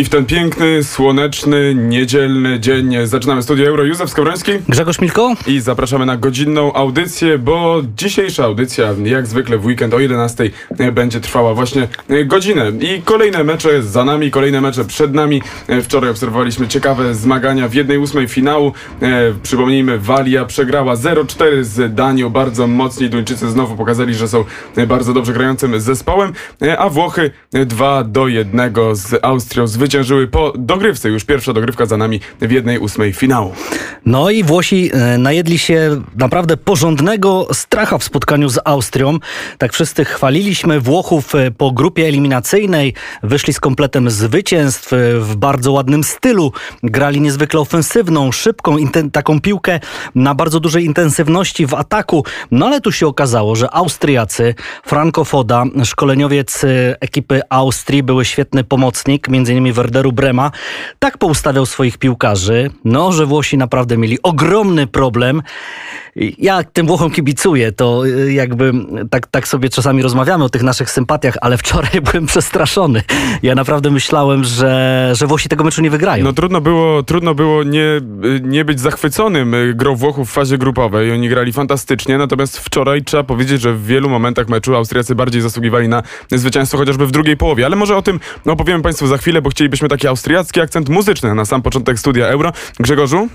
I 0.00 0.04
w 0.04 0.08
ten 0.08 0.26
piękny, 0.26 0.84
słoneczny, 0.84 1.74
niedzielny 1.74 2.60
dzień 2.60 2.96
zaczynamy 3.04 3.42
Studio 3.42 3.66
Euro. 3.66 3.84
Józef 3.84 4.10
Skowroński 4.10 4.52
Grzegorz 4.68 5.00
Milko? 5.00 5.34
i 5.46 5.60
zapraszamy 5.60 6.06
na 6.06 6.16
godzinną 6.16 6.72
audycję, 6.72 7.38
bo 7.38 7.82
dzisiejsza 7.96 8.44
audycja, 8.44 8.94
jak 9.04 9.26
zwykle 9.26 9.58
w 9.58 9.66
weekend 9.66 9.94
o 9.94 9.98
11 9.98 10.50
będzie 10.92 11.20
trwała 11.20 11.54
właśnie 11.54 11.88
godzinę. 12.26 12.72
I 12.80 13.02
kolejne 13.02 13.44
mecze 13.44 13.82
za 13.82 14.04
nami, 14.04 14.30
kolejne 14.30 14.60
mecze 14.60 14.84
przed 14.84 15.14
nami. 15.14 15.42
Wczoraj 15.82 16.10
obserwowaliśmy 16.10 16.68
ciekawe 16.68 17.14
zmagania 17.14 17.68
w 17.68 17.72
1-8 17.72 18.28
finału. 18.28 18.72
E, 19.02 19.32
Przypomnijmy, 19.42 19.98
Walia 19.98 20.44
przegrała 20.44 20.94
0-4 20.94 21.62
z 21.62 21.94
Danią. 21.94 22.30
Bardzo 22.30 22.66
mocni 22.66 23.10
Duńczycy 23.10 23.50
znowu 23.50 23.76
pokazali, 23.76 24.14
że 24.14 24.28
są 24.28 24.44
bardzo 24.88 25.12
dobrze 25.12 25.32
grającym 25.32 25.80
zespołem, 25.80 26.32
E, 26.62 26.78
a 26.78 26.88
Włochy 26.88 27.30
2-1 27.54 28.94
z 28.94 29.24
Austrią 29.24 29.66
zwyciężyły 29.66 29.89
po 30.30 30.52
dogrywce. 30.58 31.08
Już 31.08 31.24
pierwsza 31.24 31.52
dogrywka 31.52 31.86
za 31.86 31.96
nami 31.96 32.20
w 32.40 32.48
1-8 32.48 33.12
finału. 33.12 33.52
No 34.06 34.30
i 34.30 34.44
Włosi 34.44 34.90
e, 34.92 35.18
najedli 35.18 35.58
się 35.58 36.02
naprawdę 36.16 36.56
porządnego 36.56 37.46
stracha 37.52 37.98
w 37.98 38.04
spotkaniu 38.04 38.48
z 38.48 38.58
Austrią. 38.64 39.18
Tak 39.58 39.72
wszyscy 39.72 40.04
chwaliliśmy 40.04 40.80
Włochów 40.80 41.34
e, 41.34 41.50
po 41.50 41.72
grupie 41.72 42.06
eliminacyjnej. 42.06 42.94
Wyszli 43.22 43.52
z 43.52 43.60
kompletem 43.60 44.10
zwycięstw 44.10 44.92
e, 44.92 44.96
w 45.20 45.36
bardzo 45.36 45.72
ładnym 45.72 46.04
stylu. 46.04 46.52
Grali 46.82 47.20
niezwykle 47.20 47.60
ofensywną, 47.60 48.32
szybką, 48.32 48.76
taką 49.12 49.40
piłkę 49.40 49.80
na 50.14 50.34
bardzo 50.34 50.60
dużej 50.60 50.84
intensywności 50.84 51.66
w 51.66 51.74
ataku. 51.74 52.24
No 52.50 52.66
ale 52.66 52.80
tu 52.80 52.92
się 52.92 53.06
okazało, 53.06 53.56
że 53.56 53.74
Austriacy, 53.74 54.54
Franco 54.84 55.24
Foda, 55.24 55.64
szkoleniowiec 55.84 56.64
ekipy 57.00 57.40
Austrii, 57.50 58.02
były 58.02 58.24
świetny 58.24 58.64
pomocnik, 58.64 59.28
między 59.28 59.52
innymi 59.52 59.69
Werderu 59.72 60.12
Brema, 60.12 60.50
tak 60.98 61.18
poustawiał 61.18 61.66
swoich 61.66 61.98
piłkarzy, 61.98 62.70
no, 62.84 63.12
że 63.12 63.26
Włosi 63.26 63.56
naprawdę 63.58 63.98
mieli 63.98 64.18
ogromny 64.22 64.86
problem. 64.86 65.42
Ja 66.38 66.64
tym 66.64 66.86
Włochom 66.86 67.10
kibicuję, 67.10 67.72
to 67.72 68.06
y, 68.06 68.32
jakby 68.32 68.72
tak, 69.10 69.26
tak 69.26 69.48
sobie 69.48 69.68
czasami 69.68 70.02
rozmawiamy 70.02 70.44
o 70.44 70.48
tych 70.48 70.62
naszych 70.62 70.90
sympatiach, 70.90 71.34
ale 71.40 71.58
wczoraj 71.58 72.00
byłem 72.12 72.26
przestraszony. 72.26 73.02
Ja 73.42 73.54
naprawdę 73.54 73.90
myślałem, 73.90 74.44
że, 74.44 75.10
że 75.14 75.26
Włosi 75.26 75.48
tego 75.48 75.64
meczu 75.64 75.82
nie 75.82 75.90
wygrają. 75.90 76.24
No 76.24 76.32
trudno 76.32 76.60
było, 76.60 77.02
trudno 77.02 77.34
było 77.34 77.62
nie, 77.62 78.00
nie 78.42 78.64
być 78.64 78.80
zachwyconym 78.80 79.54
y, 79.54 79.74
grą 79.74 79.96
Włochów 79.96 80.30
w 80.30 80.32
fazie 80.32 80.58
grupowej. 80.58 81.12
Oni 81.12 81.28
grali 81.28 81.52
fantastycznie, 81.52 82.18
natomiast 82.18 82.58
wczoraj 82.58 83.02
trzeba 83.02 83.24
powiedzieć, 83.24 83.60
że 83.60 83.72
w 83.72 83.86
wielu 83.86 84.08
momentach 84.08 84.48
meczu 84.48 84.76
Austriacy 84.76 85.14
bardziej 85.14 85.42
zasługiwali 85.42 85.88
na 85.88 86.02
zwycięstwo, 86.30 86.78
chociażby 86.78 87.06
w 87.06 87.10
drugiej 87.10 87.36
połowie. 87.36 87.66
Ale 87.66 87.76
może 87.76 87.96
o 87.96 88.02
tym 88.02 88.20
opowiemy 88.46 88.82
Państwu 88.82 89.06
za 89.06 89.18
chwilę, 89.18 89.42
bo 89.42 89.50
chcielibyśmy 89.60 89.88
taki 89.88 90.08
austriacki 90.08 90.60
akcent 90.60 90.88
muzyczny 90.88 91.34
na 91.34 91.44
sam 91.44 91.62
początek 91.62 91.98
studia 91.98 92.26
Euro. 92.26 92.52
Grzegorzu? 92.78 93.28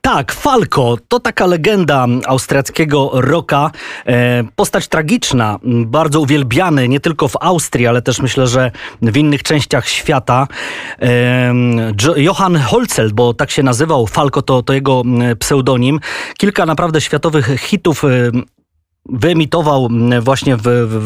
Tak, 0.00 0.32
Falco 0.32 0.96
to 1.08 1.20
taka 1.20 1.46
legenda 1.46 2.06
austriackiego 2.26 3.10
rocka. 3.14 3.70
E, 4.06 4.44
postać 4.56 4.88
tragiczna, 4.88 5.58
bardzo 5.86 6.20
uwielbiany 6.20 6.88
nie 6.88 7.00
tylko 7.00 7.28
w 7.28 7.36
Austrii, 7.40 7.86
ale 7.86 8.02
też 8.02 8.18
myślę, 8.20 8.46
że 8.46 8.70
w 9.02 9.16
innych 9.16 9.42
częściach 9.42 9.88
świata. 9.88 10.46
E, 11.02 11.54
Jo- 12.04 12.16
Johann 12.16 12.56
Holzel, 12.56 13.10
bo 13.14 13.34
tak 13.34 13.50
się 13.50 13.62
nazywał, 13.62 14.06
Falco 14.06 14.42
to, 14.42 14.62
to 14.62 14.72
jego 14.72 15.02
m, 15.06 15.36
pseudonim. 15.38 16.00
Kilka 16.38 16.66
naprawdę 16.66 17.00
światowych 17.00 17.48
hitów. 17.60 18.02
Wyemitował 19.08 19.86
mm, 19.86 20.22
właśnie 20.22 20.56
w, 20.56 20.62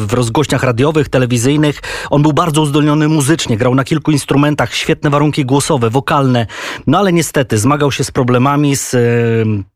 w, 0.07 0.13
rozgłośniach 0.13 0.63
radiowych, 0.63 1.09
telewizyjnych. 1.09 1.81
On 2.09 2.21
był 2.21 2.33
bardzo 2.33 2.61
uzdolniony 2.61 3.07
muzycznie, 3.07 3.57
grał 3.57 3.75
na 3.75 3.83
kilku 3.83 4.11
instrumentach, 4.11 4.75
świetne 4.75 5.09
warunki 5.09 5.45
głosowe, 5.45 5.89
wokalne. 5.89 6.47
No 6.87 6.97
ale 6.97 7.13
niestety 7.13 7.57
zmagał 7.57 7.91
się 7.91 8.03
z 8.03 8.11
problemami, 8.11 8.75
z 8.75 8.95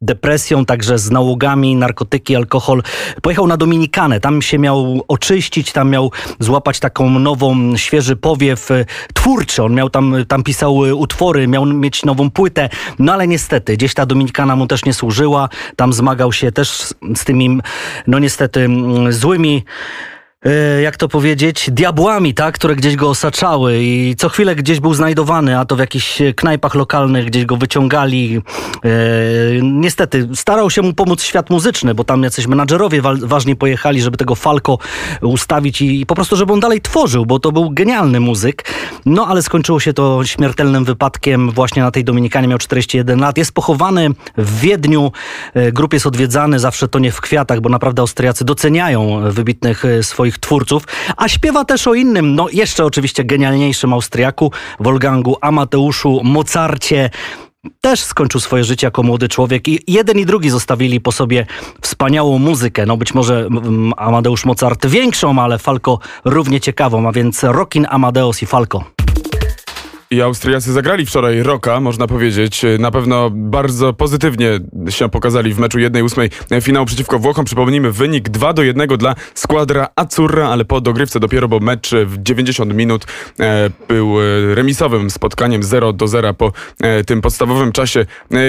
depresją, 0.02 0.66
także 0.66 0.98
z 0.98 1.12
nałogami, 1.12 1.76
narkotyki, 1.76 2.36
alkohol. 2.36 2.84
Pojechał 3.22 3.48
na 3.48 3.58
Dominikanę, 3.58 4.20
tam 4.20 4.42
się 4.42 4.60
miał 4.60 5.02
oczyścić, 5.08 5.72
tam 5.72 5.90
miał 5.90 6.12
złapać 6.40 6.80
taką 6.80 7.10
nową, 7.10 7.78
świeży 7.78 8.16
powiew 8.16 8.72
e, 8.72 8.86
twórczy. 9.14 9.64
On 9.64 9.74
miał 9.74 9.90
tam, 9.90 10.16
tam 10.28 10.44
pisał 10.44 10.86
e, 10.86 10.96
utwory, 10.96 11.48
miał 11.48 11.66
mieć 11.66 12.06
nową 12.06 12.32
płytę. 12.32 12.70
No 13.00 13.14
ale 13.14 13.28
niestety, 13.28 13.74
gdzieś 13.78 13.94
ta 13.94 14.06
Dominikana 14.06 14.56
mu 14.56 14.68
też 14.68 14.86
nie 14.86 14.94
służyła. 14.94 15.50
Tam 15.76 15.94
zmagał 15.94 16.32
się 16.34 16.52
też 16.52 16.72
z, 16.72 16.94
z 17.16 17.26
tymi 17.26 17.60
no 18.12 18.20
niestety 18.20 18.60
mm, 18.60 19.12
złymi 19.12 19.64
jak 20.84 20.98
to 20.98 21.08
powiedzieć, 21.08 21.70
diabłami, 21.72 22.34
tak, 22.34 22.56
które 22.56 22.76
gdzieś 22.76 22.96
go 22.96 23.10
osaczały 23.10 23.78
i 23.82 24.16
co 24.18 24.30
chwilę 24.30 24.56
gdzieś 24.56 24.80
był 24.80 24.94
znajdowany, 24.94 25.60
a 25.60 25.66
to 25.66 25.76
w 25.76 25.80
jakichś 25.80 26.22
knajpach 26.36 26.76
lokalnych 26.76 27.26
gdzieś 27.26 27.46
go 27.46 27.58
wyciągali. 27.58 28.42
E, 28.86 28.90
niestety, 29.62 30.30
starał 30.34 30.70
się 30.70 30.82
mu 30.82 30.94
pomóc 30.94 31.24
świat 31.24 31.50
muzyczny, 31.50 31.96
bo 31.96 32.04
tam 32.04 32.24
jacyś 32.24 32.48
menadżerowie 32.48 33.02
wa- 33.02 33.16
ważni 33.22 33.56
pojechali, 33.56 34.02
żeby 34.02 34.18
tego 34.18 34.36
Falco 34.36 34.78
ustawić 35.22 35.82
i, 35.82 36.06
po 36.06 36.16
prostu, 36.16 36.36
żeby 36.36 36.54
on 36.54 36.60
dalej 36.60 36.82
tworzył, 36.82 37.26
bo 37.26 37.40
to 37.40 37.52
był 37.52 37.70
genialny 37.70 38.20
muzyk. 38.20 38.64
No, 39.06 39.28
ale 39.28 39.42
skończyło 39.42 39.80
się 39.80 39.94
to 39.94 40.26
śmiertelnym 40.26 40.86
wypadkiem 40.86 41.52
właśnie 41.52 41.82
na 41.82 41.92
tej 41.92 42.04
Dominikanie, 42.04 42.48
miał 42.48 42.58
41 42.58 43.20
lat. 43.20 43.38
Jest 43.38 43.54
pochowany 43.54 44.10
w 44.38 44.60
Wiedniu, 44.60 45.12
E, 45.54 45.72
grób 45.72 45.94
jest 45.94 46.08
odwiedzany, 46.08 46.60
zawsze 46.60 46.88
to 46.88 47.00
nie 47.00 47.12
w 47.12 47.22
kwiatach, 47.22 47.62
bo 47.62 47.70
naprawdę 47.70 48.02
Austriacy 48.02 48.46
doceniają 48.46 49.32
wybitnych 49.32 49.86
e, 49.86 50.04
swoich 50.32 50.40
twórców, 50.40 50.84
a 51.18 51.28
śpiewa 51.28 51.66
też 51.66 51.88
o 51.88 51.94
innym, 51.94 52.36
no 52.36 52.48
jeszcze 52.50 52.86
oczywiście 52.86 53.24
genialniejszym 53.24 53.94
Austriaku, 53.94 54.52
Wolfgangu 54.80 55.38
Amateuszu 55.42 56.22
Mozarcie. 56.24 57.10
Też 57.82 58.00
skończył 58.00 58.42
swoje 58.42 58.64
życie 58.64 58.88
jako 58.88 59.04
młody 59.04 59.30
człowiek 59.30 59.68
i 59.68 59.80
jeden 59.88 60.20
i 60.20 60.26
drugi 60.26 60.50
zostawili 60.50 61.02
po 61.02 61.12
sobie 61.12 61.46
wspaniałą 61.82 62.40
muzykę. 62.40 62.86
No 62.86 62.98
być 62.98 63.14
może 63.14 63.40
mm, 63.40 63.94
Amadeusz 63.98 64.46
Mozart 64.46 64.88
większą, 64.88 65.40
ale 65.40 65.60
Falco 65.60 66.00
równie 66.26 66.60
ciekawą, 66.60 67.08
a 67.08 67.12
więc 67.12 67.44
Rockin 67.44 67.88
Amadeus 67.90 68.42
i 68.42 68.46
Falco. 68.46 68.84
I 70.12 70.22
Austriacy 70.22 70.74
zagrali 70.74 71.06
wczoraj 71.06 71.44
roka, 71.44 71.80
można 71.80 72.08
powiedzieć. 72.08 72.62
Na 72.80 72.92
pewno 72.92 73.30
bardzo 73.34 73.94
pozytywnie 73.94 74.60
się 74.90 75.10
pokazali 75.10 75.54
w 75.54 75.60
meczu 75.60 75.78
1-8 75.78 76.62
finału 76.62 76.86
przeciwko 76.86 77.20
Włochom. 77.20 77.46
Przypomnijmy 77.46 77.92
wynik 77.92 78.30
2 78.30 78.54
do 78.54 78.64
1 78.64 78.88
dla 78.88 79.16
składra 79.34 79.88
Azzurra, 79.96 80.50
ale 80.50 80.66
po 80.66 80.82
dogrywce 80.82 81.20
dopiero, 81.20 81.48
bo 81.48 81.60
mecz 81.60 81.92
w 82.06 82.18
90 82.24 82.74
minut 82.74 83.06
e, 83.40 83.70
był 83.88 84.22
e, 84.22 84.56
remisowym 84.56 85.10
spotkaniem 85.10 85.64
0 85.64 85.94
do 85.94 86.08
0 86.08 86.34
po 86.34 86.52
e, 86.82 87.04
tym 87.04 87.22
podstawowym 87.22 87.72
czasie 87.72 88.06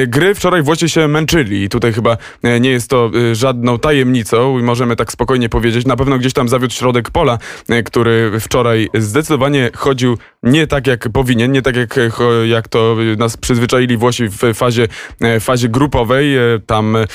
gry. 0.07 0.35
Wczoraj 0.35 0.63
Włosi 0.63 0.89
się 0.89 1.09
męczyli 1.09 1.63
i 1.63 1.69
tutaj 1.69 1.93
chyba 1.93 2.17
nie 2.61 2.71
jest 2.71 2.91
to 2.91 3.11
żadną 3.33 3.79
tajemnicą 3.79 4.59
i 4.59 4.63
możemy 4.63 4.97
tak 4.97 5.13
spokojnie 5.13 5.49
powiedzieć. 5.49 5.87
Na 5.87 5.97
pewno 5.97 6.19
gdzieś 6.19 6.33
tam 6.33 6.49
zawiódł 6.49 6.75
środek 6.75 7.11
pola, 7.11 7.39
który 7.85 8.41
wczoraj 8.41 8.89
zdecydowanie 8.95 9.71
chodził 9.75 10.19
nie 10.43 10.67
tak 10.67 10.87
jak 10.87 11.09
powinien, 11.13 11.52
nie 11.53 11.63
tak 11.63 11.77
jak, 11.77 11.95
cho- 11.95 12.45
jak 12.47 12.69
to 12.69 12.97
nas 13.19 13.37
przyzwyczaili 13.37 13.97
Włosi 13.97 14.29
w 14.29 14.39
fazie, 14.55 14.89
e, 15.21 15.41
fazie 15.41 15.69
grupowej. 15.69 16.37
E, 16.37 16.41
Tam 16.67 16.97
e, 16.97 17.07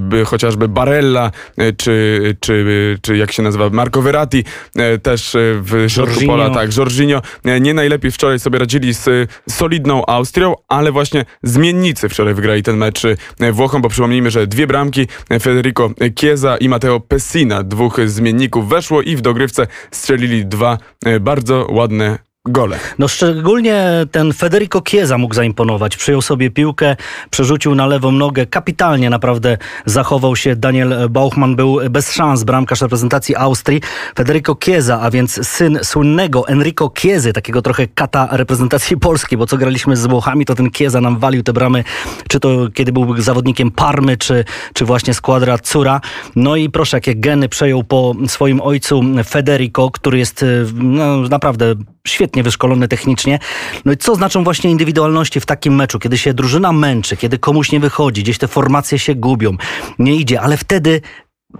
by 0.00 0.24
chociażby 0.24 0.68
Barella, 0.68 1.30
e, 1.58 1.72
czy, 1.72 2.36
czy, 2.40 2.64
czy 3.02 3.16
jak 3.16 3.32
się 3.32 3.42
nazywa, 3.42 3.70
Marco 3.70 4.02
Verratti 4.02 4.44
e, 4.76 4.98
też 4.98 5.34
e, 5.34 5.38
w 5.42 5.84
środku 5.88 6.14
pola, 6.26 6.50
tak, 6.50 6.76
Jorginho. 6.76 7.22
E, 7.44 7.60
Nie 7.60 7.74
najlepiej 7.74 8.10
wczoraj 8.10 8.38
sobie 8.38 8.58
radzili 8.58 8.94
z 8.94 9.08
e, 9.08 9.26
solidną 9.50 10.06
Austrią, 10.06 10.54
ale 10.68 10.92
właśnie 10.92 11.24
zmiennicy 11.42 12.08
wczoraj 12.08 12.34
wygrali 12.34 12.62
ten 12.62 12.76
mecz 12.76 13.02
e, 13.40 13.52
Włochom, 13.52 13.82
bo 13.82 13.88
przypomnijmy, 13.88 14.30
że 14.30 14.46
dwie 14.46 14.66
bramki 14.66 15.06
e, 15.30 15.40
Federico 15.40 15.90
Chiesa 16.20 16.56
i 16.56 16.68
Matteo 16.68 17.00
Pessina, 17.00 17.62
dwóch 17.62 18.00
zmienników 18.06 18.68
weszło 18.68 19.02
i 19.02 19.16
w 19.16 19.20
dogrywce 19.20 19.66
strzelili 19.90 20.46
dwa 20.46 20.78
e, 21.06 21.20
bardzo 21.20 21.66
ładne 21.70 22.18
gole. 22.48 22.78
No 22.98 23.08
szczególnie 23.08 24.06
ten 24.10 24.32
Federico 24.32 24.82
Chiesa 24.88 25.18
mógł 25.18 25.34
zaimponować. 25.34 25.96
Przyjął 25.96 26.22
sobie 26.22 26.50
piłkę, 26.50 26.96
przerzucił 27.30 27.74
na 27.74 27.86
lewą 27.86 28.12
nogę. 28.12 28.46
Kapitalnie 28.46 29.10
naprawdę 29.10 29.58
zachował 29.86 30.36
się. 30.36 30.56
Daniel 30.56 30.94
Bauchman 31.10 31.56
był 31.56 31.78
bez 31.90 32.12
szans, 32.12 32.44
bramkarz 32.44 32.80
reprezentacji 32.80 33.36
Austrii. 33.36 33.80
Federico 34.16 34.56
Chiesa, 34.64 35.00
a 35.00 35.10
więc 35.10 35.48
syn 35.48 35.78
słynnego 35.82 36.48
Enrico 36.48 36.92
Chiesy, 36.98 37.32
takiego 37.32 37.62
trochę 37.62 37.86
kata 37.86 38.28
reprezentacji 38.30 38.96
Polski, 38.96 39.36
bo 39.36 39.46
co 39.46 39.56
graliśmy 39.56 39.96
z 39.96 40.06
Włochami, 40.06 40.44
to 40.44 40.54
ten 40.54 40.70
Chiesa 40.70 41.00
nam 41.00 41.18
walił 41.18 41.42
te 41.42 41.52
bramy, 41.52 41.84
czy 42.28 42.40
to 42.40 42.48
kiedy 42.74 42.92
był 42.92 43.22
zawodnikiem 43.22 43.70
Parmy, 43.70 44.16
czy, 44.16 44.44
czy 44.74 44.84
właśnie 44.84 45.14
składra 45.14 45.58
Cura. 45.58 46.00
No 46.36 46.56
i 46.56 46.70
proszę, 46.70 46.96
jakie 46.96 47.14
geny 47.14 47.48
przejął 47.48 47.84
po 47.84 48.14
swoim 48.26 48.60
ojcu 48.60 49.02
Federico, 49.24 49.90
który 49.90 50.18
jest 50.18 50.42
y, 50.42 50.66
no, 50.74 51.16
naprawdę 51.16 51.74
świetnie 52.06 52.42
wyszkolony 52.42 52.88
technicznie. 52.88 53.38
No 53.84 53.92
i 53.92 53.96
co 53.96 54.14
znaczą 54.14 54.44
właśnie 54.44 54.70
indywidualności 54.70 55.40
w 55.40 55.46
takim 55.46 55.74
meczu, 55.74 55.98
kiedy 55.98 56.18
się 56.18 56.34
drużyna 56.34 56.72
męczy, 56.72 57.16
kiedy 57.16 57.38
komuś 57.38 57.72
nie 57.72 57.80
wychodzi, 57.80 58.22
gdzieś 58.22 58.38
te 58.38 58.48
formacje 58.48 58.98
się 58.98 59.14
gubią, 59.14 59.56
nie 59.98 60.16
idzie, 60.16 60.40
ale 60.40 60.56
wtedy 60.56 61.00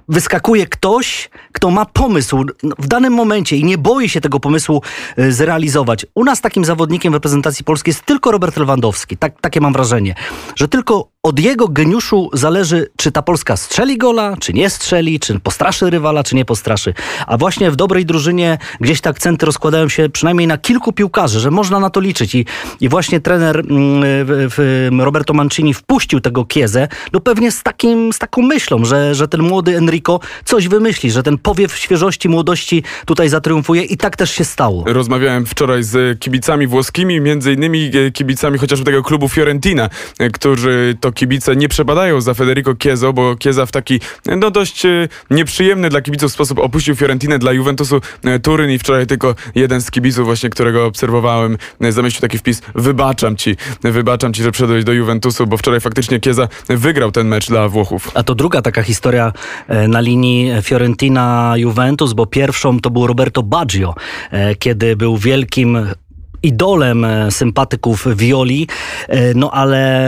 wyskakuje 0.08 0.66
ktoś, 0.66 1.30
kto 1.52 1.70
ma 1.70 1.86
pomysł 1.86 2.44
w 2.78 2.86
danym 2.86 3.12
momencie 3.12 3.56
i 3.56 3.64
nie 3.64 3.78
boi 3.78 4.08
się 4.08 4.20
tego 4.20 4.40
pomysłu 4.40 4.82
e, 5.16 5.32
zrealizować. 5.32 6.06
U 6.14 6.24
nas 6.24 6.40
takim 6.40 6.64
zawodnikiem 6.64 7.12
w 7.12 7.14
reprezentacji 7.14 7.64
polskiej 7.64 7.90
jest 7.90 8.04
tylko 8.04 8.30
Robert 8.30 8.56
Lewandowski. 8.56 9.16
Tak, 9.16 9.40
takie 9.40 9.60
mam 9.60 9.72
wrażenie, 9.72 10.14
że 10.56 10.68
tylko 10.68 11.13
od 11.24 11.40
jego 11.40 11.68
geniuszu 11.68 12.30
zależy, 12.32 12.86
czy 12.96 13.12
ta 13.12 13.22
Polska 13.22 13.56
strzeli 13.56 13.98
gola, 13.98 14.36
czy 14.40 14.52
nie 14.52 14.70
strzeli, 14.70 15.20
czy 15.20 15.40
postraszy 15.40 15.90
rywala, 15.90 16.24
czy 16.24 16.36
nie 16.36 16.44
postraszy. 16.44 16.94
A 17.26 17.36
właśnie 17.36 17.70
w 17.70 17.76
dobrej 17.76 18.06
drużynie 18.06 18.58
gdzieś 18.80 19.00
te 19.00 19.10
akcenty 19.10 19.46
rozkładają 19.46 19.88
się 19.88 20.08
przynajmniej 20.08 20.46
na 20.46 20.58
kilku 20.58 20.92
piłkarzy, 20.92 21.40
że 21.40 21.50
można 21.50 21.80
na 21.80 21.90
to 21.90 22.00
liczyć. 22.00 22.34
I, 22.34 22.46
i 22.80 22.88
właśnie 22.88 23.20
trener 23.20 23.58
mm, 23.58 25.00
Roberto 25.00 25.34
Mancini 25.34 25.74
wpuścił 25.74 26.20
tego 26.20 26.44
Kiezę, 26.44 26.88
no 27.12 27.20
pewnie 27.20 27.52
z, 27.52 27.62
takim, 27.62 28.12
z 28.12 28.18
taką 28.18 28.42
myślą, 28.42 28.84
że, 28.84 29.14
że 29.14 29.28
ten 29.28 29.42
młody 29.42 29.76
Enrico 29.76 30.20
coś 30.44 30.68
wymyśli, 30.68 31.10
że 31.10 31.22
ten 31.22 31.38
powiew 31.38 31.76
świeżości, 31.76 32.28
młodości 32.28 32.82
tutaj 33.06 33.28
zatriumfuje 33.28 33.82
i 33.82 33.96
tak 33.96 34.16
też 34.16 34.30
się 34.30 34.44
stało. 34.44 34.84
Rozmawiałem 34.86 35.46
wczoraj 35.46 35.82
z 35.82 36.20
kibicami 36.20 36.66
włoskimi, 36.66 37.20
między 37.20 37.52
innymi 37.52 37.90
kibicami 38.12 38.58
chociażby 38.58 38.84
tego 38.84 39.02
klubu 39.02 39.28
Fiorentina, 39.28 39.88
e, 40.18 40.30
którzy 40.30 40.96
to 41.00 41.13
kibice 41.14 41.56
nie 41.56 41.68
przepadają 41.68 42.20
za 42.20 42.34
Federico 42.34 42.74
Chiezo, 42.82 43.12
bo 43.12 43.36
Chiesa 43.42 43.66
w 43.66 43.72
taki 43.72 44.00
no 44.26 44.50
dość 44.50 44.86
e, 44.86 45.08
nieprzyjemny 45.30 45.88
dla 45.88 46.00
kibiców 46.00 46.32
sposób 46.32 46.58
opuścił 46.58 46.96
Fiorentinę 46.96 47.38
dla 47.38 47.52
Juventusu 47.52 48.00
Turyn 48.42 48.70
i 48.70 48.78
wczoraj 48.78 49.06
tylko 49.06 49.34
jeden 49.54 49.80
z 49.80 49.90
kibiców 49.90 50.24
właśnie, 50.24 50.50
którego 50.50 50.86
obserwowałem, 50.86 51.58
zamieścił 51.90 52.20
taki 52.20 52.38
wpis, 52.38 52.62
wybaczam 52.74 53.36
ci, 53.36 53.56
wybaczam 53.82 54.32
ci, 54.32 54.42
że 54.42 54.52
przyszedłeś 54.52 54.84
do 54.84 54.92
Juventusu, 54.92 55.46
bo 55.46 55.56
wczoraj 55.56 55.80
faktycznie 55.80 56.20
Chiesa 56.20 56.48
wygrał 56.68 57.12
ten 57.12 57.28
mecz 57.28 57.48
dla 57.48 57.68
Włochów. 57.68 58.10
A 58.14 58.22
to 58.22 58.34
druga 58.34 58.62
taka 58.62 58.82
historia 58.82 59.32
na 59.88 60.00
linii 60.00 60.50
Fiorentina-Juventus, 60.62 62.12
bo 62.12 62.26
pierwszą 62.26 62.80
to 62.80 62.90
był 62.90 63.06
Roberto 63.06 63.42
Baggio, 63.42 63.94
kiedy 64.58 64.96
był 64.96 65.16
wielkim 65.16 65.78
idolem 66.44 67.04
e, 67.04 67.30
sympatyków 67.30 68.06
Violi, 68.16 68.68
e, 69.08 69.34
no 69.34 69.50
ale 69.50 70.04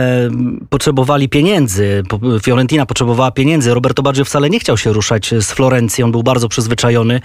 potrzebowali 0.69 1.29
pieniędzy. 1.29 2.03
Fiorentina 2.43 2.85
potrzebowała 2.85 3.31
pieniędzy. 3.31 3.73
Roberto 3.73 4.03
Baggio 4.03 4.25
wcale 4.25 4.49
nie 4.49 4.59
chciał 4.59 4.77
się 4.77 4.93
ruszać 4.93 5.33
z 5.39 5.51
Florencji. 5.51 6.03
On 6.03 6.11
był 6.11 6.23
bardzo 6.23 6.49
przyzwyczajony. 6.49 7.21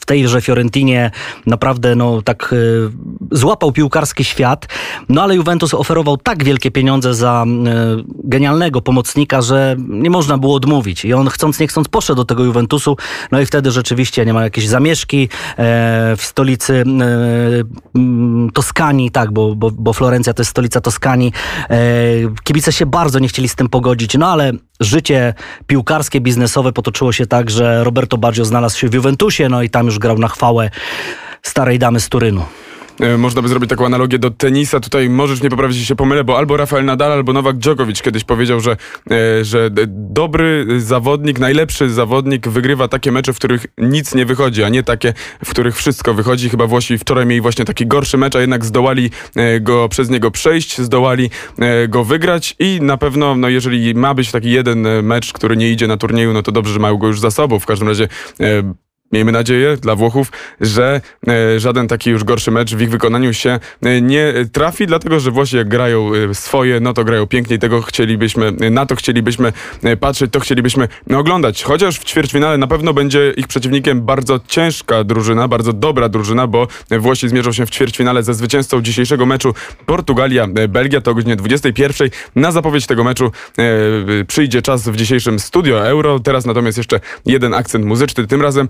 W 0.00 0.06
tejże 0.06 0.40
Fiorentinie 0.40 1.10
naprawdę 1.46 1.94
no 1.94 2.22
tak 2.22 2.54
e, 2.54 2.56
złapał 3.36 3.72
piłkarski 3.72 4.24
świat. 4.24 4.66
No 5.08 5.22
ale 5.22 5.36
Juventus 5.36 5.74
oferował 5.74 6.16
tak 6.16 6.44
wielkie 6.44 6.70
pieniądze 6.70 7.14
za 7.14 7.44
genialnego 8.24 8.80
pomocnika, 8.80 9.42
że 9.42 9.76
nie 9.78 10.10
można 10.10 10.38
było 10.38 10.54
odmówić. 10.54 11.04
I 11.04 11.12
on 11.14 11.28
chcąc 11.28 11.60
nie 11.60 11.66
chcąc 11.66 11.88
poszedł 11.88 12.16
do 12.16 12.24
tego 12.24 12.44
Juventusu. 12.44 12.96
No 13.32 13.40
i 13.40 13.46
wtedy 13.46 13.70
rzeczywiście 13.70 14.26
nie 14.26 14.34
ma 14.34 14.42
jakieś 14.42 14.68
zamieszki 14.68 15.28
w 16.16 16.22
stolicy 16.22 16.84
Toskanii, 18.50 19.10
tak, 19.10 19.32
bo, 19.32 19.54
bo, 19.54 19.70
bo 19.70 19.92
Florencja 19.92 20.34
to 20.34 20.40
jest 20.40 20.50
stolica 20.50 20.80
Toskanii. 20.80 21.32
E, 21.70 21.76
kibice 22.44 22.72
się 22.72 22.86
bardzo 22.86 23.18
nie 23.18 23.28
chcieli 23.28 23.48
z 23.48 23.54
tym 23.54 23.68
pogodzić, 23.68 24.18
no 24.18 24.28
ale 24.28 24.52
życie 24.80 25.34
piłkarskie, 25.66 26.20
biznesowe 26.20 26.72
potoczyło 26.72 27.12
się 27.12 27.26
tak, 27.26 27.50
że 27.50 27.84
Roberto 27.84 28.18
Baggio 28.18 28.44
znalazł 28.44 28.78
się 28.78 28.88
w 28.88 28.94
Juventusie, 28.94 29.48
no 29.48 29.62
i 29.62 29.70
tam 29.70 29.86
już 29.86 29.98
grał 29.98 30.18
na 30.18 30.28
chwałę 30.28 30.70
starej 31.42 31.78
damy 31.78 32.00
z 32.00 32.08
Turynu. 32.08 32.44
E, 33.00 33.18
można 33.18 33.42
by 33.42 33.48
zrobić 33.48 33.70
taką 33.70 33.86
analogię 33.86 34.18
do 34.18 34.30
tenisa. 34.30 34.80
Tutaj 34.80 35.10
możesz 35.10 35.42
nie 35.42 35.50
poprawić, 35.50 35.76
jeśli 35.76 35.88
się 35.88 35.96
pomylę, 35.96 36.24
bo 36.24 36.38
albo 36.38 36.56
Rafael 36.56 36.84
Nadal, 36.84 37.12
albo 37.12 37.32
Nowak 37.32 37.56
Djokovic 37.56 38.02
kiedyś 38.02 38.24
powiedział, 38.24 38.60
że, 38.60 38.76
e, 39.10 39.44
że 39.44 39.70
dobry 39.88 40.66
zawodnik, 40.78 41.38
najlepszy 41.38 41.90
zawodnik 41.90 42.48
wygrywa 42.48 42.88
takie 42.88 43.12
mecze, 43.12 43.32
w 43.32 43.36
których 43.36 43.66
nic 43.78 44.14
nie 44.14 44.26
wychodzi, 44.26 44.64
a 44.64 44.68
nie 44.68 44.82
takie, 44.82 45.14
w 45.44 45.50
których 45.50 45.76
wszystko 45.76 46.14
wychodzi. 46.14 46.48
Chyba 46.48 46.66
Włosi 46.66 46.98
wczoraj 46.98 47.26
mieli 47.26 47.40
właśnie 47.40 47.64
taki 47.64 47.86
gorszy 47.86 48.18
mecz, 48.18 48.36
a 48.36 48.40
jednak 48.40 48.64
zdołali 48.64 49.10
e, 49.36 49.60
go 49.60 49.88
przez 49.88 50.10
niego 50.10 50.30
przejść, 50.30 50.80
zdołali 50.80 51.30
go 51.88 52.04
wygrać 52.04 52.56
i 52.58 52.78
na 52.82 52.96
pewno, 52.96 53.36
no 53.36 53.48
jeżeli 53.48 53.94
ma 53.94 54.14
być 54.14 54.30
taki 54.30 54.50
jeden 54.50 55.02
mecz, 55.02 55.32
który 55.32 55.56
nie 55.56 55.70
idzie 55.70 55.86
na 55.86 55.96
turnieju, 55.96 56.32
no 56.32 56.42
to 56.42 56.52
dobrze, 56.52 56.72
że 56.72 56.78
mają 56.78 56.96
go 56.96 57.06
już 57.06 57.20
za 57.20 57.30
sobą. 57.30 57.58
W 57.58 57.66
każdym 57.66 57.88
razie 57.88 58.08
miejmy 59.12 59.32
nadzieję, 59.32 59.76
dla 59.76 59.96
Włochów, 59.96 60.32
że 60.60 61.00
e, 61.28 61.60
żaden 61.60 61.88
taki 61.88 62.10
już 62.10 62.24
gorszy 62.24 62.50
mecz 62.50 62.74
w 62.74 62.80
ich 62.80 62.90
wykonaniu 62.90 63.34
się 63.34 63.58
e, 63.82 64.00
nie 64.00 64.34
trafi, 64.52 64.86
dlatego 64.86 65.20
że 65.20 65.30
Włosi 65.30 65.56
jak 65.56 65.68
grają 65.68 66.10
e, 66.14 66.34
swoje, 66.34 66.80
no 66.80 66.92
to 66.92 67.04
grają 67.04 67.26
pięknie 67.26 67.58
tego 67.58 67.82
chcielibyśmy, 67.82 68.52
na 68.70 68.86
to 68.86 68.96
chcielibyśmy 68.96 69.52
patrzeć, 70.00 70.32
to 70.32 70.40
chcielibyśmy 70.40 70.88
oglądać. 71.16 71.62
Chociaż 71.62 71.98
w 71.98 72.04
ćwierćfinale 72.04 72.58
na 72.58 72.66
pewno 72.66 72.94
będzie 72.94 73.32
ich 73.36 73.48
przeciwnikiem 73.48 74.02
bardzo 74.02 74.40
ciężka 74.46 75.04
drużyna, 75.04 75.48
bardzo 75.48 75.72
dobra 75.72 76.08
drużyna, 76.08 76.46
bo 76.46 76.68
Włosi 76.90 77.28
zmierzą 77.28 77.52
się 77.52 77.66
w 77.66 77.70
ćwierćfinale 77.70 78.22
ze 78.22 78.34
zwycięzcą 78.34 78.82
dzisiejszego 78.82 79.26
meczu 79.26 79.54
Portugalia-Belgia, 79.86 81.00
to 81.00 81.10
o 81.10 81.14
godzinie 81.14 81.36
21. 81.36 82.08
Na 82.36 82.52
zapowiedź 82.52 82.86
tego 82.86 83.04
meczu 83.04 83.32
przyjdzie 84.26 84.62
czas 84.62 84.88
w 84.88 84.96
dzisiejszym 84.96 85.38
Studio 85.38 85.88
Euro. 85.88 86.20
Teraz 86.20 86.46
natomiast 86.46 86.78
jeszcze 86.78 87.00
jeden 87.26 87.54
akcent 87.54 87.84
muzyczny, 87.84 88.26
tym 88.26 88.42
razem 88.42 88.68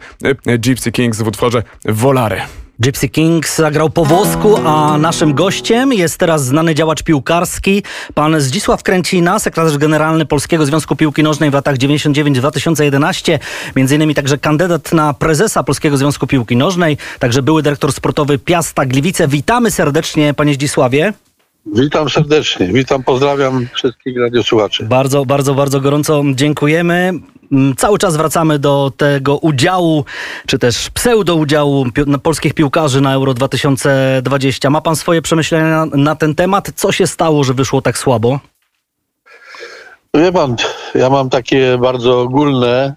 Gypsy 0.59 0.93
Kings 0.93 1.23
w 1.23 1.27
utworze 1.27 1.63
Volare. 1.85 2.43
Gypsy 2.81 3.09
Kings 3.09 3.57
zagrał 3.57 3.91
po 3.91 4.05
włosku, 4.05 4.57
a 4.65 4.99
naszym 4.99 5.35
gościem 5.35 5.93
jest 5.93 6.19
teraz 6.19 6.45
znany 6.45 6.75
działacz 6.75 7.03
piłkarski, 7.03 7.83
pan 8.15 8.41
Zdzisław 8.41 8.83
Kręcina, 8.83 9.39
sekretarz 9.39 9.79
generalny 9.79 10.27
Polskiego 10.27 10.67
Związku 10.67 10.97
Piłki 10.97 11.23
Nożnej 11.23 11.51
w 11.51 11.55
latach 11.55 11.77
99-2011, 11.77 13.39
między 13.77 13.95
innymi 13.97 14.15
także 14.15 14.39
kandydat 14.39 14.93
na 14.93 15.15
prezesa 15.15 15.63
Polskiego 15.63 15.97
Związku 15.97 16.27
Piłki 16.27 16.57
Nożnej, 16.57 16.97
także 17.19 17.43
były 17.43 17.63
dyrektor 17.63 17.93
sportowy 17.93 18.39
Piasta 18.39 18.87
Gliwice. 18.87 19.29
Witamy 19.29 19.71
serdecznie, 19.71 20.35
panie 20.35 20.55
Zdzisławie. 20.55 21.13
Witam 21.67 22.11
serdecznie, 22.11 22.69
witam, 22.73 23.03
pozdrawiam 23.03 23.67
wszystkich 23.75 24.19
radiosłuchaczy. 24.19 24.85
Bardzo, 24.85 25.27
bardzo, 25.27 25.55
bardzo 25.55 25.81
gorąco 25.81 26.23
dziękujemy. 26.35 27.13
Mm, 27.53 27.77
cały 27.77 27.99
czas 27.99 28.17
wracamy 28.17 28.59
do 28.59 28.93
tego 28.97 29.37
udziału, 29.37 30.05
czy 30.47 30.59
też 30.59 30.91
pseudo-udziału 30.91 31.93
pi 31.93 32.03
polskich 32.23 32.55
piłkarzy 32.55 33.01
na 33.01 33.15
Euro 33.15 33.35
2020. 33.35 34.71
Ma 34.71 34.81
pan 34.81 34.97
swoje 34.97 35.23
przemyślenia 35.23 35.87
na, 35.93 36.17
ten 36.17 36.35
temat? 36.35 36.73
Co 36.77 36.93
się 36.93 37.07
stało, 37.07 37.45
że 37.45 37.55
wyszło 37.55 37.83
tak 37.83 37.99
słabo? 37.99 38.41
Wie 40.15 40.33
pan, 40.33 40.57
ja 40.95 41.11
mam 41.11 41.31
takie 41.31 41.79
bardzo 41.79 42.21
ogólne, 42.21 42.95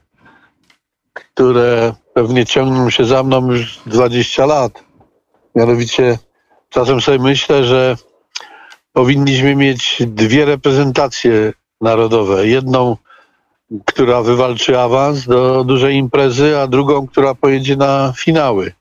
które 1.13 1.93
pewnie 2.13 2.45
ciągną 2.45 2.89
się 2.89 3.05
za 3.05 3.23
mną 3.23 3.51
już 3.51 3.79
20 3.85 4.45
lat. 4.45 4.83
Mianowicie 5.55 6.17
czasem 6.69 7.01
sobie 7.01 7.19
myślę, 7.19 7.63
że 7.63 7.97
powinniśmy 8.93 9.55
mieć 9.55 10.03
dwie 10.07 10.45
reprezentacje 10.45 11.53
narodowe. 11.81 12.47
Jedną, 12.47 12.97
która 13.85 14.21
wywalczy 14.21 14.79
awans 14.79 15.27
do 15.27 15.63
dużej 15.63 15.95
imprezy, 15.95 16.57
a 16.59 16.67
drugą, 16.67 17.07
która 17.07 17.35
pojedzie 17.35 17.75
na 17.75 18.13
finały. 18.17 18.73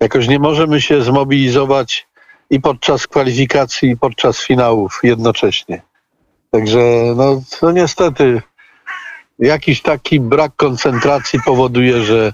Jakoś 0.00 0.28
nie 0.28 0.38
możemy 0.38 0.80
się 0.80 1.02
zmobilizować 1.02 2.08
i 2.50 2.60
podczas 2.60 3.06
kwalifikacji, 3.06 3.90
i 3.90 3.96
podczas 3.96 4.40
finałów 4.40 5.00
jednocześnie. 5.02 5.82
Także 6.50 6.78
no, 7.16 7.42
no 7.62 7.72
niestety 7.72 8.42
jakiś 9.38 9.82
taki 9.82 10.20
brak 10.20 10.56
koncentracji 10.56 11.40
powoduje, 11.46 12.02
że, 12.02 12.32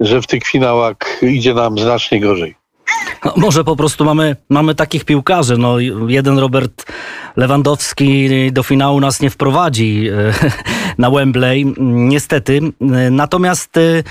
że 0.00 0.22
w 0.22 0.26
tych 0.26 0.44
finałach 0.44 0.96
idzie 1.22 1.54
nam 1.54 1.78
znacznie 1.78 2.20
gorzej. 2.20 2.63
No, 3.24 3.32
może 3.36 3.64
po 3.64 3.76
prostu 3.76 4.04
mamy, 4.04 4.36
mamy 4.48 4.74
takich 4.74 5.04
piłkarzy. 5.04 5.58
No, 5.58 5.78
jeden 6.08 6.38
Robert 6.38 6.92
Lewandowski 7.36 8.28
do 8.52 8.62
finału 8.62 9.00
nas 9.00 9.20
nie 9.20 9.30
wprowadzi 9.30 10.08
e, 10.08 10.32
na 10.98 11.10
Wembley, 11.10 11.74
niestety. 11.78 12.60
Natomiast 13.10 13.76
e, 13.76 14.02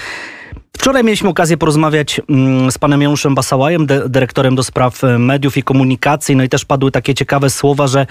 Wczoraj 0.78 1.04
mieliśmy 1.04 1.30
okazję 1.30 1.58
porozmawiać 1.58 2.22
mm, 2.30 2.72
z 2.72 2.78
panem 2.78 3.02
Januszem 3.02 3.36
Basałajem, 3.36 3.88
dyrektorem 4.08 4.56
do 4.56 4.64
spraw 4.64 5.04
e, 5.04 5.20
mediów 5.20 5.58
i 5.58 5.64
komunikacji. 5.64 6.36
No 6.36 6.44
i 6.44 6.50
też 6.50 6.66
padły 6.66 6.92
takie 6.92 7.14
ciekawe 7.14 7.50
słowa, 7.50 7.88
że 7.88 8.08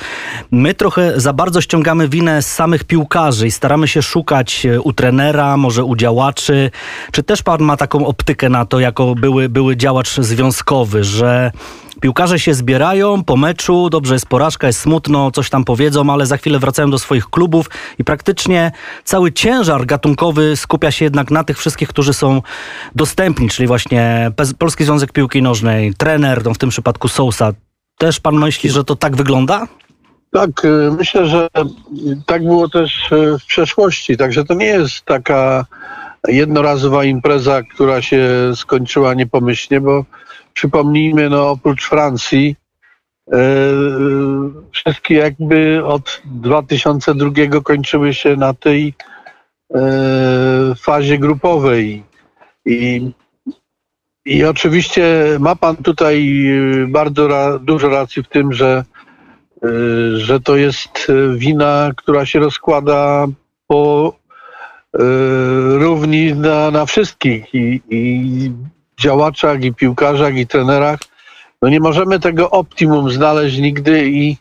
my 0.51 0.75
trochę 0.75 1.21
za 1.21 1.33
bardzo 1.33 1.61
ściągamy 1.61 2.09
winę 2.09 2.43
z 2.43 2.47
samych 2.47 2.85
piłkarzy 2.85 3.47
i 3.47 3.51
staramy 3.51 3.89
się 3.89 4.03
szukać 4.03 4.67
e, 4.67 4.81
u 4.81 4.93
trenera, 4.93 5.57
może 5.57 5.85
u 5.85 5.97
działaczy. 5.97 6.71
Czy 7.13 7.23
też 7.23 7.43
pan 7.43 7.61
ma 7.63 7.77
taką 7.77 8.07
optykę 8.07 8.49
na 8.49 8.67
to, 8.67 8.81
jako 8.81 9.15
były, 9.15 9.49
były 9.49 9.77
działacz 9.77 10.21
związkowy, 10.21 11.05
że 11.05 11.53
Piłkarze 12.03 12.39
się 12.39 12.55
zbierają 12.55 13.25
po 13.25 13.37
meczu, 13.37 13.91
dobrze 13.91 14.15
jest 14.15 14.27
porażka, 14.27 14.67
jest 14.67 14.81
smutno, 14.81 15.31
coś 15.31 15.51
tam 15.51 15.65
powiedzą, 15.65 16.13
ale 16.13 16.27
za 16.27 16.37
chwilę 16.37 16.59
wracają 16.59 16.91
do 16.91 16.99
swoich 16.99 17.27
klubów 17.31 17.67
i 17.99 18.05
praktycznie 18.05 18.73
cały 19.05 19.33
ciężar 19.33 19.87
gatunkowy 19.87 20.57
skupia 20.57 20.91
się 20.91 21.05
jednak 21.05 21.31
na 21.31 21.45
tych 21.45 21.59
wszystkich, 21.59 21.89
którzy 21.89 22.15
są 22.15 22.43
dostępni, 22.95 23.49
czyli 23.49 23.67
właśnie 23.67 24.33
Polski 24.59 24.85
Związek 24.85 25.13
Piłki 25.13 25.43
Nożnej, 25.43 25.95
trener, 25.95 26.45
no 26.45 26.55
w 26.55 26.59
tym 26.59 26.69
przypadku 26.71 27.09
Sousa. 27.09 27.53
Też 27.99 28.21
pan 28.21 28.35
myśli, 28.35 28.71
że 28.71 28.85
to 28.85 28.97
tak 28.97 29.17
wygląda? 29.17 29.67
Tak, 30.33 30.65
y, 30.65 30.91
myślę, 30.99 31.27
że 31.27 31.49
tak 32.27 32.43
było 32.43 32.69
też 32.69 33.13
y, 33.13 33.39
w 33.39 33.47
przeszłości. 33.47 34.17
Także 34.17 34.45
to 34.45 34.55
nie 34.55 34.67
jest 34.67 35.05
taka 35.05 35.67
jednorazowa 36.29 37.05
impreza, 37.05 37.63
która 37.63 38.03
się 38.03 38.29
skończyła 38.55 39.15
niepomyślnie, 39.15 39.81
bo 39.81 40.05
przypomnijmy, 40.55 41.31
no 41.31 41.51
oprócz 41.51 41.89
Francji, 41.89 42.57
y, 43.29 43.37
wszystkie 44.73 45.15
jakby 45.15 45.85
od 45.85 46.23
2002 46.25 47.61
kończyły 47.63 48.15
się 48.15 48.37
na 48.37 48.55
tej 48.55 48.95
fazie 50.77 51.19
grupowej. 51.19 52.03
I, 52.67 53.11
i 54.25 54.45
oczywiście 54.45 55.05
ma 55.41 55.57
pan 55.57 55.77
tutaj 55.77 56.45
bardzo 56.89 57.29
ra, 57.29 57.59
dużo 57.59 57.89
racji 57.89 58.23
w 58.23 58.29
tym, 58.29 58.53
że 58.53 58.85
Y, 59.65 60.19
że 60.19 60.41
to 60.41 60.57
jest 60.57 61.13
wina, 61.35 61.91
która 61.97 62.27
się 62.27 62.39
rozkłada 62.39 63.27
po 63.67 64.15
równi 65.79 66.35
na, 66.35 66.71
na 66.71 66.87
wszystkich 66.87 67.55
i, 67.55 67.81
i 67.91 68.53
działaczach, 69.03 69.65
i 69.65 69.75
piłkarzach, 69.75 70.37
i 70.37 70.47
trenerach. 70.47 70.99
No 71.63 71.69
nie 71.69 71.81
możemy 71.81 72.21
tego 72.21 72.51
optimum 72.51 73.11
znaleźć 73.11 73.59
nigdy 73.59 74.09
i, 74.09 74.37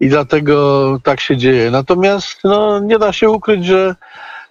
i 0.00 0.08
dlatego 0.08 0.98
tak 1.02 1.20
się 1.20 1.36
dzieje. 1.36 1.70
Natomiast 1.70 2.38
no, 2.44 2.80
nie 2.80 2.98
da 2.98 3.12
się 3.12 3.30
ukryć, 3.30 3.66
że 3.66 3.94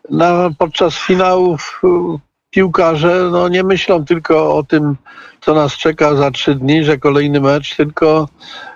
na, 0.10 0.50
podczas 0.58 0.98
finałów 0.98 1.82
piłkarze 2.50 3.30
no, 3.32 3.48
nie 3.48 3.64
myślą 3.64 4.06
tylko 4.06 4.56
o 4.56 4.64
tym, 4.64 4.96
co 5.42 5.54
nas 5.54 5.74
czeka 5.74 6.16
za 6.16 6.32
trzy 6.32 6.56
dni, 6.56 6.84
że 6.84 6.98
kolejny 6.98 7.42
mecz, 7.42 7.76
tylko 7.76 8.28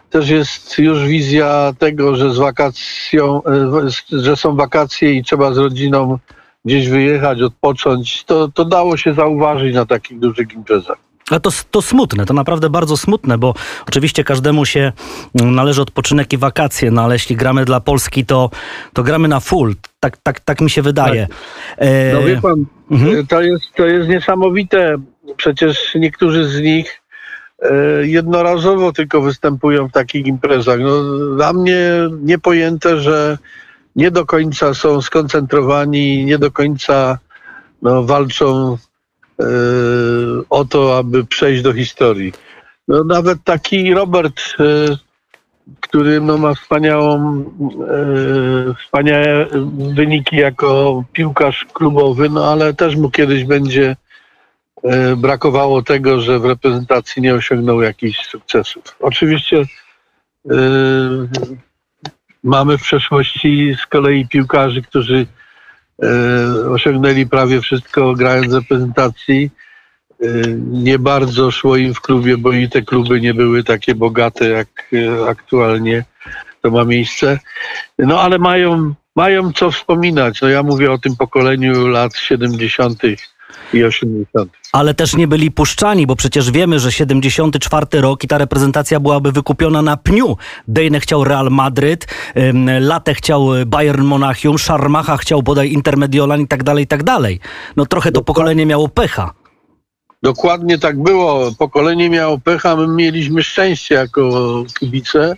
też 0.09 0.29
jest 0.29 0.77
już 0.77 1.05
wizja 1.05 1.74
tego, 1.79 2.15
że 2.15 2.33
z 2.33 2.38
wakacją, 2.38 3.41
e, 3.43 3.79
że 4.12 4.36
są 4.36 4.55
wakacje 4.55 5.13
i 5.13 5.24
trzeba 5.24 5.53
z 5.53 5.57
rodziną 5.57 6.19
gdzieś 6.65 6.89
wyjechać, 6.89 7.41
odpocząć. 7.41 8.23
To, 8.23 8.47
to 8.47 8.65
dało 8.65 8.97
się 8.97 9.13
zauważyć 9.13 9.75
na 9.75 9.85
takich 9.85 10.19
dużych 10.19 10.53
imprezach. 10.53 10.97
Ale 11.29 11.39
to, 11.39 11.49
to 11.71 11.81
smutne, 11.81 12.25
to 12.25 12.33
naprawdę 12.33 12.69
bardzo 12.69 12.97
smutne, 12.97 13.37
bo 13.37 13.53
oczywiście 13.87 14.23
każdemu 14.23 14.65
się 14.65 14.91
mm, 15.41 15.55
należy 15.55 15.81
odpoczynek 15.81 16.33
i 16.33 16.37
wakacje, 16.37 16.91
no 16.91 17.01
ale 17.01 17.15
jeśli 17.15 17.35
gramy 17.35 17.65
dla 17.65 17.79
Polski, 17.79 18.25
to, 18.25 18.49
to 18.93 19.03
gramy 19.03 19.27
na 19.27 19.39
full. 19.39 19.75
Tak, 19.99 20.17
tak, 20.17 20.39
tak 20.39 20.61
mi 20.61 20.69
się 20.69 20.81
wydaje. 20.81 21.27
Tak. 21.27 21.87
E... 21.87 22.13
No 22.13 22.21
wie 22.21 22.41
pan, 22.41 22.65
mhm. 22.91 23.27
to, 23.27 23.41
jest, 23.41 23.63
to 23.75 23.85
jest 23.85 24.09
niesamowite. 24.09 24.95
Przecież 25.37 25.95
niektórzy 25.95 26.45
z 26.45 26.61
nich 26.61 27.01
E, 27.61 28.07
jednorazowo 28.07 28.91
tylko 28.91 29.21
występują 29.21 29.87
w 29.87 29.91
takich 29.91 30.27
imprezach. 30.27 30.79
No, 30.79 31.03
dla 31.35 31.53
mnie 31.53 31.79
niepojęte, 32.21 32.99
że 32.99 33.37
nie 34.00 34.12
do 34.12 34.25
końca 34.25 34.74
są 34.74 35.01
skoncentrowani, 35.01 36.25
nie 36.25 36.38
do 36.38 36.51
końca 36.51 37.18
no, 37.82 38.03
walczą 38.03 38.77
e, 39.39 39.46
o 40.50 40.65
to, 40.65 40.98
aby 40.98 41.25
przejść 41.25 41.62
do 41.62 41.74
historii. 41.74 42.34
No, 42.88 43.03
nawet 43.03 43.44
taki 43.44 43.94
Robert, 43.94 44.41
e, 44.60 44.63
który 45.79 46.22
no, 46.22 46.38
ma 46.38 46.53
wspaniałą, 46.53 47.44
e, 47.89 48.74
wspaniałe 48.84 49.48
wyniki 49.94 50.36
jako 50.36 51.03
piłkarz 51.13 51.65
klubowy, 51.74 52.29
no 52.29 52.51
ale 52.51 52.74
też 52.74 52.96
mu 52.96 53.12
kiedyś 53.12 53.44
będzie 53.44 53.96
brakowało 55.18 55.82
tego, 55.82 56.22
że 56.22 56.39
w 56.39 56.46
reprezentacji 56.46 57.22
nie 57.22 57.36
osiągnął 57.36 57.82
jakichś 57.82 58.25
sukcesów. 58.25 58.84
Oczywiście 59.00 59.63
mamy 62.43 62.77
w 62.77 62.81
przeszłości 62.81 63.75
z 63.81 63.86
kolei 63.86 64.27
piłkarzy, 64.27 64.81
którzy 64.81 65.25
yy, 66.00 66.69
osiągnęli 66.69 67.25
prawie 67.27 67.62
wszystko 67.62 68.13
grając 68.13 68.53
w 68.53 68.55
reprezentacji. 68.55 69.50
Yy, 70.19 70.58
nie 70.60 71.00
bardzo 71.00 71.51
szło 71.51 71.77
im 71.77 71.93
w 71.93 72.01
klubie, 72.01 72.38
bo 72.38 72.51
i 72.51 72.69
te 72.69 72.81
kluby 72.81 73.22
nie 73.22 73.34
były 73.34 73.63
takie 73.63 73.96
bogate, 73.96 74.50
jak 74.50 74.91
aktualnie 75.27 76.05
to 76.62 76.72
ma 76.72 76.86
miejsce. 76.86 77.39
No 78.00 78.22
ale 78.22 78.39
mają, 78.39 78.93
mają 79.15 79.53
co 79.53 79.72
wspominać. 79.72 80.41
No 80.41 80.50
ja 80.50 80.63
mówię 80.63 80.91
o 80.91 80.98
tym 80.98 81.15
pokoleniu 81.15 81.88
lat 81.88 82.15
70 82.15 83.01
i 83.73 83.83
80. 83.83 84.51
Ale 84.71 84.93
też 84.93 85.15
nie 85.15 85.27
byli 85.27 85.51
puszczani, 85.51 86.07
bo 86.07 86.15
przecież 86.15 86.51
wiemy, 86.51 86.79
że 86.79 86.91
74 86.91 88.01
rok 88.01 88.23
i 88.23 88.27
ta 88.27 88.38
reprezentacja 88.38 88.99
byłaby 88.99 89.31
wykupiona 89.31 89.81
na 89.81 89.97
pniu. 89.97 90.38
Dejne 90.67 90.99
chciał 90.99 91.23
Real 91.23 91.47
Madryt, 91.51 92.07
Late 92.79 93.13
chciał 93.13 93.47
Bayern 93.65 94.03
Monachium, 94.03 94.57
Szarmacha 94.57 95.17
chciał 95.17 95.43
bodaj 95.43 95.71
Intermediolan 95.71 96.41
i 96.41 96.47
tak 96.47 96.63
dalej, 96.63 96.83
i 96.83 96.88
tak 96.88 97.03
dalej. 97.03 97.39
No 97.75 97.85
trochę 97.85 98.11
to 98.11 98.21
pokolenie 98.21 98.65
miało 98.65 98.89
pecha. 98.89 99.33
Dokładnie 100.23 100.77
tak 100.77 101.03
było. 101.03 101.51
Pokolenie 101.59 102.09
miało 102.09 102.39
pecha, 102.39 102.75
my 102.75 102.88
mieliśmy 102.88 103.43
szczęście 103.43 103.95
jako 103.95 104.63
kibice. 104.79 105.35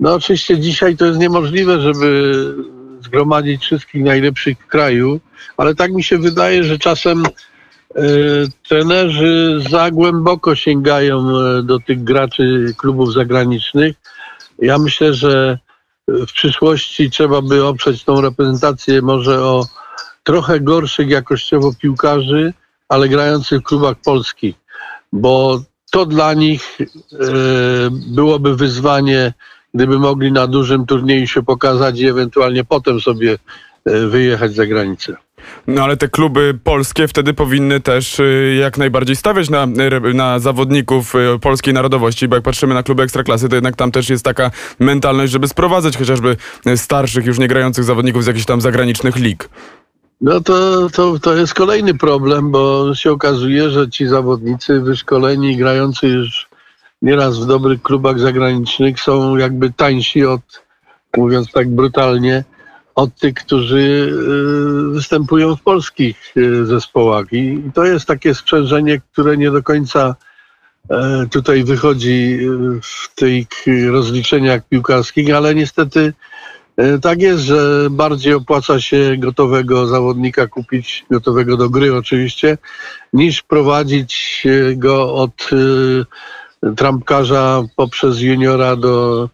No 0.00 0.14
oczywiście 0.14 0.58
dzisiaj 0.58 0.96
to 0.96 1.06
jest 1.06 1.18
niemożliwe, 1.18 1.80
żeby 1.80 2.54
zgromadzić 3.06 3.62
wszystkich 3.62 4.04
najlepszych 4.04 4.58
w 4.58 4.66
kraju, 4.66 5.20
ale 5.56 5.74
tak 5.74 5.92
mi 5.92 6.02
się 6.02 6.18
wydaje, 6.18 6.64
że 6.64 6.78
czasem 6.78 7.26
e, 7.26 8.02
trenerzy 8.68 9.62
za 9.70 9.90
głęboko 9.90 10.54
sięgają 10.54 11.28
e, 11.30 11.62
do 11.62 11.80
tych 11.80 12.04
graczy 12.04 12.74
klubów 12.78 13.12
zagranicznych. 13.12 13.96
Ja 14.58 14.78
myślę, 14.78 15.14
że 15.14 15.58
w 16.08 16.32
przyszłości 16.32 17.10
trzeba 17.10 17.42
by 17.42 17.64
oprzeć 17.64 18.04
tą 18.04 18.20
reprezentację 18.20 19.02
może 19.02 19.42
o 19.42 19.66
trochę 20.24 20.60
gorszych 20.60 21.08
jakościowo 21.08 21.72
piłkarzy, 21.74 22.52
ale 22.88 23.08
grających 23.08 23.60
w 23.60 23.64
klubach 23.64 23.96
polskich, 24.04 24.54
bo 25.12 25.60
to 25.90 26.06
dla 26.06 26.34
nich 26.34 26.78
e, 26.80 26.86
byłoby 27.90 28.56
wyzwanie 28.56 29.32
gdyby 29.76 29.98
mogli 29.98 30.32
na 30.32 30.46
dużym 30.46 30.86
turnieju 30.86 31.26
się 31.26 31.42
pokazać 31.42 32.00
i 32.00 32.06
ewentualnie 32.06 32.64
potem 32.64 33.00
sobie 33.00 33.38
e, 33.84 34.06
wyjechać 34.06 34.54
za 34.54 34.66
granicę. 34.66 35.16
No 35.66 35.84
ale 35.84 35.96
te 35.96 36.08
kluby 36.08 36.58
polskie 36.64 37.08
wtedy 37.08 37.34
powinny 37.34 37.80
też 37.80 38.20
e, 38.20 38.24
jak 38.54 38.78
najbardziej 38.78 39.16
stawiać 39.16 39.50
na, 39.50 39.66
na 40.14 40.38
zawodników 40.38 41.14
e, 41.14 41.38
polskiej 41.38 41.74
narodowości, 41.74 42.28
bo 42.28 42.36
jak 42.36 42.44
patrzymy 42.44 42.74
na 42.74 42.82
kluby 42.82 43.02
ekstraklasy, 43.02 43.48
to 43.48 43.54
jednak 43.54 43.76
tam 43.76 43.92
też 43.92 44.10
jest 44.10 44.24
taka 44.24 44.50
mentalność, 44.78 45.32
żeby 45.32 45.48
sprowadzać 45.48 45.96
chociażby 45.96 46.36
starszych, 46.76 47.26
już 47.26 47.38
nie 47.38 47.48
grających 47.48 47.84
zawodników 47.84 48.24
z 48.24 48.26
jakichś 48.26 48.46
tam 48.46 48.60
zagranicznych 48.60 49.16
lig. 49.16 49.48
No 50.20 50.40
to, 50.40 50.88
to, 50.90 51.18
to 51.18 51.36
jest 51.36 51.54
kolejny 51.54 51.94
problem, 51.94 52.50
bo 52.50 52.94
się 52.94 53.12
okazuje, 53.12 53.70
że 53.70 53.90
ci 53.90 54.06
zawodnicy 54.06 54.80
wyszkoleni, 54.80 55.56
grający 55.56 56.08
już 56.08 56.48
nieraz 57.06 57.38
w 57.38 57.46
dobrych 57.46 57.82
klubach 57.82 58.18
zagranicznych 58.18 59.00
są 59.00 59.36
jakby 59.36 59.72
tańsi 59.72 60.26
od, 60.26 60.62
mówiąc 61.16 61.52
tak 61.52 61.68
brutalnie, 61.68 62.44
od 62.94 63.14
tych, 63.14 63.34
którzy 63.34 63.78
y, 63.78 64.90
występują 64.90 65.56
w 65.56 65.62
polskich 65.62 66.36
y, 66.36 66.66
zespołach. 66.66 67.32
I 67.32 67.62
to 67.74 67.84
jest 67.84 68.06
takie 68.06 68.34
sprzężenie, 68.34 69.00
które 69.12 69.36
nie 69.36 69.50
do 69.50 69.62
końca 69.62 70.14
e, 70.90 71.26
tutaj 71.30 71.64
wychodzi 71.64 72.38
y, 72.40 72.80
w 72.82 73.14
tych 73.14 73.48
rozliczeniach 73.90 74.68
piłkarskich, 74.68 75.34
ale 75.34 75.54
niestety 75.54 76.12
e, 76.76 76.98
tak 76.98 77.20
jest, 77.20 77.42
że 77.42 77.88
bardziej 77.90 78.34
opłaca 78.34 78.80
się 78.80 79.16
gotowego 79.18 79.86
zawodnika 79.86 80.46
kupić, 80.46 81.04
gotowego 81.10 81.56
do 81.56 81.70
gry 81.70 81.96
oczywiście, 81.96 82.58
niż 83.12 83.42
prowadzić 83.42 84.44
go 84.76 85.14
od 85.14 85.50
trampkarza 86.76 87.62
poprzez 87.76 88.20
juniora 88.20 88.76
do, 88.76 89.28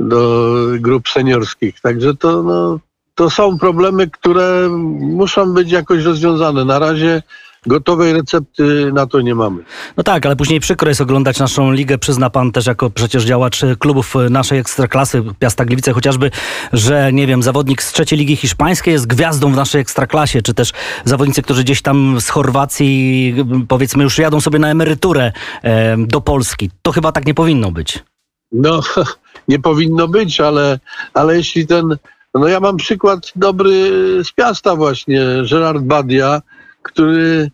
do 0.00 0.52
grup 0.80 1.08
seniorskich. 1.08 1.80
Także 1.80 2.14
to, 2.14 2.42
no, 2.42 2.78
to 3.14 3.30
są 3.30 3.58
problemy, 3.58 4.10
które 4.10 4.68
muszą 5.00 5.54
być 5.54 5.70
jakoś 5.70 6.04
rozwiązane. 6.04 6.64
Na 6.64 6.78
razie 6.78 7.22
gotowej 7.66 8.12
recepty 8.12 8.92
na 8.92 9.06
to 9.06 9.20
nie 9.20 9.34
mamy. 9.34 9.62
No 9.96 10.02
tak, 10.02 10.26
ale 10.26 10.36
później 10.36 10.60
przykro 10.60 10.88
jest 10.88 11.00
oglądać 11.00 11.38
naszą 11.38 11.72
ligę. 11.72 11.98
Przyzna 11.98 12.30
pan 12.30 12.52
też 12.52 12.66
jako 12.66 12.90
przecież 12.90 13.24
działacz 13.24 13.60
klubów 13.78 14.14
naszej 14.30 14.58
ekstraklasy, 14.58 15.22
Piasta 15.38 15.64
Gliwice 15.64 15.92
chociażby, 15.92 16.30
że 16.72 17.12
nie 17.12 17.26
wiem, 17.26 17.42
zawodnik 17.42 17.82
z 17.82 17.92
trzeciej 17.92 18.18
ligi 18.18 18.36
hiszpańskiej 18.36 18.92
jest 18.92 19.06
gwiazdą 19.06 19.52
w 19.52 19.56
naszej 19.56 19.80
ekstraklasie, 19.80 20.42
czy 20.42 20.54
też 20.54 20.72
zawodnicy, 21.04 21.42
którzy 21.42 21.64
gdzieś 21.64 21.82
tam 21.82 22.20
z 22.20 22.28
Chorwacji 22.28 23.34
powiedzmy 23.68 24.04
już 24.04 24.18
jadą 24.18 24.40
sobie 24.40 24.58
na 24.58 24.68
emeryturę 24.68 25.32
e, 25.62 25.96
do 25.96 26.20
Polski. 26.20 26.70
To 26.82 26.92
chyba 26.92 27.12
tak 27.12 27.26
nie 27.26 27.34
powinno 27.34 27.72
być. 27.72 28.04
No, 28.52 28.80
nie 29.48 29.58
powinno 29.58 30.08
być, 30.08 30.40
ale, 30.40 30.78
ale 31.14 31.36
jeśli 31.36 31.66
ten 31.66 31.96
no 32.34 32.48
ja 32.48 32.60
mam 32.60 32.76
przykład 32.76 33.32
dobry 33.36 33.90
z 34.24 34.32
Piasta 34.32 34.76
właśnie, 34.76 35.22
Gerard 35.50 35.82
Badia, 35.82 36.42
który 36.82 37.50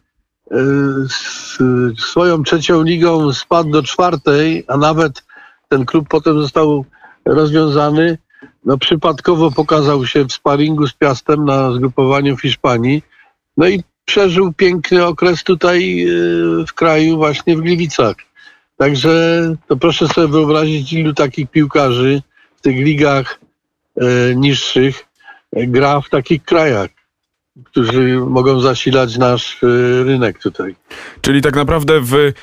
swoją 1.98 2.42
trzecią 2.42 2.82
ligą 2.82 3.32
spadł 3.32 3.70
do 3.70 3.82
czwartej, 3.82 4.64
a 4.68 4.76
nawet 4.76 5.24
ten 5.68 5.86
klub 5.86 6.08
potem 6.08 6.42
został 6.42 6.84
rozwiązany, 7.24 8.18
no 8.64 8.78
przypadkowo 8.78 9.50
pokazał 9.50 10.06
się 10.06 10.24
w 10.24 10.32
sparingu 10.32 10.86
z 10.86 10.92
Piastem 10.92 11.44
na 11.44 11.72
zgrupowaniu 11.72 12.36
w 12.36 12.42
Hiszpanii. 12.42 13.02
No 13.56 13.68
i 13.68 13.82
przeżył 14.04 14.52
piękny 14.52 15.06
okres 15.06 15.44
tutaj 15.44 16.06
y, 16.08 16.66
w 16.66 16.72
kraju, 16.74 17.16
właśnie 17.16 17.56
w 17.56 17.60
Gliwicach. 17.60 18.16
Także 18.76 19.42
to 19.68 19.76
proszę 19.76 20.08
sobie 20.08 20.28
wyobrazić, 20.28 20.92
ilu 20.92 21.14
takich 21.14 21.50
piłkarzy 21.50 22.22
w 22.56 22.60
tych 22.60 22.76
ligach 22.76 23.40
y, 24.02 24.34
niższych 24.36 25.06
y, 25.56 25.66
gra 25.66 26.00
w 26.00 26.08
takich 26.08 26.44
krajach, 26.44 26.90
którzy 27.64 28.20
mogą 28.28 28.60
zasilać 28.60 29.18
nasz 29.18 29.62
y, 29.62 30.04
rynek 30.04 30.38
tutaj. 30.38 30.74
Czyli 31.20 31.42
tak 31.42 31.56
naprawdę 31.56 32.00
w, 32.00 32.14
y, 32.14 32.34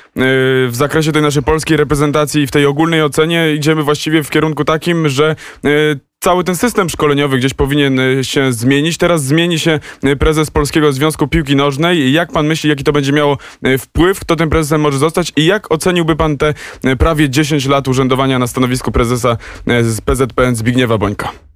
w 0.68 0.72
zakresie 0.72 1.12
tej 1.12 1.22
naszej 1.22 1.42
polskiej 1.42 1.76
reprezentacji, 1.76 2.46
w 2.46 2.50
tej 2.50 2.66
ogólnej 2.66 3.02
ocenie 3.02 3.54
idziemy 3.54 3.82
właściwie 3.82 4.22
w 4.22 4.30
kierunku 4.30 4.64
takim, 4.64 5.08
że 5.08 5.36
y, 5.64 6.00
cały 6.20 6.44
ten 6.44 6.56
system 6.56 6.88
szkoleniowy 6.88 7.38
gdzieś 7.38 7.54
powinien 7.54 8.00
się 8.22 8.52
zmienić. 8.52 8.98
Teraz 8.98 9.24
zmieni 9.24 9.58
się 9.58 9.80
prezes 10.18 10.50
Polskiego 10.50 10.92
Związku 10.92 11.28
Piłki 11.28 11.56
Nożnej. 11.56 12.12
Jak 12.12 12.32
pan 12.32 12.46
myśli, 12.46 12.70
jaki 12.70 12.84
to 12.84 12.92
będzie 12.92 13.12
miało 13.12 13.38
wpływ? 13.78 14.20
Kto 14.20 14.36
tym 14.36 14.50
prezesem 14.50 14.80
może 14.80 14.98
zostać? 14.98 15.32
I 15.36 15.44
jak 15.44 15.72
oceniłby 15.72 16.16
pan 16.16 16.38
te 16.38 16.54
prawie 16.98 17.30
10 17.30 17.66
lat 17.66 17.88
urzędowania 17.88 18.38
na 18.38 18.46
stanowisku 18.46 18.92
prezesa 18.92 19.36
z 19.82 20.00
PZPN 20.00 20.56
Zbigniewa 20.56 20.98
Bońka? 20.98 21.49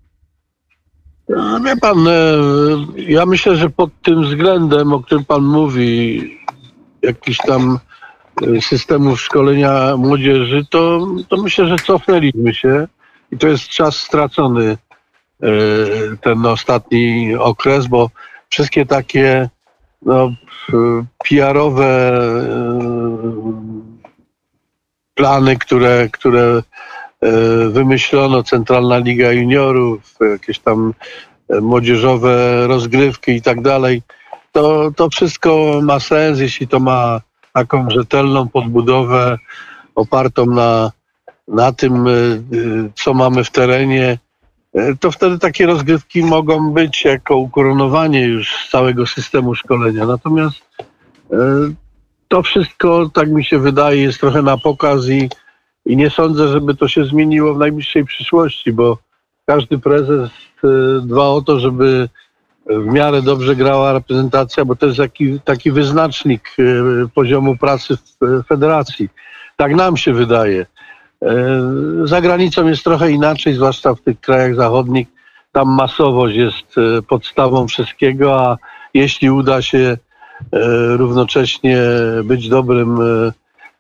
No, 1.28 1.60
wie 1.60 1.76
pan, 1.76 2.08
e, 2.08 2.12
ja 2.96 3.26
myślę, 3.26 3.56
że 3.56 3.70
pod 3.70 3.90
tym 4.02 4.22
względem, 4.22 4.92
o 4.92 5.00
którym 5.00 5.24
pan 5.24 5.42
mówi, 5.42 6.20
jakiś 7.02 7.38
tam 7.38 7.78
e, 8.42 8.60
systemów 8.60 9.20
szkolenia 9.20 9.96
młodzieży, 9.96 10.66
to, 10.70 11.06
to 11.28 11.36
myślę, 11.36 11.66
że 11.66 11.76
cofnęliśmy 11.76 12.54
się 12.54 12.86
i 13.32 13.38
to 13.38 13.48
jest 13.48 13.68
czas 13.68 13.96
stracony 13.96 14.78
e, 15.42 15.48
ten 16.20 16.46
ostatni 16.46 17.34
okres, 17.34 17.86
bo 17.86 18.10
wszystkie 18.48 18.86
takie 18.86 19.48
no, 20.02 20.32
PR-owe 21.28 22.20
plany, 25.14 25.56
które, 25.56 26.08
które 26.12 26.62
wymyślono 27.70 28.42
Centralna 28.42 28.98
Liga 28.98 29.32
Juniorów, 29.32 30.14
jakieś 30.32 30.58
tam 30.58 30.94
e, 31.48 31.60
młodzieżowe 31.60 32.66
rozgrywki 32.66 33.32
i 33.32 33.42
tak 33.42 33.62
dalej. 33.62 34.02
To, 34.52 34.90
to 34.96 35.10
wszystko 35.10 35.80
ma 35.82 36.00
sens, 36.00 36.40
jeśli 36.40 36.68
to 36.68 36.80
ma 36.80 37.20
taką 37.52 37.90
rzetelną 37.90 38.48
podbudowę 38.48 39.38
opartą 39.94 40.46
na, 40.46 40.90
na 41.48 41.72
tym, 41.72 42.08
e, 42.08 42.10
co 42.94 43.14
mamy 43.14 43.44
w 43.44 43.50
terenie, 43.50 44.18
to 45.00 45.10
wtedy 45.10 45.38
takie 45.38 45.66
rozgrywki 45.66 46.22
mogą 46.22 46.70
być 46.70 47.04
jako 47.04 47.36
ukoronowanie 47.36 48.22
już 48.22 48.68
całego 48.70 49.06
systemu 49.06 49.54
szkolenia. 49.54 50.06
Natomiast 50.06 50.56
to 52.28 52.42
wszystko, 52.42 53.10
tak 53.14 53.30
mi 53.30 53.44
się 53.44 53.58
wydaje, 53.58 54.02
jest 54.02 54.20
trochę 54.20 54.42
na 54.42 54.58
pokaz 54.58 55.08
i 55.08 55.28
i 55.86 55.96
nie 55.96 56.10
sądzę, 56.10 56.48
żeby 56.48 56.74
to 56.74 56.88
się 56.88 57.04
zmieniło 57.04 57.54
w 57.54 57.58
najbliższej 57.58 58.04
przyszłości, 58.04 58.72
bo 58.72 58.98
każdy 59.46 59.78
prezes 59.78 60.30
y, 60.64 60.68
dba 61.02 61.26
o 61.26 61.42
to, 61.42 61.60
żeby 61.60 62.08
w 62.66 62.86
miarę 62.86 63.22
dobrze 63.22 63.56
grała 63.56 63.92
reprezentacja, 63.92 64.64
bo 64.64 64.76
to 64.76 64.86
jest 64.86 64.98
taki, 64.98 65.40
taki 65.40 65.72
wyznacznik 65.72 66.42
y, 66.58 66.84
poziomu 67.14 67.56
pracy 67.56 67.96
w 67.96 68.44
federacji. 68.48 69.08
Tak 69.56 69.74
nam 69.74 69.96
się 69.96 70.12
wydaje. 70.12 70.60
Y, 70.60 70.66
za 72.04 72.20
granicą 72.20 72.66
jest 72.66 72.84
trochę 72.84 73.10
inaczej, 73.10 73.54
zwłaszcza 73.54 73.94
w 73.94 74.00
tych 74.00 74.20
krajach 74.20 74.54
zachodnich. 74.54 75.08
Tam 75.52 75.68
masowość 75.68 76.36
jest 76.36 76.74
podstawą 77.08 77.68
wszystkiego, 77.68 78.40
a 78.40 78.56
jeśli 78.94 79.30
uda 79.30 79.62
się 79.62 79.96
równocześnie 80.96 81.78
być 82.24 82.48
dobrym 82.48 82.98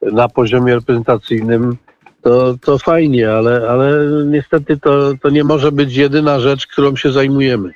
na 0.02 0.28
poziomie 0.28 0.74
reprezentacyjnym, 0.74 1.76
to, 2.24 2.54
to 2.60 2.78
fajnie, 2.78 3.30
ale, 3.30 3.68
ale 3.68 4.08
niestety 4.26 4.76
to, 4.76 5.12
to 5.22 5.30
nie 5.30 5.44
może 5.44 5.72
być 5.72 5.96
jedyna 5.96 6.40
rzecz, 6.40 6.66
którą 6.66 6.96
się 6.96 7.12
zajmujemy. 7.12 7.72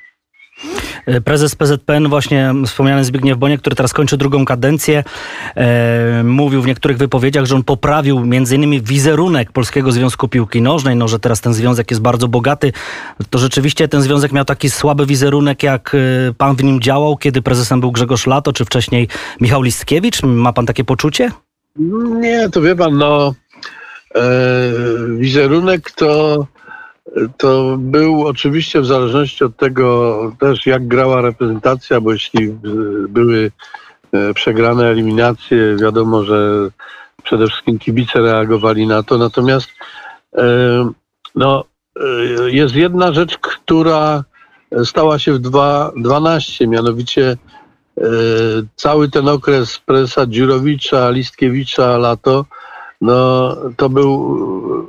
Prezes 1.25 1.55
PZPN, 1.55 2.09
właśnie 2.09 2.55
wspomniany 2.67 3.05
Zbigniew 3.05 3.39
Bonie, 3.39 3.59
który 3.59 3.77
teraz 3.77 3.93
kończy 3.93 4.17
drugą 4.17 4.45
kadencję, 4.45 5.05
e, 5.57 6.23
mówił 6.25 6.63
w 6.63 6.67
niektórych 6.67 6.99
wypowiedziach, 6.99 7.45
że 7.45 7.55
on 7.55 7.63
poprawił 7.63 8.25
innymi 8.25 8.83
wizerunek 8.83 9.53
Polskiego 9.53 9.93
Związku 9.93 10.29
Piłki 10.29 10.63
Nożnej, 10.63 10.97
no 10.97 11.09
że 11.09 11.19
teraz 11.19 11.41
ten 11.41 11.55
związek 11.55 11.91
jest 11.91 12.03
bardzo 12.03 12.29
bogaty. 12.29 12.73
To 13.31 13.39
rzeczywiście 13.39 13.89
ten 13.89 14.03
związek 14.03 14.33
miał 14.33 14.45
taki 14.45 14.71
słaby 14.71 15.07
wizerunek, 15.07 15.63
jak 15.63 15.95
e, 15.95 15.99
pan 16.35 16.57
w 16.57 16.65
nim 16.65 16.81
działał, 16.81 17.17
kiedy 17.17 17.43
prezesem 17.43 17.81
był 17.81 17.93
Grzegorz 17.93 18.27
Lato, 18.27 18.53
czy 18.53 18.65
wcześniej 18.65 19.09
Michał 19.41 19.63
Listkiewicz? 19.63 20.23
Ma 20.23 20.53
pan 20.53 20.67
takie 20.67 20.85
poczucie? 20.85 21.31
Nie, 22.21 22.51
to 22.51 22.63
wie 22.63 22.77
pan, 22.77 22.99
no 22.99 23.35
E, 23.48 23.48
wizerunek 25.17 25.91
to, 25.91 26.47
to 27.37 27.77
był 27.79 28.27
oczywiście 28.27 28.81
w 28.81 28.87
zależności 28.87 29.45
od 29.45 29.57
tego 29.57 30.19
też 30.41 30.67
jak 30.67 30.89
grała 30.89 31.21
reprezentacja, 31.21 32.01
bo 32.01 32.13
jeśli 32.13 32.49
były 33.09 33.51
e, 34.13 34.35
przegrane 34.35 34.87
eliminacje, 34.87 35.77
wiadomo, 35.77 36.25
że 36.25 36.69
przede 37.23 37.47
wszystkim 37.47 37.79
kibice 37.79 38.21
reagowali 38.21 38.87
na 38.87 39.03
to. 39.03 39.19
Natomiast 39.19 39.69
e, 40.37 40.45
no, 41.35 41.65
jest 42.47 42.75
jedna 42.75 43.13
rzecz, 43.13 43.39
która 43.39 44.25
stała 44.85 45.19
się 45.19 45.33
w 45.33 45.39
2012, 45.39 46.67
mianowicie 46.67 47.37
cały 48.77 49.09
ten 49.11 49.29
okres 49.29 49.79
prezesa 49.79 50.27
Dziurowicza, 50.27 51.11
Listkiewicza, 51.11 51.99
lato, 51.99 52.45
no 53.01 53.57
to 53.77 53.89
był 53.89 54.39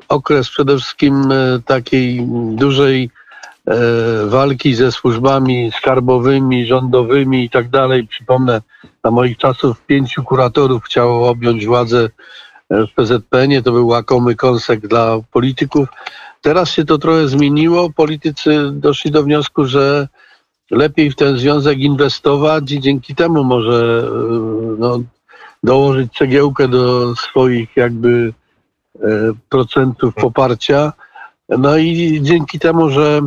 okres 0.10 0.50
przede 0.50 0.78
wszystkim 0.78 1.32
e, 1.32 1.60
takiej 1.66 2.28
dużej 2.52 3.10
e, 3.68 3.76
walki 4.26 4.76
ze 4.76 4.92
służbami 4.92 5.72
skarbowymi, 5.78 6.66
rządowymi 6.66 7.44
i 7.44 7.50
tak 7.50 7.70
dalej. 7.70 8.08
Przypomnę, 8.08 8.62
na 9.04 9.12
moich 9.12 9.38
czasów 9.38 9.82
pięciu 9.86 10.24
kuratorów 10.24 10.84
chciało 10.84 11.30
objąć 11.30 11.66
władzę 11.66 12.10
e, 12.70 12.88
w 12.88 12.94
PZPN-ie. 12.94 13.62
To 13.62 13.72
był 13.72 13.88
łakomy 13.88 14.36
kąsek 14.36 14.88
dla 14.88 15.18
polityków. 15.32 15.88
Teraz 16.42 16.72
się 16.72 16.86
to 16.86 16.98
trochę 16.98 17.28
zmieniło. 17.28 17.90
Politycy 17.90 18.72
doszli 18.72 19.12
do 19.12 19.24
wniosku, 19.24 19.66
że 19.66 20.08
lepiej 20.72 21.12
w 21.12 21.16
ten 21.16 21.38
związek 21.38 21.80
inwestować 21.80 22.72
i 22.72 22.80
dzięki 22.80 23.16
temu 23.16 23.44
może 23.44 24.04
no, 24.78 25.00
dołożyć 25.64 26.14
cegiełkę 26.14 26.68
do 26.68 27.16
swoich 27.16 27.70
jakby 27.76 28.34
e, 28.96 29.08
procentów 29.50 30.14
poparcia. 30.14 30.94
No 31.50 31.78
i 31.78 32.20
dzięki 32.22 32.60
temu, 32.60 32.90
że 32.90 33.22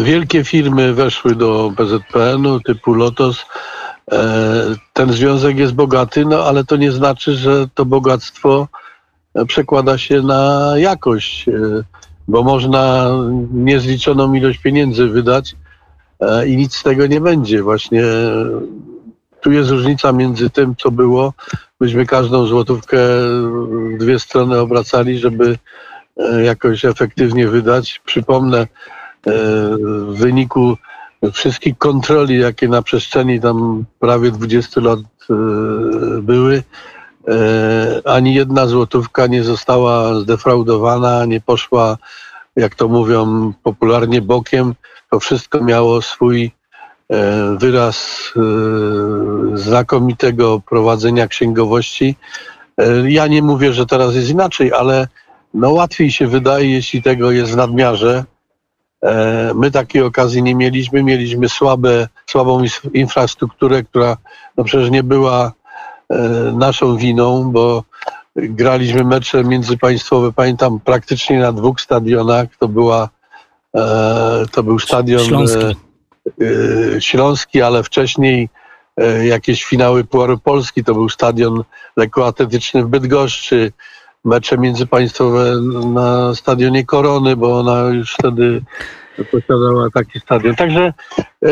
wielkie 0.00 0.44
firmy 0.44 0.94
weszły 0.94 1.34
do 1.34 1.72
PZPN-u 1.76 2.60
typu 2.60 2.94
Lotos, 2.94 3.46
e, 4.12 4.24
ten 4.92 5.12
związek 5.12 5.58
jest 5.58 5.72
bogaty, 5.72 6.24
no 6.24 6.44
ale 6.44 6.64
to 6.64 6.76
nie 6.76 6.92
znaczy, 6.92 7.34
że 7.36 7.68
to 7.74 7.84
bogactwo 7.84 8.68
przekłada 9.48 9.98
się 9.98 10.22
na 10.22 10.72
jakość, 10.76 11.48
e, 11.48 11.52
bo 12.28 12.42
można 12.42 13.10
niezliczoną 13.52 14.34
ilość 14.34 14.58
pieniędzy 14.58 15.08
wydać 15.08 15.56
i 16.46 16.56
nic 16.56 16.74
z 16.74 16.82
tego 16.82 17.06
nie 17.06 17.20
będzie. 17.20 17.62
Właśnie 17.62 18.02
tu 19.44 19.52
jest 19.52 19.70
różnica 19.70 20.12
między 20.12 20.50
tym, 20.50 20.76
co 20.76 20.90
było. 20.90 21.32
Myśmy 21.80 22.06
każdą 22.06 22.46
złotówkę 22.46 22.98
w 23.94 23.98
dwie 23.98 24.18
strony 24.18 24.58
obracali, 24.58 25.18
żeby 25.18 25.58
e, 26.16 26.44
jakoś 26.44 26.84
efektywnie 26.84 27.48
wydać. 27.48 28.00
Przypomnę, 28.04 28.58
e, 28.60 28.66
w 30.06 30.14
wyniku 30.18 30.76
wszystkich 31.32 31.78
kontroli, 31.78 32.38
jakie 32.38 32.68
na 32.68 32.82
przestrzeni 32.82 33.40
tam 33.40 33.84
prawie 33.98 34.30
20 34.30 34.80
lat 34.80 34.98
e, 35.00 35.34
były, 36.22 36.62
ani 38.04 38.34
jedna 38.34 38.66
złotówka 38.66 39.26
nie 39.26 39.44
została 39.44 40.20
zdefraudowana, 40.20 41.24
nie 41.24 41.40
poszła, 41.40 41.98
jak 42.56 42.74
to 42.74 42.88
mówią 42.88 43.52
popularnie, 43.62 44.22
bokiem. 44.22 44.74
To 45.10 45.20
wszystko 45.20 45.60
miało 45.60 46.02
swój 46.02 46.50
wyraz 47.56 48.32
e, 48.36 48.40
znakomitego 49.56 50.60
prowadzenia 50.60 51.28
księgowości. 51.28 52.16
E, 52.78 53.10
ja 53.10 53.26
nie 53.26 53.42
mówię, 53.42 53.72
że 53.72 53.86
teraz 53.86 54.14
jest 54.14 54.30
inaczej, 54.30 54.72
ale 54.72 55.08
no 55.54 55.70
łatwiej 55.70 56.10
się 56.10 56.26
wydaje, 56.26 56.70
jeśli 56.70 57.02
tego 57.02 57.30
jest 57.30 57.52
w 57.52 57.56
nadmiarze. 57.56 58.24
My 59.54 59.70
takiej 59.70 60.02
okazji 60.02 60.42
nie 60.42 60.54
mieliśmy. 60.54 61.02
Mieliśmy 61.02 61.48
słabe, 61.48 62.08
słabą 62.26 62.64
infrastrukturę, 62.94 63.82
która 63.82 64.16
no 64.56 64.64
przecież 64.64 64.90
nie 64.90 65.02
była 65.02 65.52
naszą 66.52 66.96
winą, 66.96 67.50
bo 67.52 67.84
graliśmy 68.36 69.04
mecze 69.04 69.44
międzypaństwowe, 69.44 70.32
pamiętam, 70.32 70.80
praktycznie 70.80 71.38
na 71.38 71.52
dwóch 71.52 71.80
stadionach. 71.80 72.48
To 72.58 72.68
była 72.68 73.08
E, 73.74 74.44
to 74.52 74.62
był 74.62 74.78
stadion 74.78 75.24
Śląski. 75.24 75.76
E, 76.26 77.00
Śląski, 77.00 77.62
ale 77.62 77.82
wcześniej 77.82 78.48
e, 78.96 79.26
jakieś 79.26 79.64
finały 79.64 80.04
Puaru 80.04 80.38
Polski, 80.38 80.84
to 80.84 80.94
był 80.94 81.08
stadion 81.08 81.64
lekkoatletyczny 81.96 82.84
w 82.84 82.88
Bydgoszczy, 82.88 83.72
mecze 84.24 84.58
międzypaństwowe 84.58 85.60
na 85.86 86.34
stadionie 86.34 86.84
Korony, 86.86 87.36
bo 87.36 87.58
ona 87.58 87.80
już 87.80 88.14
wtedy 88.14 88.62
posiadała 89.32 89.90
taki 89.94 90.20
stadion. 90.20 90.56
Także 90.56 90.92
e, 91.42 91.48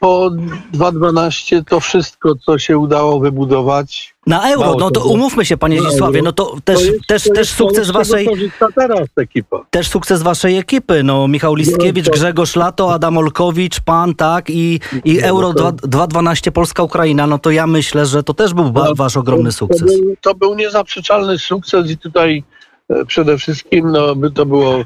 po 0.00 0.30
2.12 0.74 1.64
to 1.64 1.80
wszystko, 1.80 2.34
co 2.34 2.58
się 2.58 2.78
udało 2.78 3.20
wybudować. 3.20 4.14
Na 4.26 4.50
euro, 4.52 4.76
no 4.78 4.90
to 4.90 5.04
umówmy 5.04 5.44
się, 5.44 5.56
panie 5.56 5.82
Zdzisławie, 5.82 6.22
no 6.22 6.32
to 6.32 6.44
to 6.44 6.60
też, 6.64 6.80
jest- 6.86 7.06
też, 7.08 7.24
to 7.24 7.34
też 7.34 7.50
to, 7.50 7.56
sukces 7.56 7.90
waszej... 7.90 8.28
teraz 8.74 9.08
ekipa. 9.16 9.64
Też 9.70 9.88
sukces 9.88 10.22
waszej 10.22 10.58
ekipy. 10.58 11.02
No, 11.02 11.28
Michał 11.28 11.54
Listkiewicz, 11.54 12.06
to- 12.06 12.12
Grzegorz 12.12 12.56
Lato, 12.56 12.94
Adam 12.94 13.18
Olkowicz, 13.18 13.80
pan, 13.80 14.14
tak, 14.14 14.50
i, 14.50 14.80
i 15.04 15.18
No, 15.20 15.26
Euro 15.26 15.54
to- 15.54 15.72
2 15.72 16.06
2.12 16.06 16.50
Polska-Ukraina. 16.50 17.26
No 17.26 17.38
to 17.38 17.50
ja 17.50 17.66
myślę, 17.66 18.06
że 18.06 18.22
to 18.22 18.34
też 18.34 18.54
był 18.54 18.72
No, 18.72 18.94
wasz 18.94 19.16
ogromny 19.16 19.50
To 19.50 19.52
sukces. 19.56 20.00
był, 20.00 20.16
to 20.20 20.34
był 20.34 20.54
niezaprzeczalny 20.54 21.38
sukces 21.38 21.90
i 21.90 21.96
tutaj 21.98 22.44
e, 22.90 23.04
przede 23.04 23.38
wszystkim 23.38 23.90
no, 23.90 24.14
by 24.14 24.30
to 24.30 24.46
było 24.46 24.84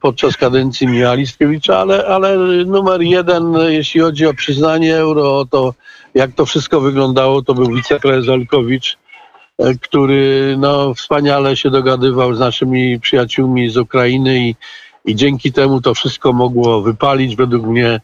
podczas 0.00 0.36
kadencji 0.36 0.86
Michała 0.86 1.14
Listkiewicza, 1.14 1.78
ale, 1.78 2.06
ale 2.06 2.36
numer 2.64 3.02
jeden, 3.02 3.56
e, 3.56 3.72
jeśli 3.72 4.00
chodzi 4.00 4.26
o 4.26 4.34
przyznanie 4.34 4.96
euro, 4.96 5.38
o 5.38 5.44
to 5.44 5.74
jak 6.14 6.32
to 6.32 6.46
wszystko 6.46 6.80
wyglądało, 6.80 7.42
to 7.42 7.54
był 7.54 7.66
wiceprezes 7.66 8.28
Olkowicz, 8.28 8.98
e, 9.58 9.74
który 9.74 10.56
no, 10.58 10.94
wspaniale 10.94 11.56
się 11.56 11.70
dogadywał 11.70 12.34
z 12.34 12.38
naszymi 12.38 13.00
przyjaciółmi 13.00 13.70
z 13.70 13.76
Ukrainy 13.76 14.38
i, 14.38 14.54
i 15.04 15.14
dzięki 15.14 15.52
temu 15.52 15.80
to 15.80 15.94
wszystko 15.94 16.32
mogło 16.32 16.82
wypalić. 16.82 17.36
Według 17.36 17.66
mnie 17.66 18.00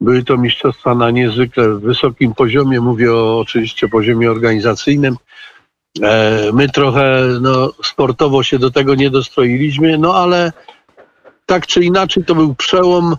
były 0.00 0.24
to 0.24 0.36
mistrzostwa 0.36 0.94
na 0.94 1.10
niezwykle 1.10 1.68
wysokim 1.68 2.34
poziomie, 2.34 2.80
mówię 2.80 3.12
o 3.12 3.38
oczywiście 3.38 3.88
poziomie 3.88 4.30
organizacyjnym. 4.30 5.16
E, 6.02 6.50
My 6.52 6.68
trochę 6.68 7.22
no, 7.40 7.72
sportowo 7.84 8.42
się 8.42 8.58
do 8.58 8.70
tego 8.70 8.94
nie 8.94 9.10
dostroiliśmy, 9.10 9.98
no 9.98 10.14
ale 10.14 10.52
tak 11.46 11.66
czy 11.66 11.84
inaczej 11.84 12.24
to 12.24 12.34
był 12.34 12.54
przełom 12.54 13.16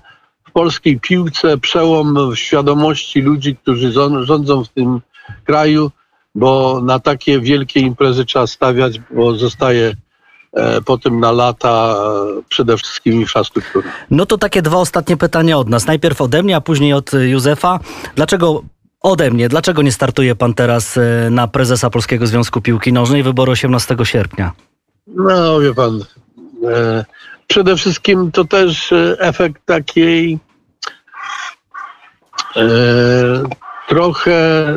w 0.48 0.52
polskiej 0.52 1.00
piłce, 1.00 1.58
przełom 1.58 2.32
w 2.32 2.36
świadomości 2.36 3.22
ludzi, 3.22 3.56
którzy 3.56 3.92
rządzą 4.22 4.64
w 4.64 4.70
tym 4.70 5.02
kraju, 5.44 5.92
bo 6.36 6.82
na 6.82 7.00
takie 7.00 7.40
wielkie 7.40 7.80
imprezy 7.80 8.26
trzeba 8.26 8.48
stawiać, 8.48 9.00
bo 9.12 9.36
zostaje 9.36 9.96
e, 10.54 10.82
potem 10.82 11.20
na 11.20 11.32
lata 11.32 11.96
e, 12.40 12.42
przede 12.50 12.78
wszystkim 12.78 13.14
infrastruktura. 13.14 13.90
No 14.12 14.26
to 14.26 14.38
takie 14.38 14.62
dwa 14.62 14.78
ostatnie 14.78 15.18
pytania 15.18 15.58
od 15.58 15.70
nas. 15.70 15.88
Najpierw 15.88 16.22
ode 16.22 16.44
mnie, 16.44 16.56
a 16.56 16.62
później 16.62 16.94
od 16.94 17.14
y, 17.14 17.30
Józefa. 17.30 17.80
Dlaczego 18.16 18.64
ode 19.02 19.32
mnie, 19.32 19.50
dlaczego 19.50 19.82
nie 19.82 19.92
startuje 19.92 20.36
pan 20.36 20.54
teraz 20.54 21.00
na 21.32 21.48
prezesa 21.48 21.90
Polskiego 21.90 22.28
Związku 22.28 22.62
Piłki 22.62 22.94
Nożnej 22.94 23.24
wyboru 23.24 23.52
18 23.52 23.96
sierpnia? 24.04 24.52
No, 25.08 25.60
wie 25.60 25.74
pan, 25.74 26.04
e, 26.74 27.06
przede 27.48 27.76
wszystkim 27.78 28.32
to 28.32 28.46
też 28.46 28.92
e, 28.92 29.16
efekt 29.20 29.66
takiej 29.66 30.40
e, 32.56 32.68
trochę 33.88 34.74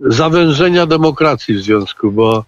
zawężenia 0.00 0.86
demokracji 0.86 1.54
w 1.54 1.62
związku, 1.62 2.12
bo 2.12 2.44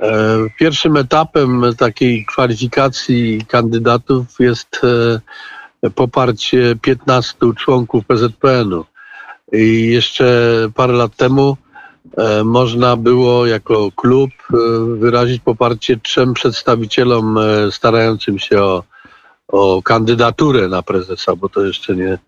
e, 0.00 0.10
pierwszym 0.58 0.96
etapem 0.96 1.62
takiej 1.78 2.24
kwalifikacji 2.26 3.44
kandydatów 3.48 4.26
jest 4.38 4.80
e, 5.84 5.90
poparcie 5.90 6.76
15 6.82 7.36
członków 7.56 8.06
PZPN-u. 8.06 8.84
I 9.52 9.90
jeszcze 9.90 10.26
parę 10.74 10.92
lat 10.92 11.16
temu 11.16 11.56
można 12.44 12.96
było 12.96 13.46
jako 13.46 13.90
klub 13.96 14.30
e, 14.30 14.56
wyrazić 14.96 15.42
poparcie 15.42 15.96
trzem 15.96 16.34
przedstawicielom 16.34 17.38
e, 17.38 17.72
starającym 17.72 18.38
się 18.38 18.62
o, 18.62 18.82
o 19.48 19.82
kandydaturę 19.82 20.68
na 20.68 20.82
prezesa, 20.82 21.36
bo 21.36 21.48
to 21.48 21.64
jeszcze 21.64 21.96
nie, 21.96 22.18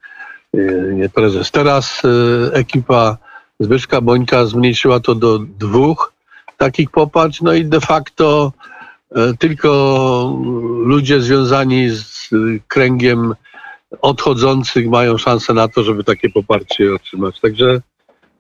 nie, 0.93 1.09
prezes. 1.09 1.51
Teraz 1.51 2.03
e, 2.05 2.55
ekipa 2.55 3.17
Zbyszka 3.61 4.01
Bońka 4.01 4.47
zmniejszyła 4.47 5.01
to 5.01 5.15
do 5.15 5.39
dwóch 5.39 6.13
takich 6.57 6.91
poparć, 6.91 7.41
no 7.41 7.53
i 7.53 7.65
de 7.65 7.81
facto 7.81 8.53
e, 9.11 9.35
tylko 9.39 9.71
ludzie 10.85 11.21
związani 11.21 11.91
z 11.91 12.31
e, 12.33 12.37
kręgiem 12.69 13.35
odchodzących 14.03 14.89
mają 14.89 15.19
szansę 15.19 15.55
na 15.55 15.69
to, 15.69 15.85
żeby 15.85 16.05
takie 16.05 16.29
poparcie 16.31 16.95
otrzymać. 16.95 17.41
Także 17.41 17.81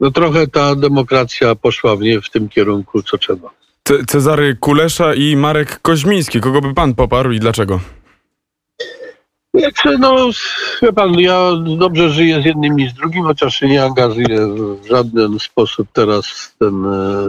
no 0.00 0.10
trochę 0.10 0.46
ta 0.46 0.74
demokracja 0.74 1.54
poszła 1.54 1.96
w 1.96 2.00
nie 2.00 2.20
w 2.20 2.30
tym 2.30 2.48
kierunku, 2.48 3.02
co 3.02 3.18
trzeba. 3.18 3.50
Ce- 3.88 4.04
Cezary 4.04 4.56
Kulesza 4.60 5.14
i 5.14 5.36
Marek 5.36 5.80
Koźmiński. 5.82 6.40
Kogo 6.40 6.60
by 6.60 6.74
pan 6.74 6.94
poparł 6.94 7.32
i 7.32 7.38
dlaczego? 7.40 7.80
Znaczy, 9.54 9.98
no, 9.98 10.30
wie 10.82 10.92
pan, 10.92 11.14
ja 11.14 11.50
dobrze 11.78 12.10
żyję 12.10 12.42
z 12.42 12.44
jednym 12.44 12.80
i 12.80 12.88
z 12.88 12.94
drugim, 12.94 13.24
chociaż 13.24 13.56
się 13.56 13.68
nie 13.68 13.84
angażuję 13.84 14.48
w 14.82 14.86
żaden 14.88 15.38
sposób 15.38 15.88
teraz 15.92 16.26
w 16.26 16.58
ten, 16.58 16.86
e, 16.86 17.26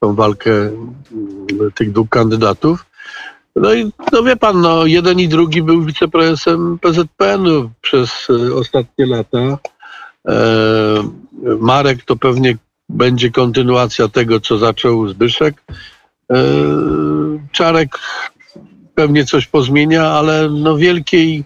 tą 0.00 0.14
walkę 0.14 0.50
m, 0.52 0.94
tych 1.74 1.92
dwóch 1.92 2.08
kandydatów. 2.08 2.86
No 3.56 3.74
i 3.74 3.92
no 4.12 4.22
wie 4.22 4.36
pan, 4.36 4.60
no, 4.60 4.86
jeden 4.86 5.20
i 5.20 5.28
drugi 5.28 5.62
był 5.62 5.82
wiceprezesem 5.84 6.78
PZPN-u 6.78 7.70
przez 7.80 8.28
e, 8.30 8.54
ostatnie 8.54 9.06
lata. 9.06 9.58
Marek 11.60 12.04
to 12.04 12.16
pewnie 12.16 12.56
będzie 12.88 13.30
kontynuacja 13.30 14.08
tego, 14.08 14.40
co 14.40 14.58
zaczął 14.58 15.08
Zbyszek. 15.08 15.62
E, 16.32 16.36
Czarek 17.52 17.98
pewnie 18.94 19.24
coś 19.24 19.46
pozmienia, 19.46 20.04
ale 20.04 20.48
no 20.50 20.76
wielkiej, 20.76 21.44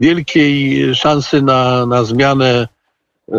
wielkiej 0.00 0.84
szansy 0.94 1.42
na, 1.42 1.86
na 1.86 2.04
zmianę 2.04 2.68
e, 3.32 3.38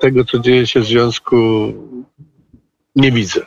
tego, 0.00 0.24
co 0.24 0.38
dzieje 0.38 0.66
się 0.66 0.80
w 0.80 0.86
związku, 0.86 1.36
nie 2.96 3.12
widzę. 3.12 3.40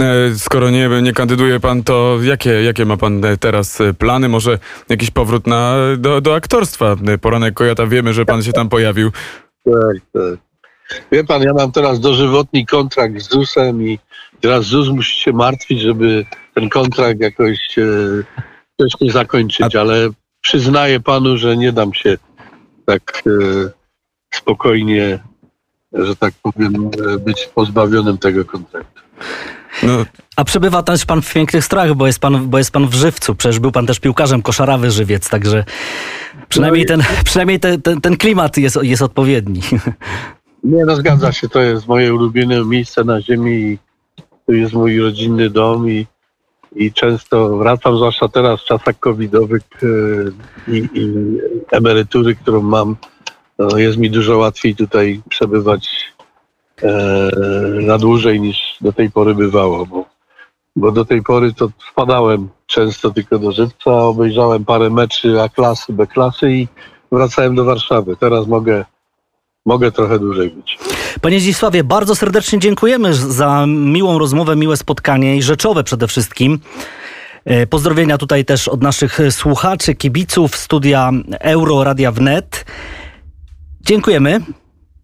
E, 0.00 0.34
Skoro 0.34 0.70
nie, 0.70 0.88
nie 1.02 1.12
kandyduje 1.12 1.60
pan, 1.60 1.82
to 1.82 2.18
jakie, 2.22 2.50
jakie 2.50 2.84
ma 2.84 2.96
pan 2.96 3.22
teraz 3.40 3.78
plany? 3.98 4.28
Może 4.28 4.58
jakiś 4.88 5.10
powrót 5.10 5.46
na, 5.46 5.76
do, 5.98 6.20
do 6.20 6.34
aktorstwa? 6.34 6.96
Poranek 7.20 7.54
Kojata, 7.54 7.86
wiemy, 7.86 8.12
że 8.12 8.24
pan 8.24 8.42
się 8.42 8.52
tam 8.52 8.68
pojawił. 8.68 9.10
Tak, 9.64 9.96
tak. 10.12 10.45
Wie 11.12 11.24
pan, 11.24 11.42
ja 11.42 11.52
mam 11.54 11.72
teraz 11.72 12.00
dożywotni 12.00 12.66
kontrakt 12.66 13.20
z 13.20 13.30
ZUS-em 13.30 13.82
i 13.82 13.98
teraz 14.40 14.64
ZUS 14.64 14.88
musi 14.88 15.20
się 15.20 15.32
martwić, 15.32 15.80
żeby 15.80 16.26
ten 16.54 16.68
kontrakt 16.68 17.20
jakoś 17.20 17.78
e, 17.78 17.82
wcześniej 18.74 19.10
zakończyć, 19.10 19.76
ale 19.76 20.10
przyznaję 20.40 21.00
panu, 21.00 21.36
że 21.36 21.56
nie 21.56 21.72
dam 21.72 21.94
się 21.94 22.16
tak 22.86 23.22
e, 23.26 23.30
spokojnie, 24.34 25.18
że 25.92 26.16
tak 26.16 26.34
powiem, 26.42 26.90
e, 27.14 27.18
być 27.18 27.48
pozbawionym 27.54 28.18
tego 28.18 28.44
kontraktu. 28.44 29.00
No, 29.82 30.04
A 30.36 30.44
przebywa 30.44 30.82
też 30.82 31.04
pan 31.04 31.22
w 31.22 31.32
pięknych 31.32 31.64
strojach, 31.64 31.94
bo 31.94 32.06
jest 32.06 32.18
pan, 32.18 32.48
bo 32.48 32.58
jest 32.58 32.70
pan 32.70 32.88
w 32.88 32.94
żywcu. 32.94 33.34
Przecież 33.34 33.58
był 33.58 33.72
pan 33.72 33.86
też 33.86 34.00
piłkarzem 34.00 34.42
koszarawy 34.42 34.90
żywiec, 34.90 35.28
także 35.28 35.64
przynajmniej 36.48 36.86
No 36.88 36.88
ten, 36.88 37.04
przynajmniej 37.24 37.60
ten, 37.60 37.82
ten, 37.82 38.00
ten 38.00 38.16
klimat 38.16 38.56
jest, 38.56 38.78
jest 38.82 39.02
odpowiedni. 39.02 39.60
Nie, 40.66 40.84
no 40.84 40.96
zgadza 40.96 41.32
się, 41.32 41.48
to 41.48 41.60
jest 41.60 41.88
moje 41.88 42.14
ulubione 42.14 42.64
miejsce 42.64 43.04
na 43.04 43.20
ziemi 43.20 43.52
i 43.52 43.78
to 44.46 44.52
jest 44.52 44.72
mój 44.72 45.00
rodzinny 45.00 45.50
dom 45.50 45.90
i, 45.90 46.06
i 46.76 46.92
często 46.92 47.56
wracam, 47.56 47.96
zwłaszcza 47.96 48.28
teraz 48.28 48.60
w 48.60 48.64
czasach 48.64 48.98
covidowych 48.98 49.62
e, 49.82 50.72
i, 50.72 50.88
i 50.94 51.12
emerytury, 51.70 52.34
którą 52.34 52.62
mam, 52.62 52.96
no 53.58 53.78
jest 53.78 53.98
mi 53.98 54.10
dużo 54.10 54.38
łatwiej 54.38 54.76
tutaj 54.76 55.22
przebywać 55.28 56.12
e, 56.82 57.30
na 57.82 57.98
dłużej 57.98 58.40
niż 58.40 58.76
do 58.80 58.92
tej 58.92 59.10
pory 59.10 59.34
bywało, 59.34 59.86
bo, 59.86 60.04
bo 60.76 60.92
do 60.92 61.04
tej 61.04 61.22
pory 61.22 61.52
to 61.52 61.68
wpadałem 61.90 62.48
często 62.66 63.10
tylko 63.10 63.38
do 63.38 63.52
Żywca, 63.52 63.92
obejrzałem 63.92 64.64
parę 64.64 64.90
meczy 64.90 65.40
A 65.42 65.48
klasy, 65.48 65.92
B 65.92 66.06
klasy 66.06 66.52
i 66.52 66.68
wracałem 67.12 67.54
do 67.54 67.64
Warszawy. 67.64 68.16
Teraz 68.16 68.46
mogę 68.46 68.84
mogę 69.66 69.92
trochę 69.92 70.18
dłużej 70.18 70.50
być. 70.50 70.78
Panie 71.20 71.40
Zdzisławie, 71.40 71.84
bardzo 71.84 72.14
serdecznie 72.14 72.58
dziękujemy 72.58 73.14
za 73.14 73.64
miłą 73.68 74.18
rozmowę, 74.18 74.56
miłe 74.56 74.76
spotkanie 74.76 75.36
i 75.36 75.42
rzeczowe 75.42 75.84
przede 75.84 76.06
wszystkim. 76.08 76.58
E, 77.44 77.66
Pozdrowienia 77.66 78.18
tutaj 78.18 78.44
też 78.44 78.68
od 78.68 78.82
naszych 78.82 79.18
słuchaczy, 79.30 79.94
kibiców 79.94 80.56
studia 80.56 81.10
Euro 81.40 81.84
Radia 81.84 82.12
Wnet. 82.12 82.64
Dziękujemy. 83.80 84.40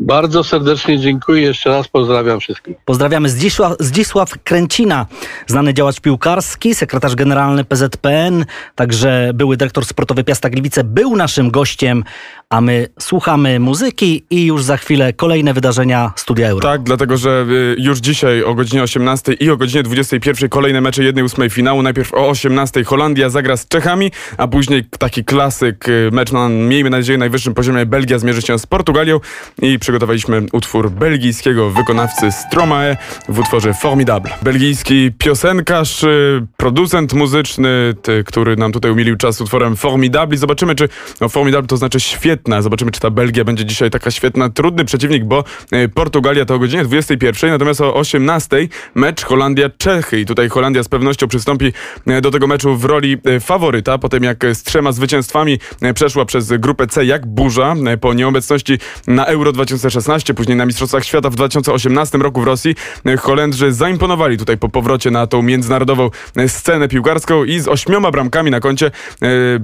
Bardzo 0.03 0.45
serdecznie 0.45 0.99
dziękuję. 0.99 1.43
Jeszcze 1.43 1.71
raz 1.71 1.89
pozdrawiam 1.89 2.41
wszystkich. 2.41 2.77
Pozdrawiamy 2.85 3.29
Zdzisław, 3.29 3.73
Zdzisław 3.81 4.33
Kręcina, 4.45 5.07
znany 5.47 5.75
działacz 5.75 6.01
piłkarski, 6.01 6.75
sekretarz 6.75 7.15
generalny 7.15 7.65
PZPN, 7.65 8.45
także 8.75 9.31
były 9.35 9.57
dyrektor 9.57 9.85
sportowy 9.85 10.25
Piasta 10.25 10.51
Gliwice, 10.51 10.85
był 10.85 11.17
naszym 11.17 11.51
gościem, 11.51 12.05
a 12.53 12.61
my 12.61 12.87
słuchamy 13.01 13.61
muzyki 13.61 14.25
i 14.31 14.47
już 14.47 14.65
za 14.65 14.77
chwilę 14.77 15.13
kolejne 15.13 15.55
wydarzenia 15.55 16.13
Studia 16.17 16.49
Euro. 16.49 16.69
Tak, 16.69 16.83
dlatego 16.83 17.17
że 17.17 17.47
y, 17.51 17.77
już 17.79 17.99
dzisiaj 17.99 18.43
o 18.43 18.55
godzinie 18.55 18.83
18 18.83 19.33
i 19.33 19.51
o 19.51 19.57
godzinie 19.57 19.83
21 19.83 20.49
kolejne 20.49 20.81
mecze 20.81 21.03
1-8 21.03 21.51
finału. 21.51 21.83
Najpierw 21.83 22.15
o 22.15 22.29
18 22.29 22.85
Holandia 22.85 23.31
zagra 23.31 23.57
z 23.57 23.69
Czechami, 23.69 24.11
a 24.37 24.49
później 24.49 24.85
taki 24.99 25.25
klasyk, 25.25 25.89
y, 25.89 26.11
mecz 26.13 26.33
na, 26.33 26.49
miejmy 26.49 26.91
nadzieję, 26.91 27.19
najwyższym 27.19 27.55
poziomie. 27.55 27.87
Belgia 27.87 28.19
zmierzy 28.19 28.43
się 28.43 28.59
z 28.59 28.67
Portugalią 28.67 29.21
i 29.63 29.79
przygotowaliśmy 29.79 30.43
utwór 30.53 30.91
belgijskiego 30.91 31.71
wykonawcy 31.71 32.33
Stromae 32.33 32.97
w 33.29 33.39
utworze 33.39 33.75
Formidable. 33.75 34.31
Belgijski 34.43 35.11
piosenkarz, 35.19 36.03
y, 36.03 36.47
producent 36.57 37.13
muzyczny, 37.13 37.95
ty, 38.03 38.25
który 38.25 38.57
nam 38.57 38.73
tutaj 38.73 38.91
umilił 38.91 39.17
czas 39.17 39.41
utworem 39.41 39.77
Formidable 39.77 40.39
zobaczymy, 40.39 40.75
czy 40.75 40.89
no, 41.21 41.29
Formidable 41.29 41.67
to 41.67 41.77
znaczy 41.77 42.01
świetna. 42.43 42.63
Zobaczymy, 42.63 42.91
czy 42.91 43.01
ta 43.01 43.11
Belgia 43.11 43.45
będzie 43.45 43.65
dzisiaj 43.65 43.91
taka 43.91 44.11
świetna. 44.11 44.49
Trudny 44.49 44.85
przeciwnik, 44.85 45.25
bo 45.25 45.45
y, 45.75 45.89
Portugalia 45.89 46.45
to 46.45 46.55
o 46.55 46.59
godzinie 46.59 46.85
21, 46.85 47.51
natomiast 47.51 47.81
o 47.81 47.95
18 47.95 48.69
mecz 48.95 49.25
Holandia-Czechy 49.25 50.21
i 50.21 50.27
tutaj 50.27 50.49
Holandia 50.49 50.83
z 50.83 50.89
pewnością 50.89 51.29
przystąpi 51.29 51.73
y, 52.09 52.21
do 52.21 52.31
tego 52.31 52.47
meczu 52.47 52.77
w 52.77 52.85
roli 52.85 53.19
y, 53.27 53.41
faworyta, 53.41 53.99
po 53.99 54.09
tym 54.09 54.25
jak 54.25 54.45
z 54.53 54.63
trzema 54.63 54.93
zwycięstwami 54.93 55.59
przeszła 55.95 56.25
przez 56.25 56.53
grupę 56.53 56.87
C 56.87 57.05
jak 57.05 57.27
burza 57.27 57.75
po 58.01 58.15
nieobecności 58.15 58.79
na 59.07 59.27
Euro 59.27 59.53
2016, 59.53 60.35
później 60.35 60.57
na 60.57 60.67
Mistrzostwach 60.67 61.05
Świata 61.05 61.31
w 61.31 61.35
2018 61.37 62.19
roku 62.19 62.41
w 62.41 62.45
Rosji. 62.45 62.75
Holendrzy 63.19 63.73
zaimponowali 63.73 64.39
tutaj 64.39 64.59
po 64.59 64.69
powrocie 64.69 65.11
na 65.11 65.27
tą 65.27 65.43
międzynarodową 65.43 66.11
scenę 66.47 66.89
piłkarską 66.89 67.45
i 67.45 67.61
z 67.61 67.69
ośmioma 67.69 68.11
bramkami 68.11 68.51
na 68.51 68.61
koncie 68.61 68.91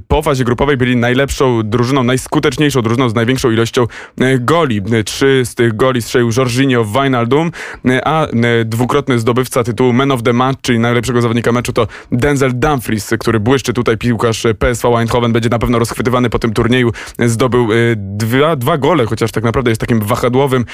po 0.09 0.23
fazie 0.23 0.45
grupowej 0.45 0.77
byli 0.77 0.97
najlepszą 0.97 1.63
drużyną, 1.65 2.03
najskuteczniejszą 2.03 2.68
drużyną 2.75 3.09
z 3.09 3.15
największą 3.15 3.51
ilością 3.51 3.87
y, 4.21 4.39
goli. 4.39 4.83
Y, 4.93 5.05
Trzy 5.05 5.43
z 5.45 5.55
tych 5.55 5.77
goli 5.77 6.03
strzelił 6.03 6.31
Jorginho 6.37 6.85
Wijnaldum, 6.85 7.51
y, 7.87 8.05
a 8.05 8.27
dwukrotny 8.65 9.19
zdobywca 9.19 9.65
tytułu 9.65 9.93
Man 9.93 10.11
of 10.11 10.23
the 10.23 10.33
Match, 10.33 10.61
czyli 10.63 10.79
najlepszego 10.79 11.23
zawodnika 11.23 11.53
meczu 11.53 11.73
to 11.73 11.87
Denzel 12.13 12.51
Dumfries, 12.55 13.11
który 13.19 13.41
błyszczy 13.41 13.73
tutaj 13.73 13.99
piłkarz 13.99 14.47
PSV 14.59 14.89
Eindhoven, 14.89 15.33
będzie 15.33 15.49
na 15.49 15.59
pewno 15.59 15.79
rozchwytywany 15.79 16.31
po 16.31 16.39
tym 16.39 16.53
turnieju. 16.53 16.93
Zdobył 17.19 17.69
dwa, 17.97 18.57
dwa 18.57 18.79
gole, 18.79 19.07
chociaż 19.07 19.33
tak 19.33 19.45
naprawdę 19.45 19.71
jest 19.71 19.81
takim 19.81 20.01
wahadłowym 20.01 20.65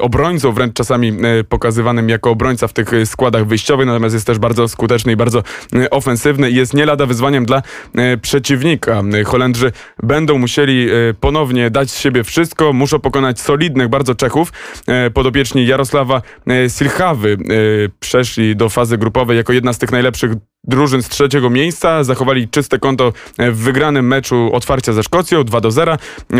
obrońcą, 0.00 0.52
wręcz 0.52 0.74
czasami 0.74 1.12
pokazywanym 1.48 2.08
jako 2.08 2.30
obrońca 2.30 2.68
w 2.68 2.72
tych 2.72 2.90
składach 3.04 3.46
wyjściowych, 3.46 3.86
natomiast 3.86 4.14
jest 4.14 4.26
też 4.26 4.38
bardzo 4.38 4.68
skuteczny 4.68 5.12
i 5.12 5.16
bardzo 5.16 5.42
ofensywny 5.90 6.50
i 6.50 6.54
jest 6.54 6.74
nie 6.74 6.86
lada 6.86 7.06
wyzwaniem 7.06 7.44
dla 7.44 7.62
przeciwnika. 8.22 9.02
Holendrzy 9.24 9.72
będą 10.02 10.38
musieli 10.38 10.90
y, 10.90 11.14
ponownie 11.30 11.70
dać 11.70 11.90
z 11.90 11.98
siebie 11.98 12.24
wszystko, 12.24 12.72
muszą 12.72 12.98
pokonać 12.98 13.40
solidnych 13.40 13.88
bardzo 13.88 14.14
Czechów. 14.14 14.52
Y, 15.06 15.10
Podopieczni 15.10 15.66
Jarosława 15.66 16.22
y, 16.50 16.70
Silchawy 16.70 17.28
y, 17.50 17.90
przeszli 18.00 18.56
do 18.56 18.68
fazy 18.68 18.98
grupowej 18.98 19.36
jako 19.36 19.52
jedna 19.52 19.72
z 19.72 19.78
tych 19.78 19.92
najlepszych 19.92 20.32
drużyn 20.64 21.02
z 21.02 21.08
trzeciego 21.08 21.50
miejsca. 21.50 22.04
Zachowali 22.04 22.48
czyste 22.48 22.78
konto 22.78 23.12
w 23.38 23.56
wygranym 23.56 24.06
meczu 24.06 24.50
otwarcia 24.52 24.92
ze 24.92 25.02
Szkocją 25.02 25.44
2 25.44 25.60
do 25.60 25.70
0. 25.70 25.96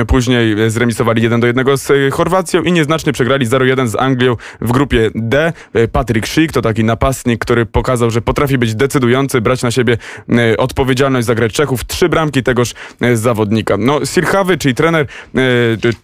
Później 0.06 0.70
zremisowali 0.70 1.22
1 1.22 1.40
do 1.40 1.46
1 1.46 1.76
z 1.76 2.14
Chorwacją 2.14 2.62
i 2.62 2.72
nieznacznie 2.72 3.12
przegrali 3.12 3.46
0-1 3.46 3.86
z 3.86 3.96
Anglią 3.96 4.36
w 4.60 4.72
grupie 4.72 5.10
D. 5.14 5.52
Patrick 5.92 6.28
Schick 6.28 6.52
to 6.52 6.62
taki 6.62 6.84
napastnik, 6.84 7.40
który 7.40 7.66
pokazał, 7.66 8.10
że 8.10 8.20
potrafi 8.20 8.58
być 8.58 8.74
decydujący, 8.74 9.40
brać 9.40 9.62
na 9.62 9.70
siebie 9.70 9.98
e, 10.28 10.56
odpowiedzialność 10.56 11.26
za 11.26 11.34
grę 11.34 11.48
Czechów. 11.48 11.84
Trzy 11.84 12.08
bramki 12.08 12.42
tegoż 12.42 12.74
e, 13.00 13.16
zawodnika. 13.16 13.76
No, 13.78 14.04
Sirchawy, 14.04 14.58
czyli 14.58 14.74
trener 14.74 15.06
e, 15.34 15.40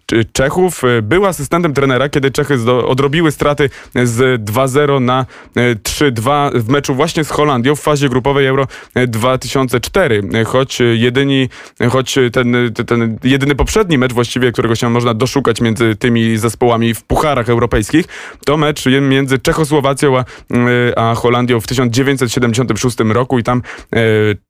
Cze- 0.06 0.24
Czechów, 0.32 0.82
był 1.02 1.26
asystentem 1.26 1.74
trenera, 1.74 2.08
kiedy 2.08 2.30
Czechy 2.30 2.54
odrobiły 2.86 3.32
straty 3.32 3.70
z 3.94 4.44
2-0 4.44 5.02
na 5.02 5.26
e, 5.56 5.74
3-2 5.74 6.50
w 6.60 6.68
meczu 6.68 6.94
właśnie 6.94 7.24
z 7.24 7.30
Holandią 7.30 7.76
w 7.76 7.80
fazie 7.80 8.05
grupowej 8.08 8.46
Euro 8.46 8.66
2004. 9.08 10.22
E, 10.34 10.44
Choć 10.44 10.78
jedyni, 10.94 11.48
choć 11.90 12.18
ten, 12.32 12.72
ten 12.86 13.18
jedyny 13.24 13.54
poprzedni 13.54 13.98
mecz 13.98 14.12
właściwie, 14.12 14.52
którego 14.52 14.74
się 14.74 14.90
można 14.90 15.14
doszukać 15.14 15.60
między 15.60 15.96
tymi 15.96 16.38
zespołami 16.38 16.94
w 16.94 17.02
pucharach 17.04 17.48
europejskich, 17.48 18.06
to 18.44 18.56
mecz 18.56 18.86
między 18.86 19.38
Czechosłowacją 19.38 20.18
a, 20.18 20.20
e, 20.20 20.98
a 20.98 21.14
Holandią 21.14 21.60
w 21.60 21.66
1976 21.66 22.96
roku 23.00 23.38
i 23.38 23.42
tam 23.42 23.62
e, 23.92 24.00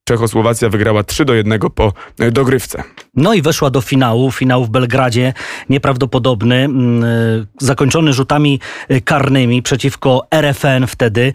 Czechosłowacja 0.05 0.69
wygrała 0.69 1.03
3 1.03 1.25
do 1.25 1.35
1 1.35 1.61
po 1.75 1.93
e, 2.21 2.31
dogrywce. 2.31 2.83
No 3.15 3.35
i 3.35 3.43
weszła 3.43 3.71
do 3.71 3.81
finału, 3.81 4.33
finał 4.33 4.65
w 4.65 4.71
Belgradzie, 4.71 5.33
nieprawdopodobny, 5.69 6.55
mm, 6.55 7.05
y, 7.05 7.47
zakończony 7.61 8.13
rzutami 8.13 8.61
karnymi 9.05 9.63
przeciwko 9.63 10.27
RFN 10.31 10.87
wtedy 10.87 11.33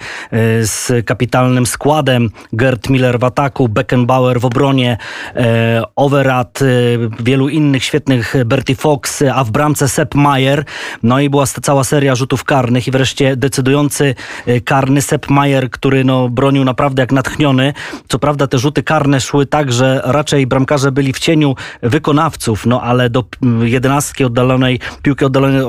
z 0.61 1.05
kapitalnym 1.05 1.65
składem 1.65 2.10
Gerd 2.53 2.89
Miller 2.89 3.19
w 3.19 3.23
ataku, 3.23 3.69
Beckenbauer 3.69 4.39
w 4.39 4.45
obronie, 4.45 4.97
e, 5.35 5.83
Overat, 5.95 6.61
y, 6.61 6.99
wielu 7.19 7.49
innych 7.49 7.83
świetnych, 7.83 8.35
Bertie 8.45 8.75
Fox, 8.75 9.23
a 9.33 9.43
w 9.43 9.51
bramce 9.51 9.89
Sepp 9.89 10.15
Mayer. 10.15 10.63
No 11.03 11.19
i 11.19 11.29
była 11.29 11.45
cała 11.45 11.83
seria 11.83 12.15
rzutów 12.15 12.43
karnych 12.43 12.87
i 12.87 12.91
wreszcie 12.91 13.35
decydujący 13.35 14.15
y, 14.47 14.61
karny 14.61 15.01
Sepp 15.01 15.29
Mayer, 15.29 15.69
który 15.69 16.03
no, 16.03 16.29
bronił 16.29 16.63
naprawdę 16.63 17.03
jak 17.03 17.11
natchniony. 17.11 17.73
Co 18.07 18.19
prawda 18.19 18.47
te 18.47 18.57
rzuty 18.57 18.83
karne 18.83 19.21
szły 19.21 19.45
tak, 19.45 19.71
że 19.71 20.01
raczej 20.03 20.47
bramkarze 20.47 20.91
byli 20.91 21.13
w 21.13 21.19
cieniu 21.19 21.55
wykonawców, 21.81 22.65
no 22.65 22.81
ale 22.81 23.09
do 23.09 23.23
jedenastki 23.63 24.23
oddalonej, 24.23 24.79
piłki 25.01 25.25
oddalonej 25.25 25.61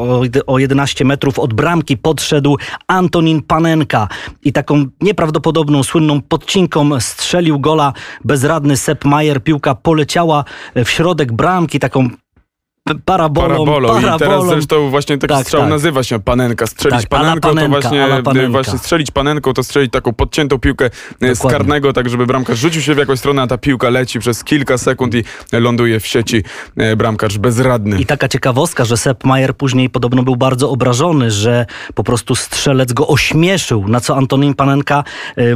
o 0.46 0.58
11 0.58 1.04
metrów 1.04 1.38
od 1.38 1.54
bramki 1.54 1.96
podszedł 1.96 2.56
Antonin 2.86 3.42
Panenka 3.42 4.08
i 4.44 4.52
taką 4.52 4.84
nieprawdopodobną, 5.00 5.82
słynną 5.82 6.22
podcinką 6.32 7.00
strzelił 7.00 7.60
gola 7.60 7.92
bezradny 8.24 8.76
Sepp 8.76 9.04
Mayer. 9.04 9.42
Piłka 9.44 9.74
poleciała 9.74 10.44
w 10.74 10.88
środek 10.88 11.32
bramki, 11.32 11.80
taką 11.80 12.10
p- 12.84 12.94
parabolą. 13.04 13.48
Parabolą. 13.48 14.00
I 14.16 14.18
teraz 14.18 14.46
zresztą 14.46 14.90
właśnie 14.90 15.18
taki 15.18 15.34
Tak, 15.34 15.44
strzał 15.46 15.60
tak. 15.60 15.70
nazywa 15.70 16.02
się 16.02 16.20
panenka. 16.20 16.66
Strzelić 16.66 17.00
Tak, 17.00 17.08
panenką 17.08 17.40
to 17.48 17.54
panenka, 17.54 17.80
właśnie, 17.80 18.04
ala 18.04 18.18
y, 18.18 18.22
panenka. 18.22 18.50
właśnie 18.50 18.78
strzelić 18.78 19.10
panenką 19.10 19.52
to 19.52 19.62
strzelić 19.62 19.92
taką 19.92 20.12
podciętą 20.12 20.58
piłkę 20.58 20.90
z 21.20 21.38
Dokładnie. 21.38 21.58
karnego, 21.58 21.92
tak 21.92 22.08
żeby 22.10 22.26
bramkarz 22.26 22.58
rzucił 22.58 22.82
się 22.82 22.94
w 22.94 22.98
jakąś 22.98 23.18
stronę, 23.18 23.42
a 23.42 23.46
ta 23.46 23.58
piłka 23.58 23.90
leci 23.90 24.18
przez 24.18 24.44
kilka 24.44 24.78
sekund 24.78 25.14
i 25.14 25.24
ląduje 25.52 26.00
w 26.00 26.06
sieci 26.06 26.42
y, 26.80 26.96
bramkarz 26.96 27.38
bezradny. 27.38 28.00
I 28.00 28.06
taka 28.06 28.28
ciekawostka, 28.28 28.84
że 28.84 28.96
Sepp 28.96 29.24
Mayer 29.24 29.56
później 29.56 29.90
podobno 29.90 30.22
był 30.22 30.36
bardzo 30.36 30.70
obrażony, 30.70 31.30
że 31.30 31.66
po 31.94 32.04
prostu 32.04 32.34
strzelec 32.34 32.92
go 32.92 33.08
ośmieszył, 33.08 33.88
na 33.88 34.00
co 34.00 34.16
Antonin 34.16 34.54
Panenka 34.54 35.04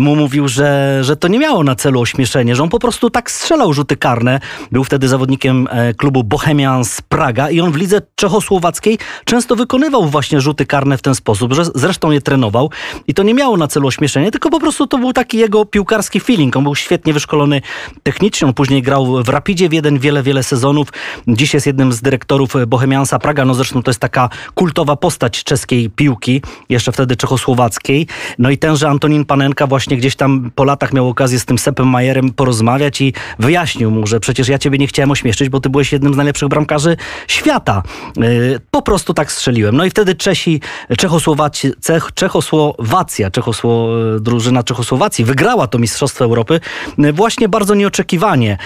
mu 0.00 0.16
mówił, 0.16 0.48
że, 0.48 0.98
że 1.04 1.16
to 1.16 1.28
nie 1.28 1.38
miało 1.38 1.64
na 1.64 1.74
celu 1.74 2.00
ośmieszenie, 2.00 2.56
że 2.56 2.62
on 2.62 2.68
po 2.68 2.78
prostu 2.78 3.10
tak 3.10 3.30
strzelał 3.30 3.72
rzuty 3.72 3.96
karne. 3.96 4.40
Był 4.72 4.84
wtedy 4.84 5.08
zawodnikiem 5.08 5.68
e, 5.70 5.94
klubu 5.94 6.24
Bohemians 6.24 7.00
Praga 7.00 7.25
i 7.50 7.60
on 7.60 7.72
w 7.72 7.76
lidze 7.76 8.00
czechosłowackiej 8.14 8.98
często 9.24 9.56
wykonywał 9.56 10.08
właśnie 10.08 10.40
rzuty 10.40 10.66
karne 10.66 10.98
w 10.98 11.02
ten 11.02 11.14
sposób, 11.14 11.52
że 11.52 11.62
zresztą 11.74 12.10
je 12.10 12.20
trenował 12.20 12.70
i 13.08 13.14
to 13.14 13.22
nie 13.22 13.34
miało 13.34 13.56
na 13.56 13.68
celu 13.68 13.88
ośmieszenie, 13.88 14.30
tylko 14.30 14.50
po 14.50 14.60
prostu 14.60 14.86
to 14.86 14.98
był 14.98 15.12
taki 15.12 15.38
jego 15.38 15.64
piłkarski 15.64 16.20
feeling. 16.20 16.56
On 16.56 16.62
był 16.62 16.74
świetnie 16.74 17.12
wyszkolony 17.12 17.60
technicznie, 18.02 18.46
on 18.46 18.54
później 18.54 18.82
grał 18.82 19.22
w 19.24 19.28
Rapidzie 19.28 19.68
w 19.68 19.72
jeden 19.72 19.98
wiele, 19.98 20.22
wiele 20.22 20.42
sezonów. 20.42 20.88
Dziś 21.28 21.54
jest 21.54 21.66
jednym 21.66 21.92
z 21.92 22.02
dyrektorów 22.02 22.54
Bohemiansa 22.66 23.18
Praga, 23.18 23.44
no 23.44 23.54
zresztą 23.54 23.82
to 23.82 23.90
jest 23.90 24.00
taka 24.00 24.28
kultowa 24.54 24.96
postać 24.96 25.44
czeskiej 25.44 25.90
piłki, 25.90 26.42
jeszcze 26.68 26.92
wtedy 26.92 27.16
czechosłowackiej. 27.16 28.06
No 28.38 28.50
i 28.50 28.58
tenże 28.58 28.88
Antonin 28.88 29.24
Panenka 29.24 29.66
właśnie 29.66 29.96
gdzieś 29.96 30.16
tam 30.16 30.50
po 30.54 30.64
latach 30.64 30.92
miał 30.92 31.08
okazję 31.08 31.40
z 31.40 31.44
tym 31.44 31.58
Sepem 31.58 31.88
Majerem 31.88 32.32
porozmawiać 32.32 33.00
i 33.00 33.12
wyjaśnił 33.38 33.90
mu, 33.90 34.06
że 34.06 34.20
przecież 34.20 34.48
ja 34.48 34.58
ciebie 34.58 34.78
nie 34.78 34.86
chciałem 34.86 35.10
ośmieszyć, 35.10 35.48
bo 35.48 35.60
ty 35.60 35.68
byłeś 35.68 35.92
jednym 35.92 36.14
z 36.14 36.16
najlepszych 36.16 36.48
bramkarzy 36.48 36.96
świata. 37.28 37.82
Yy, 38.16 38.60
Po 38.70 38.82
prostu 38.82 39.14
tak 39.14 39.32
strzeliłem. 39.32 39.76
No 39.76 39.84
i 39.84 39.90
wtedy 39.90 40.14
Czesi, 40.14 40.60
Czechosłowacy, 40.98 41.72
Czech, 41.84 42.10
Czechosłowacja, 42.14 43.30
Czechosło, 43.30 43.88
drużyna 44.20 44.62
Czechosłowacji 44.62 45.24
wygrała 45.24 45.66
to 45.66 45.78
Mistrzostwo 45.78 46.24
Europy 46.24 46.60
yy, 46.98 47.12
właśnie 47.12 47.48
bardzo 47.48 47.74
nieoczekiwanie. 47.74 48.58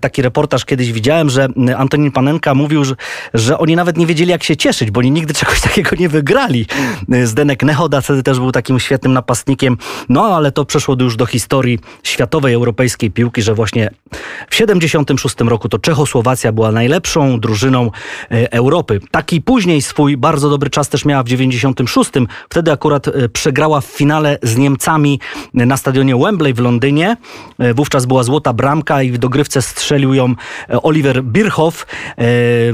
Taki 0.00 0.22
reportaż 0.22 0.64
kiedyś 0.64 0.92
widziałem, 0.92 1.30
że 1.30 1.48
Antonin 1.76 2.12
Panenka 2.12 2.54
mówił, 2.54 2.84
że, 2.84 2.94
że 3.34 3.58
oni 3.58 3.76
nawet 3.76 3.96
nie 3.96 4.06
wiedzieli 4.06 4.30
jak 4.30 4.42
się 4.42 4.56
cieszyć, 4.56 4.90
bo 4.90 5.00
oni 5.00 5.10
nigdy 5.10 5.34
czegoś 5.34 5.60
takiego 5.68 5.96
nie 5.98 6.08
wygrali. 6.08 6.66
Zdenek 7.24 7.62
Nehoda 7.62 8.00
wtedy 8.00 8.22
też 8.22 8.38
był 8.38 8.52
takim 8.52 8.80
świetnym 8.80 9.12
napastnikiem, 9.12 9.76
no 10.08 10.24
ale 10.24 10.52
to 10.52 10.64
przeszło 10.64 10.96
już 11.00 11.16
do 11.16 11.26
historii 11.26 11.78
światowej, 12.02 12.54
europejskiej 12.54 13.10
piłki, 13.10 13.42
że 13.42 13.54
właśnie 13.54 13.90
W 14.50 14.54
76 14.54 15.36
roku 15.40 15.68
to 15.68 15.78
Czechosłowacja 15.78 16.52
była 16.52 16.72
najlepszą 16.72 17.40
drużyną 17.40 17.79
e, 18.30 18.52
Europy. 18.52 19.00
Taki 19.10 19.40
później 19.40 19.82
swój 19.82 20.16
bardzo 20.16 20.50
dobry 20.50 20.70
czas 20.70 20.88
też 20.88 21.04
miała 21.04 21.22
w 21.22 21.28
96. 21.28 22.10
Wtedy 22.50 22.72
akurat 22.72 23.08
e, 23.08 23.28
przegrała 23.28 23.80
w 23.80 23.84
finale 23.84 24.38
z 24.42 24.56
Niemcami 24.56 25.20
na 25.54 25.76
stadionie 25.76 26.16
Wembley 26.16 26.54
w 26.54 26.58
Londynie. 26.58 27.16
E, 27.58 27.74
Wówczas 27.74 28.06
była 28.06 28.22
złota 28.22 28.52
bramka 28.52 29.02
i 29.02 29.10
w 29.10 29.18
dogrywce 29.18 29.62
strzelił 29.62 30.14
ją 30.14 30.34
e, 30.70 30.82
Oliver 30.82 31.24
Birchow. 31.24 31.86
E, 32.16 32.24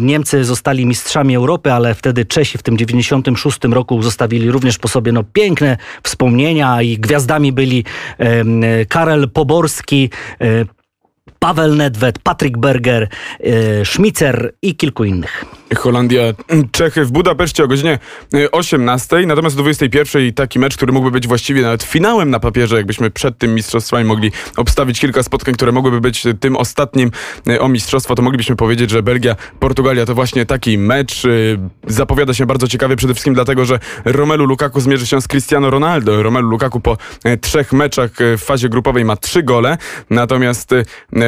Niemcy 0.01 0.45
zostali 0.45 0.87
mistrzami 0.87 1.37
Europy, 1.37 1.73
ale 1.73 1.95
wtedy 1.95 2.25
Czesi 2.25 2.59
w 2.59 2.63
tym 2.63 2.79
96 2.79 3.59
roku 3.65 4.03
zostawili 4.03 4.51
również 4.51 4.79
po 4.79 4.89
sobie 4.89 5.13
no, 5.13 5.25
piękne 5.33 5.77
wspomnienia 6.03 6.83
i 6.83 6.99
gwiazdami 6.99 7.53
byli 7.53 7.85
Karel 8.89 9.31
Poborski, 9.31 10.11
e, 10.41 10.47
Paweł 11.39 11.75
Nedved, 11.75 12.19
Patryk 12.19 12.59
Berger, 12.59 13.09
e, 13.41 13.85
Schmitzer 13.85 14.53
i 14.63 14.77
kilku 14.77 15.05
innych. 15.05 15.45
Holandia, 15.75 16.23
Czechy 16.73 17.05
w 17.05 17.13
Budapeszcie 17.13 17.65
o 17.65 17.69
godzinie 17.69 17.99
y, 18.35 18.51
18, 18.51 19.27
natomiast 19.27 19.59
o 19.59 19.63
21 19.63 20.33
taki 20.33 20.59
mecz, 20.59 20.77
który 20.77 20.93
mógłby 20.93 21.11
być 21.11 21.29
właściwie 21.29 21.63
nawet 21.63 21.83
finałem 21.83 22.31
na 22.31 22.41
papierze, 22.41 22.77
jakbyśmy 22.77 23.11
przed 23.11 23.39
tym 23.39 23.55
mistrzostwami 23.55 24.05
mogli 24.05 24.33
obstawić 24.57 25.01
kilka 25.01 25.23
spotkań, 25.23 25.55
które 25.55 25.73
mogłyby 25.73 26.01
być 26.01 26.25
tym 26.41 26.57
ostatnim 26.57 27.11
y, 27.49 27.61
o 27.61 27.69
mistrzostwo, 27.69 28.15
to 28.15 28.23
moglibyśmy 28.23 28.57
powiedzieć, 28.57 28.91
że 28.91 29.03
Belgia, 29.03 29.37
Portugalia 29.61 30.07
to 30.07 30.15
właśnie 30.15 30.47
taki 30.47 30.79
mecz. 30.79 31.23
Zapowiada 31.87 32.35
się 32.35 32.47
bardzo 32.47 32.69
ciekawie 32.69 32.97
przede 32.97 33.15
wszystkim 33.15 33.35
dlatego, 33.35 33.65
że 33.65 33.79
Romelu 34.05 34.47
Lukaku 34.47 34.81
zmierzy 34.81 35.07
się 35.07 35.21
z 35.21 35.29
Cristiano 35.29 35.71
Ronaldo. 35.71 36.23
Romelu 36.23 36.49
Lukaku 36.49 36.81
po 36.81 36.97
trzech 37.41 37.73
meczach 37.73 38.11
w 38.19 38.45
fazie 38.45 38.69
grupowej 38.69 39.05
ma 39.05 39.17
trzy 39.17 39.43
gole, 39.43 39.79
natomiast, 40.11 40.75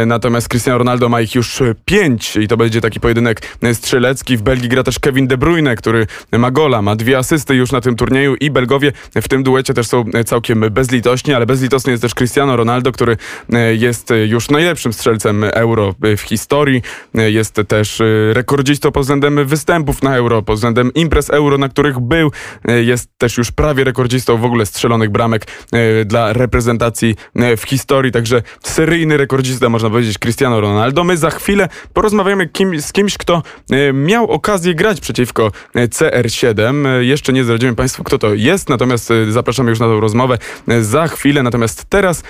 natomiast 0.09 0.49
Cristiano 0.49 0.79
Ronaldo 0.79 1.09
ma 1.09 1.21
ich 1.21 1.35
już 1.35 1.61
y, 1.61 1.75
pięć 1.85 2.37
i 2.37 2.49
to 2.49 2.57
będzie 2.57 2.81
taki 2.81 3.01
pojedynek 3.01 3.42
y, 3.64 3.75
strzelecki. 3.75 4.37
W 4.37 4.42
Belgii 4.42 4.68
gra 4.68 4.83
też 4.83 4.99
Kevin 4.99 5.27
De 5.27 5.38
Bruyne, 5.38 5.77
który 5.77 6.07
ma 6.33 6.51
gola, 6.51 6.83
ma 6.83 6.97
dwie 6.97 7.18
asysty 7.18 7.55
już 7.55 7.73
na 7.73 7.81
tym 7.81 7.97
turnieju 7.97 8.35
i 8.35 8.51
Belgowie 8.51 8.92
w 9.23 9.29
tym 9.29 9.42
duecie 9.42 9.75
też 9.75 9.87
są 9.87 10.05
całkiem 10.27 10.61
bezlitośni, 10.71 11.35
ale 11.35 11.47
bezlitosny 11.47 11.90
jest 11.90 12.03
też 12.03 12.14
Cristiano 12.14 12.57
Ronaldo, 12.57 12.92
który 12.92 13.16
e, 13.53 13.75
jest 13.75 14.12
już 14.27 14.51
najlepszym 14.51 14.92
strzelcem 14.92 15.44
euro 15.44 15.94
w 16.16 16.21
historii. 16.21 16.83
E, 17.14 17.31
Jest 17.31 17.61
też 17.68 18.01
e, 18.01 18.05
rekordzistą 18.33 18.92
pod 18.92 19.03
względem 19.03 19.47
występów 19.47 20.03
na 20.03 20.16
euro, 20.16 20.42
pod 20.42 20.57
względem 20.57 20.94
imprez 20.94 21.31
euro, 21.31 21.59
na 21.59 21.68
których 21.68 22.01
był. 22.01 22.31
E, 22.68 22.83
Jest 22.83 23.11
też 23.18 23.38
już 23.38 23.53
prawie 23.53 23.85
rekordzistą 23.85 24.37
w 24.38 24.44
ogóle 24.44 24.66
strzelonych 24.66 25.11
bramek 25.11 25.47
e, 25.73 26.05
dla 26.05 26.33
reprezentacji 26.33 27.16
e, 27.37 27.57
w 27.57 27.62
historii, 27.62 28.12
także 28.12 28.42
seryjny 28.62 29.16
rekordzista, 29.16 29.68
można 29.68 29.88
powiedzieć, 29.90 30.18
Cristiano 30.18 30.61
Ronaldo. 30.61 31.05
My 31.05 31.16
za 31.16 31.31
chwilę 31.31 31.68
porozmawiamy 31.92 32.48
kim, 32.48 32.81
z 32.81 32.92
kimś, 32.92 33.18
kto 33.18 33.42
e, 33.70 33.92
miał 33.92 34.31
okazję 34.31 34.74
grać 34.74 35.01
przeciwko 35.01 35.51
e, 35.74 35.88
CR7. 35.88 36.87
E, 36.87 37.05
Jeszcze 37.05 37.33
nie 37.33 37.44
zdradzimy 37.44 37.74
Państwu, 37.74 38.05
kto 38.05 38.18
to 38.18 38.35
jest, 38.35 38.68
natomiast 38.68 39.12
zapraszamy 39.29 39.70
już 39.70 39.81
na 39.81 39.87
tą 39.87 40.01
rozmowę 40.01 40.38
za 40.81 41.09
chwilę. 41.09 41.42
Natomiast 41.42 41.85
teraz 41.88 42.22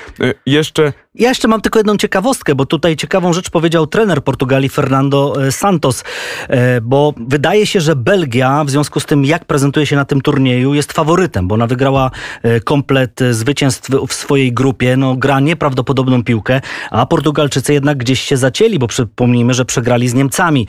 jeszcze 0.47 0.93
Ja 1.19 1.29
jeszcze 1.29 1.49
mam 1.49 1.61
tylko 1.61 1.79
jedną 1.79 1.97
ciekawostkę, 1.97 2.55
bo 2.55 2.67
tutaj 2.67 2.97
ciekawą 2.97 3.33
rzecz 3.33 3.51
powiedział 3.51 3.87
trener 3.87 4.25
Portugalii 4.25 4.69
Fernando 4.69 5.47
e, 5.47 5.53
Santos, 5.53 6.05
e, 6.49 6.81
bo 6.81 7.15
wydaje 7.17 7.67
się, 7.67 7.81
że 7.81 7.97
Belgia 7.97 8.65
w 8.65 8.71
związku 8.71 9.01
z 9.01 9.07
tym, 9.07 9.25
jak 9.25 9.45
prezentuje 9.45 9.87
się 9.87 9.97
na 9.97 10.05
tym 10.05 10.21
turnieju, 10.21 10.75
jest 10.75 10.93
faworytem, 10.93 11.49
bo 11.49 11.55
ona 11.55 11.67
wygrała 11.67 12.11
e, 12.43 12.61
komplet 12.61 13.21
zwycięstw 13.31 13.91
w 14.09 14.13
swojej 14.13 14.53
grupie, 14.53 14.97
no 14.97 15.17
gra 15.17 15.41
nieprawdopodobną 15.41 16.25
piłkę, 16.25 16.61
a 16.91 17.07
Portugalczycy 17.07 17.73
jednak 17.73 17.99
gdzieś 17.99 18.21
się 18.21 18.37
zacięli, 18.37 18.79
bo 18.79 18.87
przypomnijmy, 18.87 19.55
że 19.55 19.65
przegrali 19.65 20.09
z 20.09 20.15
Niemcami. 20.15 20.67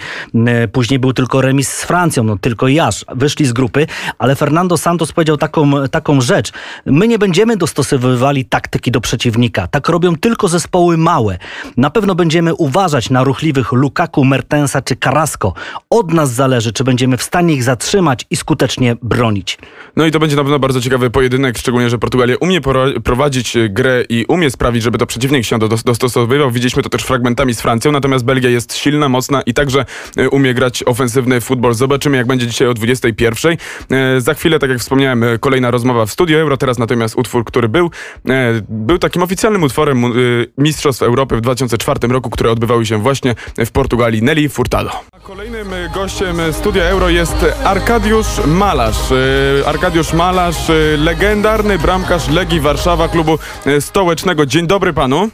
Później 0.71 0.99
był 0.99 1.13
tylko 1.13 1.41
remis 1.41 1.69
z 1.69 1.83
Francją, 1.83 2.23
no 2.23 2.37
tylko 2.37 2.67
i 2.67 2.79
aż. 2.79 3.05
Wyszli 3.15 3.45
z 3.45 3.53
grupy, 3.53 3.87
ale 4.17 4.35
Fernando 4.35 4.77
Santos 4.77 5.11
powiedział 5.11 5.37
taką, 5.37 5.87
taką 5.87 6.21
rzecz. 6.21 6.51
My 6.85 7.07
nie 7.07 7.19
będziemy 7.19 7.57
dostosowywali 7.57 8.45
taktyki 8.45 8.91
do 8.91 9.01
przeciwnika. 9.01 9.67
Tak 9.67 9.89
robią 9.89 10.15
tylko 10.15 10.38
zespoły 10.47 10.97
małe. 10.97 11.37
Na 11.77 11.89
pewno 11.89 12.15
będziemy 12.15 12.55
uważać 12.55 13.09
na 13.09 13.23
ruchliwych 13.23 13.71
Lukaku, 13.71 14.25
Mertensa 14.25 14.81
czy 14.81 14.95
Carrasco. 14.95 15.53
Od 15.89 16.13
nas 16.13 16.33
zależy, 16.33 16.73
czy 16.73 16.83
będziemy 16.83 17.17
w 17.17 17.23
stanie 17.23 17.53
ich 17.53 17.63
zatrzymać 17.63 18.25
i 18.29 18.35
skutecznie 18.35 18.95
bronić. 19.01 19.57
No 19.95 20.05
i 20.05 20.11
to 20.11 20.19
będzie 20.19 20.35
na 20.35 20.41
pewno 20.43 20.59
bardzo 20.59 20.81
ciekawy 20.81 21.09
pojedynek, 21.09 21.57
szczególnie, 21.57 21.89
że 21.89 21.97
Portugalia 21.97 22.35
umie 22.39 22.61
prowadzić 23.03 23.55
e, 23.55 23.69
grę 23.69 24.03
i 24.09 24.25
umie 24.27 24.51
sprawić, 24.51 24.83
żeby 24.83 24.97
to 24.97 25.05
przeciwnik 25.05 25.45
się 25.45 25.59
do- 25.59 25.67
dostosowywał. 25.67 26.51
Widzieliśmy 26.51 26.83
to 26.83 26.89
też 26.89 27.03
fragmentami 27.03 27.53
z 27.53 27.61
Francją, 27.61 27.91
natomiast 27.91 28.25
Belgia 28.25 28.49
jest 28.49 28.75
silna, 28.77 29.09
mocna 29.09 29.41
i 29.41 29.53
także 29.53 29.85
e, 30.17 30.29
umie 30.29 30.53
grać 30.53 30.83
ofensywny 30.85 31.41
futbol. 31.41 31.73
Zobaczymy, 31.73 32.17
jak 32.17 32.27
będzie 32.27 32.47
dzisiaj 32.47 32.67
o 32.67 32.73
21. 32.73 33.57
E, 33.91 34.21
Za 34.21 34.33
chwilę, 34.33 34.59
tak 34.59 34.69
jak 34.69 34.79
wspomniałem, 34.79 35.25
kolejna 35.39 35.71
rozmowa 35.71 36.05
w 36.05 36.11
Studio 36.11 36.39
Euro. 36.39 36.57
Teraz 36.57 36.77
natomiast 36.77 37.15
utwór, 37.17 37.45
który 37.45 37.69
był, 37.69 37.91
był 38.69 38.97
takim 38.97 39.23
oficjalnym 39.23 39.63
utworem 39.63 40.03
Mistrzostw 40.57 41.03
Europy 41.03 41.35
w 41.37 41.41
2004 41.41 42.07
roku, 42.07 42.29
które 42.29 42.51
odbywały 42.51 42.85
się 42.85 42.97
właśnie 42.97 43.35
w 43.57 43.71
Portugalii. 43.71 44.23
Nelly 44.23 44.49
Furtado. 44.49 44.91
Kolejnym 45.23 45.67
gościem 45.93 46.37
Studia 46.51 46.83
Euro 46.83 47.09
jest 47.09 47.45
Arkadiusz 47.63 48.45
Malarz. 48.45 49.11
E, 49.11 49.67
Arkadiusz 49.67 50.13
Malarz, 50.13 50.69
e, 50.69 50.73
legendarny 50.97 51.79
bramkarz 51.79 52.27
Legii 52.29 52.59
Warszawa, 52.59 53.07
klubu 53.07 53.39
stołecznego. 53.79 54.45
Dzień 54.45 54.67
dobry 54.67 54.93
panu. 54.93 55.29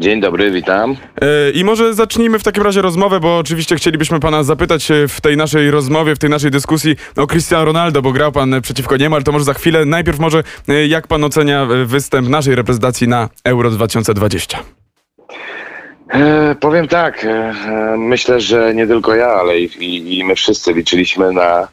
Dzień 0.00 0.20
dobry, 0.20 0.50
witam. 0.50 0.96
E, 1.20 1.50
I 1.50 1.64
może 1.64 1.94
zacznijmy 1.94 2.38
w 2.38 2.42
takim 2.42 2.62
razie 2.62 2.82
rozmowę, 2.82 3.20
bo 3.20 3.38
oczywiście 3.38 3.76
chcielibyśmy 3.76 4.20
pana 4.20 4.42
zapytać 4.42 4.88
w 5.08 5.20
tej 5.20 5.36
naszej 5.36 5.70
rozmowie, 5.70 6.14
w 6.14 6.18
tej 6.18 6.30
naszej 6.30 6.50
dyskusji 6.50 6.96
o 7.16 7.26
Cristiano 7.26 7.64
Ronaldo, 7.64 8.02
bo 8.02 8.12
grał 8.12 8.32
pan 8.32 8.60
przeciwko 8.62 8.96
niemu, 8.96 9.14
ale 9.14 9.24
to 9.24 9.32
może 9.32 9.44
za 9.44 9.54
chwilę. 9.54 9.84
Najpierw 9.84 10.18
może 10.18 10.42
e, 10.68 10.86
jak 10.86 11.06
pan 11.06 11.24
ocenia 11.24 11.62
e, 11.62 11.84
występ 11.84 12.28
naszej 12.28 12.54
reprezentacji 12.54 13.08
na 13.08 13.28
Euro 13.44 13.70
2020? 13.70 14.58
E, 16.08 16.54
powiem 16.60 16.88
tak, 16.88 17.24
e, 17.24 17.54
myślę, 17.98 18.40
że 18.40 18.74
nie 18.74 18.86
tylko 18.86 19.14
ja, 19.14 19.26
ale 19.28 19.60
i, 19.60 19.64
i, 19.64 20.18
i 20.18 20.24
my 20.24 20.34
wszyscy 20.34 20.72
liczyliśmy 20.72 21.32
na, 21.32 21.68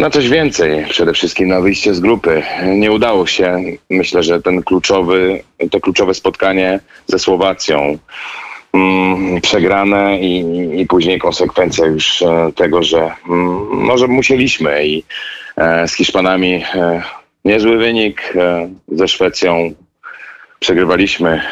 na 0.00 0.10
coś 0.10 0.28
więcej. 0.28 0.86
Przede 0.90 1.12
wszystkim 1.12 1.48
na 1.48 1.60
wyjście 1.60 1.94
z 1.94 2.00
grupy. 2.00 2.42
Nie 2.66 2.92
udało 2.92 3.26
się. 3.26 3.62
Myślę, 3.90 4.22
że 4.22 4.42
ten 4.42 4.62
kluczowy, 4.62 5.42
to 5.70 5.80
kluczowe 5.80 6.14
spotkanie 6.14 6.80
ze 7.06 7.18
Słowacją 7.18 7.98
mm, 8.72 9.40
przegrane 9.40 10.20
i, 10.20 10.44
i 10.80 10.86
później 10.86 11.18
konsekwencja 11.18 11.86
już 11.86 12.22
e, 12.22 12.52
tego, 12.56 12.82
że 12.82 13.10
mm, 13.28 13.48
może 13.72 14.06
musieliśmy 14.06 14.86
i 14.86 15.04
e, 15.56 15.88
z 15.88 15.94
Hiszpanami 15.94 16.64
e, 16.74 17.02
niezły 17.44 17.78
wynik, 17.78 18.34
ze 18.88 19.08
Szwecją 19.08 19.72
przegrywaliśmy, 20.60 21.42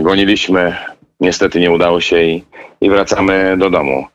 goniliśmy, 0.00 0.76
niestety 1.20 1.60
nie 1.60 1.70
udało 1.70 2.00
się 2.00 2.22
i, 2.22 2.44
i 2.80 2.90
wracamy 2.90 3.56
do 3.58 3.70
domu. 3.70 4.06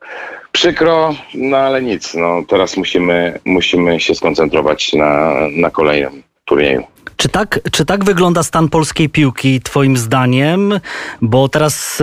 Przykro, 0.51 1.15
no 1.33 1.57
ale 1.57 1.81
nic, 1.81 2.13
no 2.13 2.43
teraz 2.47 2.77
musimy, 2.77 3.39
musimy 3.45 3.99
się 3.99 4.15
skoncentrować 4.15 4.93
na, 4.93 5.33
na 5.57 5.69
kolejnym 5.69 6.23
turnieju. 6.45 6.83
Czy 7.21 7.29
tak, 7.29 7.59
czy 7.71 7.85
tak 7.85 8.05
wygląda 8.05 8.43
stan 8.43 8.69
polskiej 8.69 9.09
piłki, 9.09 9.61
Twoim 9.61 9.97
zdaniem? 9.97 10.79
Bo 11.21 11.49
teraz 11.49 12.01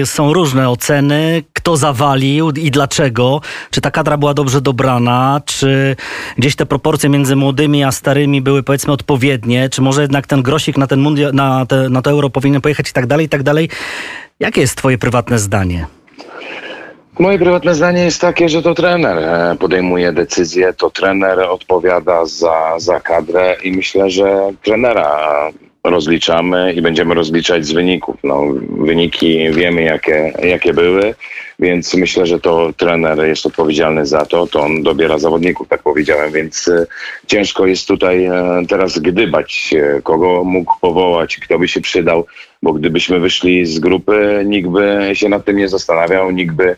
e, 0.00 0.06
są 0.06 0.32
różne 0.32 0.70
oceny, 0.70 1.44
kto 1.52 1.76
zawalił 1.76 2.50
i 2.50 2.70
dlaczego. 2.70 3.40
Czy 3.70 3.80
ta 3.80 3.90
kadra 3.90 4.16
była 4.16 4.34
dobrze 4.34 4.60
dobrana? 4.60 5.40
Czy 5.44 5.96
gdzieś 6.38 6.56
te 6.56 6.66
proporcje 6.66 7.08
między 7.08 7.36
młodymi 7.36 7.84
a 7.84 7.92
starymi 7.92 8.42
były 8.42 8.62
powiedzmy 8.62 8.92
odpowiednie? 8.92 9.68
Czy 9.68 9.82
może 9.82 10.02
jednak 10.02 10.26
ten 10.26 10.42
grosik 10.42 10.78
na 10.78 10.86
ten 10.86 11.00
mundial, 11.00 11.32
na, 11.34 11.66
te, 11.66 11.88
na 11.88 12.02
to 12.02 12.10
euro 12.10 12.30
powinien 12.30 12.60
pojechać 12.60 12.90
i 12.90 12.92
tak 12.92 13.06
dalej, 13.06 13.26
i 13.26 13.28
tak 13.28 13.42
dalej? 13.42 13.68
Jakie 14.40 14.60
jest 14.60 14.76
Twoje 14.76 14.98
prywatne 14.98 15.38
zdanie? 15.38 15.86
Moje 17.18 17.38
prywatne 17.38 17.74
zdanie 17.74 18.04
jest 18.04 18.20
takie, 18.20 18.48
że 18.48 18.62
to 18.62 18.74
trener 18.74 19.18
e, 19.18 19.56
podejmuje 19.60 20.12
decyzje, 20.12 20.72
to 20.72 20.90
trener 20.90 21.40
odpowiada 21.40 22.26
za, 22.26 22.74
za 22.78 23.00
kadrę 23.00 23.56
i 23.62 23.72
myślę, 23.72 24.10
że 24.10 24.52
trenera 24.62 25.50
rozliczamy 25.84 26.72
i 26.72 26.82
będziemy 26.82 27.14
rozliczać 27.14 27.66
z 27.66 27.72
wyników. 27.72 28.16
No, 28.24 28.42
wyniki 28.70 29.50
wiemy, 29.50 29.82
jakie, 29.82 30.32
jakie 30.42 30.74
były. 30.74 31.14
więc 31.58 31.94
myślę, 31.94 32.26
że 32.26 32.40
to 32.40 32.72
trener 32.76 33.18
jest 33.26 33.46
odpowiedzialny 33.46 34.06
za 34.06 34.26
to, 34.26 34.46
to 34.46 34.60
on 34.60 34.82
dobiera 34.82 35.18
zawodników, 35.18 35.68
tak 35.68 35.82
powiedziałem, 35.82 36.32
więc 36.32 36.68
e, 36.68 36.86
ciężko 37.26 37.66
jest 37.66 37.88
tutaj 37.88 38.24
e, 38.24 38.62
teraz 38.68 38.98
gdybać, 38.98 39.74
kogo 40.02 40.44
mógł 40.44 40.72
powołać, 40.80 41.36
kto 41.36 41.58
by 41.58 41.68
się 41.68 41.80
przydał, 41.80 42.26
bo 42.64 42.72
gdybyśmy 42.72 43.20
wyszli 43.20 43.66
z 43.66 43.78
grupy, 43.78 44.42
nikt 44.46 44.68
by 44.68 45.10
się 45.12 45.28
nad 45.28 45.44
tym 45.44 45.56
nie 45.56 45.68
zastanawiał, 45.68 46.30
nikt 46.30 46.54
by 46.54 46.76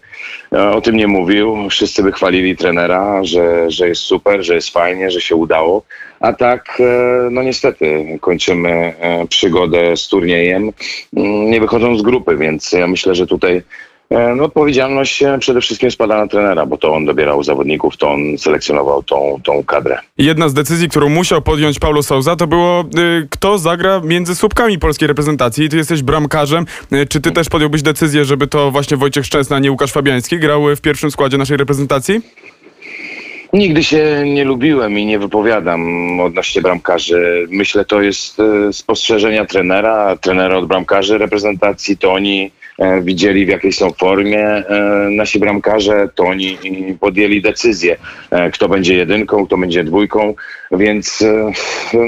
e, 0.53 0.71
o 0.71 0.81
tym 0.81 0.97
nie 0.97 1.07
mówił, 1.07 1.57
wszyscy 1.71 2.03
by 2.03 2.13
chwalili 2.13 2.57
trenera, 2.57 3.25
że, 3.25 3.71
że 3.71 3.89
jest 3.89 4.03
super, 4.03 4.45
że 4.45 4.55
jest 4.55 4.71
fajnie, 4.71 5.11
że 5.11 5.21
się 5.21 5.37
udało, 5.37 5.83
a 6.21 6.33
tak, 6.33 6.79
e, 6.81 7.29
no 7.31 7.43
niestety, 7.43 8.19
kończymy 8.21 8.71
e, 8.71 9.27
przygodę 9.27 9.97
z 9.97 10.09
turniejem, 10.09 10.73
mm, 11.17 11.51
nie 11.51 11.61
wychodząc 11.61 12.01
z 12.01 12.03
grupy, 12.03 12.37
więc 12.37 12.73
ja 12.73 12.87
myślę, 12.87 13.15
że 13.15 13.27
tutaj 13.27 13.63
no, 14.11 14.45
odpowiedzialność 14.45 15.23
e, 15.23 15.39
przede 15.39 15.61
wszystkim 15.61 15.91
spada 15.91 16.17
na 16.17 16.27
trenera, 16.27 16.67
bo 16.67 16.77
to 16.77 16.95
on 16.95 17.05
dobierał 17.05 17.43
zawodników, 17.43 17.97
to 17.97 18.11
on 18.11 18.39
selekcjonował 18.39 19.03
tą, 19.03 19.41
tą 19.45 19.65
kadrę. 19.65 19.99
Jedna 20.19 20.49
z 20.49 20.55
decyzji, 20.55 20.89
którą 20.89 21.09
musiał 21.09 21.43
podjąć 21.43 21.79
Paulo 21.79 22.03
Souza, 22.03 22.37
to 22.37 22.47
było, 22.47 22.81
y, 22.81 23.29
kto 23.31 23.59
zagra 23.59 24.01
między 24.05 24.35
słupkami 24.35 24.79
polskiej 24.79 25.09
reprezentacji. 25.09 25.69
Ty 25.69 25.77
jesteś 25.77 26.03
bramkarzem. 26.03 26.67
Y, 26.93 27.07
czy 27.07 27.21
ty 27.21 27.33
też 27.33 27.49
podjąłbyś 27.49 27.83
decyzję, 27.83 28.25
żeby 28.25 28.47
to 28.47 28.71
właśnie 28.71 28.97
Wojciech 28.97 29.27
Szczęsny, 29.27 29.57
a 29.57 29.59
nie 29.59 29.71
Łukasz 29.71 29.93
Fabiański 29.93 30.39
grał 30.39 30.77
w 30.77 30.81
pierwszym 30.81 31.11
składzie 31.11 31.39
naszej 31.39 31.57
reprezentacji? 31.57 32.21
Nigdy 33.53 33.85
się 33.85 34.23
nie 34.25 34.45
lubiłem 34.45 34.99
i 34.99 35.07
nie 35.07 35.19
wypowiadam 35.19 35.81
odnośnie 36.21 36.63
bramkarzy. 36.63 37.47
Myślę, 37.51 37.85
to 37.85 38.03
jest 38.03 38.41
e, 38.41 38.73
spostrzeżenia 38.73 39.45
trenera, 39.45 40.17
trenera 40.17 40.57
od 40.59 40.67
bramkarzy 40.67 41.19
reprezentacji, 41.19 41.99
to 41.99 42.13
oni 42.13 42.45
e, 42.45 42.66
widzieli 43.03 43.47
w 43.47 43.49
jakiej 43.49 43.73
są 43.73 43.93
formie 43.93 44.47
e, 44.47 45.09
nasi 45.11 45.39
bramkarze, 45.39 46.09
to 46.15 46.25
oni 46.25 46.59
podjęli 47.01 47.43
decyzję, 47.43 47.97
e, 48.31 48.51
kto 48.51 48.69
będzie 48.69 48.95
jedynką, 48.95 49.47
kto 49.47 49.57
będzie 49.57 49.85
dwójką, 49.85 50.35
więc 50.73 51.23
e, 51.23 51.53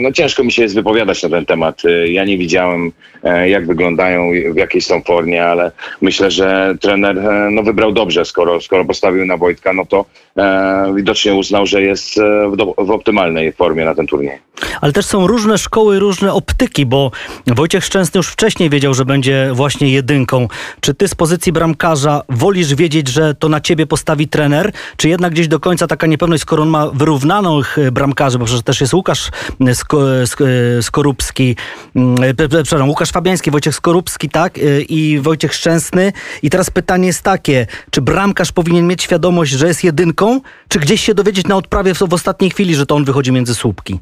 no, 0.02 0.12
ciężko 0.12 0.44
mi 0.44 0.52
się 0.52 0.62
jest 0.62 0.74
wypowiadać 0.74 1.22
na 1.22 1.28
ten 1.28 1.46
temat. 1.46 1.82
E, 1.84 2.08
Ja 2.08 2.24
nie 2.24 2.38
widziałem, 2.38 2.92
e, 3.24 3.48
jak 3.48 3.66
wyglądają, 3.66 4.30
w 4.52 4.56
jakiej 4.56 4.80
są 4.80 5.02
formie, 5.02 5.44
ale 5.44 5.70
myślę, 6.00 6.30
że 6.30 6.74
trener 6.80 7.18
e, 7.18 7.48
no, 7.50 7.62
wybrał 7.62 7.92
dobrze, 7.92 8.24
skoro, 8.24 8.60
skoro 8.60 8.84
postawił 8.84 9.24
na 9.26 9.36
Wojtka, 9.36 9.72
no 9.72 9.86
to 9.86 10.04
e, 10.36 10.92
widocznie 10.96 11.34
uznał, 11.34 11.66
że 11.66 11.82
jest 11.82 12.18
e, 12.18 12.50
w, 12.50 12.56
do, 12.56 12.74
w 12.78 12.90
optymalnej 12.90 13.52
formie 13.52 13.84
na 13.84 13.94
ten 13.94 14.06
turniej. 14.06 14.38
Ale 14.80 14.92
też 14.92 15.06
są 15.06 15.26
różne 15.26 15.58
szkoły, 15.58 15.98
różne 15.98 16.32
optyki, 16.32 16.86
bo 16.86 17.10
Wojciech 17.46 17.84
Szczęsny 17.84 18.18
już 18.18 18.28
wcześniej 18.28 18.70
wiedział, 18.70 18.94
że 18.94 19.04
będzie 19.04 19.50
właśnie 19.52 19.88
jedynką. 19.92 20.48
Czy 20.80 20.94
ty 20.94 21.08
z 21.08 21.14
pozycji 21.14 21.52
bramkarza 21.52 22.22
wolisz 22.28 22.74
wiedzieć, 22.74 23.08
że 23.08 23.34
to 23.34 23.48
na 23.48 23.60
ciebie 23.60 23.86
postawi 23.86 24.28
trener, 24.28 24.72
czy 24.96 25.08
jednak 25.08 25.32
gdzieś 25.32 25.48
do 25.48 25.60
końca 25.60 25.86
taka 25.86 26.06
niepewność, 26.06 26.42
skoro 26.42 26.62
on 26.62 26.68
ma 26.68 26.90
wyrównanych 26.90 27.78
e, 27.78 27.92
bramkarzy, 27.92 28.38
bo 28.38 28.44
przecież 28.44 28.62
też 28.62 28.80
jest 28.80 28.94
Łukasz 28.94 29.30
e, 29.60 29.70
e, 29.70 30.82
Skorupski, 30.82 31.56
mm, 31.96 32.36
przepraszam, 32.36 32.88
Łukasz 32.88 33.10
Fabiański, 33.10 33.50
Wojciech 33.50 33.74
Skorupski, 33.74 34.28
tak, 34.28 34.58
i 34.88 35.18
Wojciech 35.22 35.54
Szczęsny. 35.54 36.12
I 36.42 36.50
teraz 36.50 36.70
pytanie 36.70 37.06
jest 37.06 37.22
takie, 37.22 37.66
czy 37.90 38.02
bramkarz 38.02 38.52
powinien 38.52 38.86
mieć 38.86 39.02
świadomość, 39.02 39.52
że 39.52 39.66
jest 39.68 39.84
jedynką, 39.84 40.40
czy 40.68 40.78
gdzieś 40.78 41.04
się 41.04 41.14
dowiedzieć 41.14 41.46
na 41.46 41.56
odprawie 41.56 41.94
w 41.94 42.14
ostatniej 42.14 42.50
chwili, 42.50 42.74
że 42.74 42.86
to 42.86 42.94
on 42.94 43.04
wychodzi 43.04 43.32
między 43.32 43.54
słupki? 43.54 44.00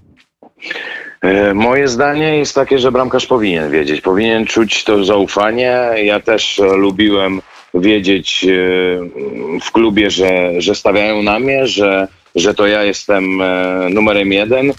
E, 1.20 1.54
Moje 1.54 1.88
zdanie 1.88 2.38
jest 2.38 2.54
takie, 2.54 2.78
że 2.78 2.92
bramkarz 2.92 3.26
powinien 3.26 3.70
wiedzieć, 3.70 4.00
powinien 4.00 4.46
czuć 4.46 4.84
to 4.84 5.04
zaufanie. 5.04 5.78
Ja 6.02 6.20
też 6.20 6.58
e, 6.58 6.64
lubiłem 6.64 7.42
wiedzieć 7.74 8.44
e, 8.44 8.48
w 9.60 9.72
klubie, 9.72 10.10
że, 10.10 10.60
że 10.60 10.74
stawiają 10.74 11.22
na 11.22 11.38
mnie, 11.38 11.66
że, 11.66 12.08
że 12.34 12.54
to 12.54 12.66
ja 12.66 12.82
jestem 12.82 13.42
numerem 13.90 14.32
jeden. 14.32 14.72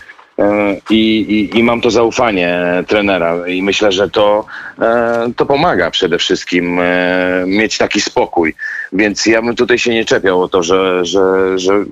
I, 0.89 1.19
i, 1.19 1.59
I 1.59 1.63
mam 1.63 1.81
to 1.81 1.91
zaufanie 1.91 2.59
trenera 2.87 3.47
i 3.47 3.61
myślę, 3.61 3.91
że 3.91 4.09
to, 4.09 4.45
to 5.35 5.45
pomaga 5.45 5.91
przede 5.91 6.17
wszystkim 6.17 6.79
mieć 7.45 7.77
taki 7.77 8.01
spokój. 8.01 8.53
Więc 8.93 9.25
ja 9.25 9.41
bym 9.41 9.55
tutaj 9.55 9.79
się 9.79 9.93
nie 9.93 10.05
czepiał 10.05 10.41
o 10.41 10.47
to, 10.47 10.63
że, 10.63 11.05
że, 11.05 11.59
że 11.59 11.85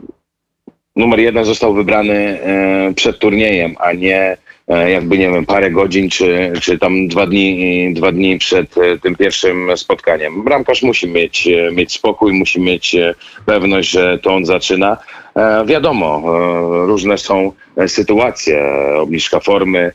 numer 0.95 1.19
jeden 1.19 1.45
został 1.45 1.73
wybrany 1.73 2.13
e, 2.13 2.93
przed 2.93 3.19
turniejem, 3.19 3.75
a 3.79 3.93
nie 3.93 4.37
e, 4.67 4.91
jakby, 4.91 5.17
nie 5.17 5.29
wiem, 5.29 5.45
parę 5.45 5.71
godzin, 5.71 6.09
czy, 6.09 6.53
czy 6.61 6.77
tam 6.79 7.07
dwa 7.07 7.27
dni, 7.27 7.93
dwa 7.93 8.11
dni 8.11 8.37
przed 8.37 8.77
e, 8.77 8.99
tym 8.99 9.15
pierwszym 9.15 9.77
spotkaniem. 9.77 10.43
Bramkarz 10.43 10.83
musi 10.83 11.07
mieć, 11.07 11.49
mieć 11.71 11.93
spokój, 11.93 12.33
musi 12.33 12.61
mieć 12.61 12.95
pewność, 13.45 13.89
że 13.89 14.19
to 14.19 14.35
on 14.35 14.45
zaczyna. 14.45 14.97
Wiadomo, 15.65 16.23
różne 16.85 17.17
są 17.17 17.51
sytuacje, 17.87 18.63
obniżka 18.97 19.39
formy, 19.39 19.91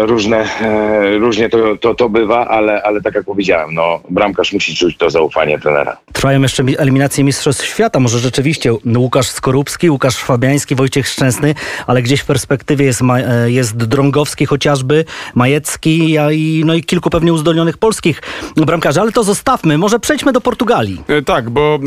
różne, 0.00 0.44
e, 0.62 1.18
różnie 1.18 1.48
to, 1.48 1.76
to, 1.76 1.94
to 1.94 2.08
bywa, 2.08 2.48
ale, 2.48 2.82
ale 2.82 3.00
tak 3.02 3.14
jak 3.14 3.24
powiedziałem, 3.24 3.74
no, 3.74 4.00
bramkarz 4.10 4.52
musi 4.52 4.74
czuć 4.74 4.96
to 4.96 5.10
zaufanie 5.10 5.58
trenera. 5.58 5.96
Trwają 6.12 6.42
jeszcze 6.42 6.64
mi- 6.64 6.78
eliminacje 6.78 7.24
Mistrzostw 7.24 7.64
Świata. 7.66 8.00
Może 8.00 8.18
rzeczywiście 8.18 8.72
Łukasz 8.96 9.26
Skorupski, 9.28 9.90
Łukasz 9.90 10.16
Fabiański, 10.16 10.74
Wojciech 10.74 11.08
Szczęsny, 11.08 11.54
ale 11.86 12.02
gdzieś 12.02 12.20
w 12.20 12.26
perspektywie 12.26 12.84
jest, 12.84 13.02
e, 13.02 13.50
jest 13.50 13.76
Drągowski 13.76 14.46
chociażby, 14.46 15.04
Majecki 15.34 16.16
i, 16.32 16.62
no 16.66 16.74
i 16.74 16.82
kilku 16.84 17.10
pewnie 17.10 17.32
uzdolnionych 17.32 17.78
polskich 17.78 18.22
bramkarzy. 18.56 19.00
Ale 19.00 19.12
to 19.12 19.22
zostawmy. 19.24 19.78
Może 19.78 19.98
przejdźmy 19.98 20.32
do 20.32 20.40
Portugalii. 20.40 21.02
E, 21.08 21.22
Tak, 21.22 21.50
bo 21.50 21.78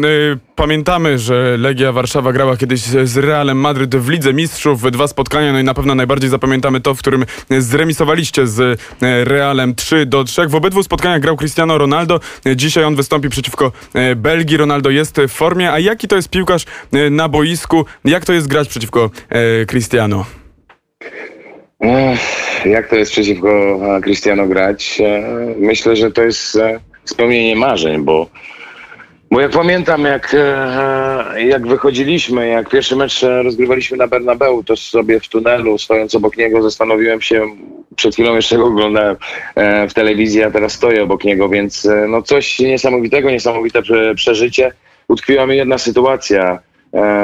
pamiętamy, 0.60 1.20
że 1.20 1.58
Legia 1.58 1.92
Warszawa 1.92 2.34
grała 2.34 2.58
kiedyś 2.58 2.80
z 2.82 3.18
Realem 3.18 3.58
Madryt 3.58 3.96
w 3.96 4.10
Lidze 4.10 4.34
Mistrzów, 4.34 4.92
dwa 4.92 5.08
spotkania, 5.08 5.54
no 5.54 5.60
i 5.60 5.64
na 5.64 5.74
pewno 5.74 5.96
najbardziej 5.96 6.30
zapamiętamy 6.30 6.82
to, 6.82 6.96
w 6.96 7.00
którym 7.00 7.26
zremisowaliście 7.50 8.48
z 8.48 8.60
e, 8.60 8.76
Realem 9.26 9.76
3 9.76 10.06
do 10.06 10.24
3. 10.24 10.48
W 10.48 10.56
obydwu 10.56 10.84
spotkaniach 10.84 11.22
grał 11.22 11.38
Cristiano 11.38 11.78
Ronaldo. 11.78 12.20
Dzisiaj 12.56 12.84
on 12.84 12.96
wystąpi 12.96 13.30
przeciwko 13.30 13.72
e, 13.94 14.16
Belgii. 14.16 14.58
Ronaldo 14.58 14.90
jest 14.90 15.18
w 15.28 15.32
formie. 15.32 15.72
A 15.72 15.80
jaki 15.80 16.08
to 16.08 16.16
jest 16.16 16.30
piłkarz 16.30 16.66
e, 16.94 17.10
na 17.10 17.30
boisku? 17.30 17.86
Jak 18.06 18.26
to 18.26 18.34
jest 18.34 18.48
grać 18.48 18.68
przeciwko 18.68 19.10
Cristiano? 19.68 20.26
Jak 22.66 22.90
to 22.90 22.96
jest 22.96 23.12
przeciwko 23.12 23.80
Cristiano 24.04 24.48
grać? 24.48 25.02
Myślę, 25.58 25.96
że 25.96 26.12
to 26.12 26.24
jest 26.24 26.60
spełnienie 27.06 27.56
marzeń, 27.56 28.04
bo, 28.04 28.30
bo 29.32 29.42
jak 29.42 29.52
pamiętam, 29.52 30.06
jak, 30.06 30.36
e, 30.38 31.44
jak 31.44 31.68
wychodziliśmy, 31.68 32.48
jak 32.48 32.70
pierwszy 32.70 32.96
mecz 32.96 33.22
rozgrywaliśmy 33.22 33.98
na 33.98 34.08
Bernabeu, 34.08 34.64
to 34.64 34.76
sobie 34.76 35.20
w 35.20 35.28
tunelu, 35.28 35.78
stojąc 35.78 36.16
obok 36.16 36.38
niego, 36.38 36.62
zastanowiłem 36.62 37.22
się, 37.22 37.46
przed 37.96 38.14
chwilą 38.14 38.36
jeszcze 38.36 38.58
go 38.58 38.66
oglądałem 38.66 39.16
e, 39.56 39.88
w 39.88 39.94
telewizji, 39.94 40.44
a 40.44 40.52
teraz 40.52 40.74
stoję 40.74 41.04
obok 41.04 41.24
niego, 41.24 41.50
więc 41.50 41.86
e, 41.86 42.08
no 42.08 42.22
coś 42.22 42.60
niesamowitego, 42.60 43.32
niesamowite 43.32 43.82
prze- 43.82 44.16
przeżycie. 44.16 44.72
Utkwiła 45.08 45.46
mi 45.46 45.58
jedna 45.58 45.78
sytuacja 45.78 46.60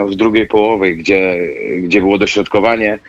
w 0.09 0.15
drugiej 0.15 0.47
połowie, 0.47 0.95
gdzie, 0.95 1.37
gdzie 1.81 1.99
było 1.99 2.17
dośrodkowanie 2.17 2.99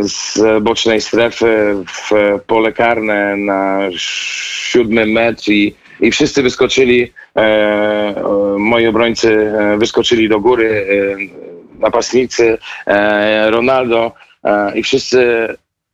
z 0.00 0.38
bocznej 0.62 1.00
strefy 1.00 1.74
w 1.86 2.10
pole 2.46 2.72
karne 2.72 3.36
na 3.36 3.88
siódmy 3.96 5.06
metr 5.06 5.50
i, 5.50 5.74
i 6.02 6.10
wszyscy 6.10 6.42
wyskoczyli, 6.42 7.12
e, 7.36 7.40
e, 7.40 8.14
moi 8.58 8.86
obrońcy 8.86 9.32
e, 9.32 9.78
wyskoczyli 9.78 10.28
do 10.28 10.40
góry, 10.40 10.86
napastnicy, 11.78 12.58
Ronaldo 13.46 14.12
i 14.74 14.82
wszyscy 14.82 15.48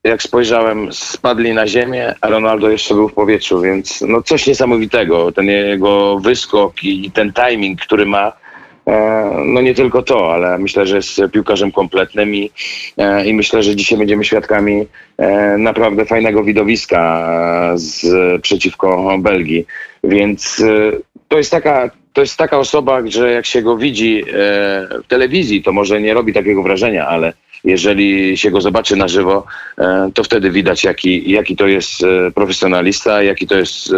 jak 0.04 0.22
spojrzałem, 0.22 0.92
spadli 0.92 1.54
na 1.54 1.66
ziemię, 1.66 2.14
a 2.20 2.28
Ronaldo 2.28 2.70
jeszcze 2.70 2.94
był 2.94 3.08
w 3.08 3.14
powietrzu, 3.14 3.60
więc 3.60 4.00
no 4.00 4.22
coś 4.22 4.46
niesamowitego. 4.46 5.32
Ten 5.32 5.46
jego 5.46 6.18
wyskok 6.18 6.84
i, 6.84 7.10
ten 7.10 7.32
timing, 7.32 7.80
który 7.80 8.06
ma, 8.06 8.32
no 9.44 9.60
nie 9.60 9.74
tylko 9.74 10.02
to, 10.02 10.34
ale 10.34 10.58
myślę, 10.58 10.86
że 10.86 10.96
jest 10.96 11.20
piłkarzem 11.32 11.72
kompletnym 11.72 12.34
i, 12.34 12.50
i 13.24 13.34
myślę, 13.34 13.62
że 13.62 13.76
dzisiaj 13.76 13.98
będziemy 13.98 14.24
świadkami 14.24 14.86
naprawdę 15.58 16.04
fajnego 16.04 16.44
widowiska 16.44 17.28
z, 17.74 18.06
przeciwko 18.42 19.18
Belgii. 19.18 19.66
Więc 20.04 20.60
e, 20.60 20.92
to 21.28 21.38
jest 21.38 21.50
taka 21.50 21.90
to 22.12 22.20
jest 22.20 22.36
taka 22.36 22.58
osoba, 22.58 23.02
że 23.06 23.32
jak 23.32 23.46
się 23.46 23.62
go 23.62 23.76
widzi 23.76 24.22
e, 24.22 24.24
w 25.04 25.06
telewizji, 25.08 25.62
to 25.62 25.72
może 25.72 26.00
nie 26.00 26.14
robi 26.14 26.32
takiego 26.32 26.62
wrażenia, 26.62 27.06
ale 27.06 27.32
jeżeli 27.64 28.36
się 28.36 28.50
go 28.50 28.60
zobaczy 28.60 28.96
na 28.96 29.08
żywo, 29.08 29.44
e, 29.78 30.10
to 30.14 30.24
wtedy 30.24 30.50
widać, 30.50 30.84
jaki, 30.84 31.30
jaki 31.30 31.56
to 31.56 31.66
jest 31.66 32.04
e, 32.04 32.30
profesjonalista, 32.30 33.22
jaki 33.22 33.46
to 33.46 33.58
jest 33.58 33.92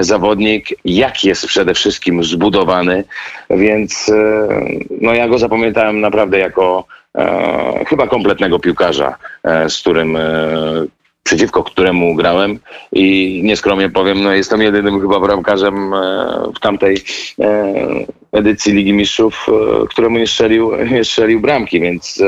zawodnik, 0.00 0.68
jak 0.84 1.24
jest 1.24 1.46
przede 1.46 1.74
wszystkim 1.74 2.24
zbudowany, 2.24 3.04
więc 3.50 4.10
no 5.00 5.14
ja 5.14 5.28
go 5.28 5.38
zapamiętałem 5.38 6.00
naprawdę 6.00 6.38
jako 6.38 6.84
e, 7.18 7.84
chyba 7.88 8.06
kompletnego 8.06 8.58
piłkarza, 8.58 9.16
e, 9.44 9.70
z 9.70 9.80
którym 9.80 10.16
e, 10.16 10.20
przeciwko 11.30 11.64
któremu 11.64 12.14
grałem 12.14 12.58
i 12.92 13.40
nieskromnie 13.44 13.90
powiem, 13.90 14.22
no 14.22 14.32
jestem 14.32 14.62
jedynym 14.62 15.00
chyba 15.00 15.20
bramkarzem 15.20 15.94
e, 15.94 15.98
w 16.56 16.60
tamtej 16.60 16.96
e, 17.40 17.74
edycji 18.32 18.72
Ligi 18.72 18.92
Mistrzów, 18.92 19.46
e, 19.48 19.86
któremu 19.86 20.18
nie 20.18 20.26
strzelił, 20.26 20.72
nie 20.92 21.04
strzelił 21.04 21.40
bramki, 21.40 21.80
więc 21.80 22.22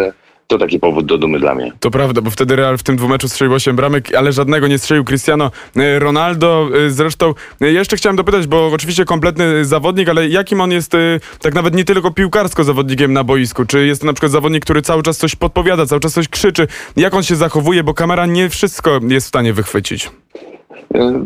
to 0.53 0.59
taki 0.59 0.79
powód 0.79 1.07
do 1.07 1.19
dumy 1.19 1.41
dla 1.41 1.55
mnie. 1.55 1.73
To 1.81 1.91
prawda, 1.91 2.21
bo 2.21 2.31
wtedy 2.31 2.57
Real 2.57 2.79
w 2.79 2.83
tym 2.83 2.97
dwumeczu 2.97 3.29
strzelił 3.29 3.55
8 3.55 3.77
bramek, 3.77 4.15
ale 4.15 4.33
żadnego 4.33 4.69
nie 4.69 4.79
strzelił 4.79 5.05
Cristiano 5.05 5.51
e, 5.77 5.99
Ronaldo. 5.99 6.69
E, 6.87 6.91
Zresztą 6.91 7.35
e, 7.61 7.73
jeszcze 7.73 7.97
chciałem 7.97 8.17
dopytać, 8.17 8.47
bo 8.47 8.67
oczywiście 8.67 9.05
kompletny 9.05 9.65
zawodnik, 9.65 10.09
ale 10.09 10.29
jakim 10.29 10.61
on 10.61 10.71
jest 10.71 10.93
tak 11.41 11.55
nawet 11.55 11.75
nie 11.75 11.85
tylko 11.85 12.11
piłkarsko 12.11 12.65
zawodnikiem 12.65 13.13
na 13.13 13.25
boisku? 13.25 13.65
Czy 13.65 13.87
jest 13.87 14.01
to 14.01 14.07
na 14.07 14.13
przykład 14.13 14.33
zawodnik, 14.33 14.65
który 14.65 14.83
cały 14.83 15.03
czas 15.03 15.19
coś 15.19 15.37
podpowiada, 15.37 15.87
cały 15.87 16.01
czas 16.01 16.13
coś 16.13 16.29
krzyczy? 16.29 16.67
Jak 16.97 17.15
on 17.15 17.23
się 17.23 17.37
zachowuje, 17.37 17.85
bo 17.85 17.95
kamera 17.95 18.27
nie 18.27 18.49
wszystko 18.49 19.01
jest 19.09 19.27
w 19.27 19.29
stanie 19.29 19.53
wychwycić. 19.53 20.11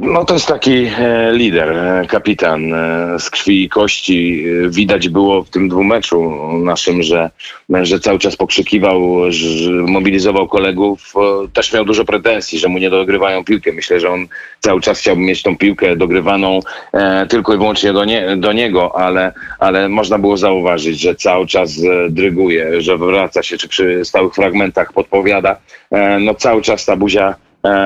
No 0.01 0.25
to 0.25 0.35
jest 0.35 0.47
taki 0.47 0.87
e, 0.99 1.33
lider, 1.33 1.73
e, 1.73 2.07
kapitan 2.09 2.75
e, 2.75 3.19
z 3.19 3.31
krwi 3.31 3.65
i 3.65 3.69
kości. 3.69 4.45
Widać 4.69 5.09
było 5.09 5.43
w 5.43 5.51
tym 5.51 5.69
dwumeczu 5.69 6.33
naszym, 6.65 7.03
że, 7.03 7.31
że 7.83 8.01
cały 8.01 8.19
czas 8.19 8.37
pokrzykiwał, 8.37 9.33
że 9.33 9.71
mobilizował 9.71 10.49
kolegów. 10.49 11.15
Też 11.53 11.73
miał 11.73 11.85
dużo 11.85 12.05
pretensji, 12.05 12.59
że 12.59 12.69
mu 12.69 12.79
nie 12.79 12.91
dogrywają 12.91 13.45
piłkę. 13.45 13.73
Myślę, 13.73 14.01
że 14.01 14.11
on 14.11 14.27
cały 14.61 14.81
czas 14.81 15.01
chciałby 15.01 15.23
mieć 15.23 15.43
tą 15.43 15.57
piłkę 15.57 15.97
dogrywaną 15.97 16.61
tylko 17.29 17.55
i 17.55 17.59
wyłącznie 17.59 17.93
do, 17.93 18.05
nie, 18.05 18.37
do 18.37 18.53
niego, 18.53 18.99
ale, 18.99 19.33
ale 19.59 19.89
można 19.89 20.19
było 20.19 20.37
zauważyć, 20.37 21.01
że 21.01 21.15
cały 21.15 21.47
czas 21.47 21.81
dryguje, 22.11 22.83
że 22.83 22.99
wraca 22.99 23.43
się, 23.43 23.59
czy 23.59 23.69
przy 23.69 24.05
stałych 24.05 24.35
fragmentach 24.35 24.93
podpowiada. 24.93 25.57
No 26.21 26.35
cały 26.35 26.63
czas 26.63 26.85
ta 26.85 26.97
buzia 26.97 27.35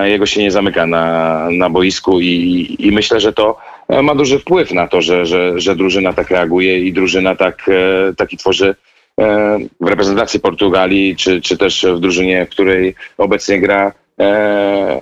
jego 0.04 0.26
się 0.26 0.40
nie 0.40 0.50
zamyka 0.50 0.86
na, 0.86 1.46
na 1.50 1.70
boisku 1.70 2.20
i, 2.20 2.76
i 2.78 2.92
myślę, 2.92 3.20
że 3.20 3.32
to 3.32 3.58
e, 3.88 4.02
ma 4.02 4.14
duży 4.14 4.38
wpływ 4.38 4.72
na 4.72 4.88
to, 4.88 5.02
że, 5.02 5.26
że, 5.26 5.60
że 5.60 5.76
drużyna 5.76 6.12
tak 6.12 6.30
reaguje 6.30 6.78
i 6.78 6.92
drużyna 6.92 7.36
tak, 7.36 7.68
e, 7.68 8.14
taki 8.14 8.36
tworzy 8.36 8.74
e, 9.20 9.58
w 9.80 9.88
reprezentacji 9.88 10.40
Portugalii, 10.40 11.16
czy, 11.16 11.40
czy 11.40 11.58
też 11.58 11.86
w 11.96 12.00
drużynie, 12.00 12.46
w 12.46 12.50
której 12.50 12.94
obecnie 13.18 13.60
gra 13.60 13.92
e, 14.20 15.00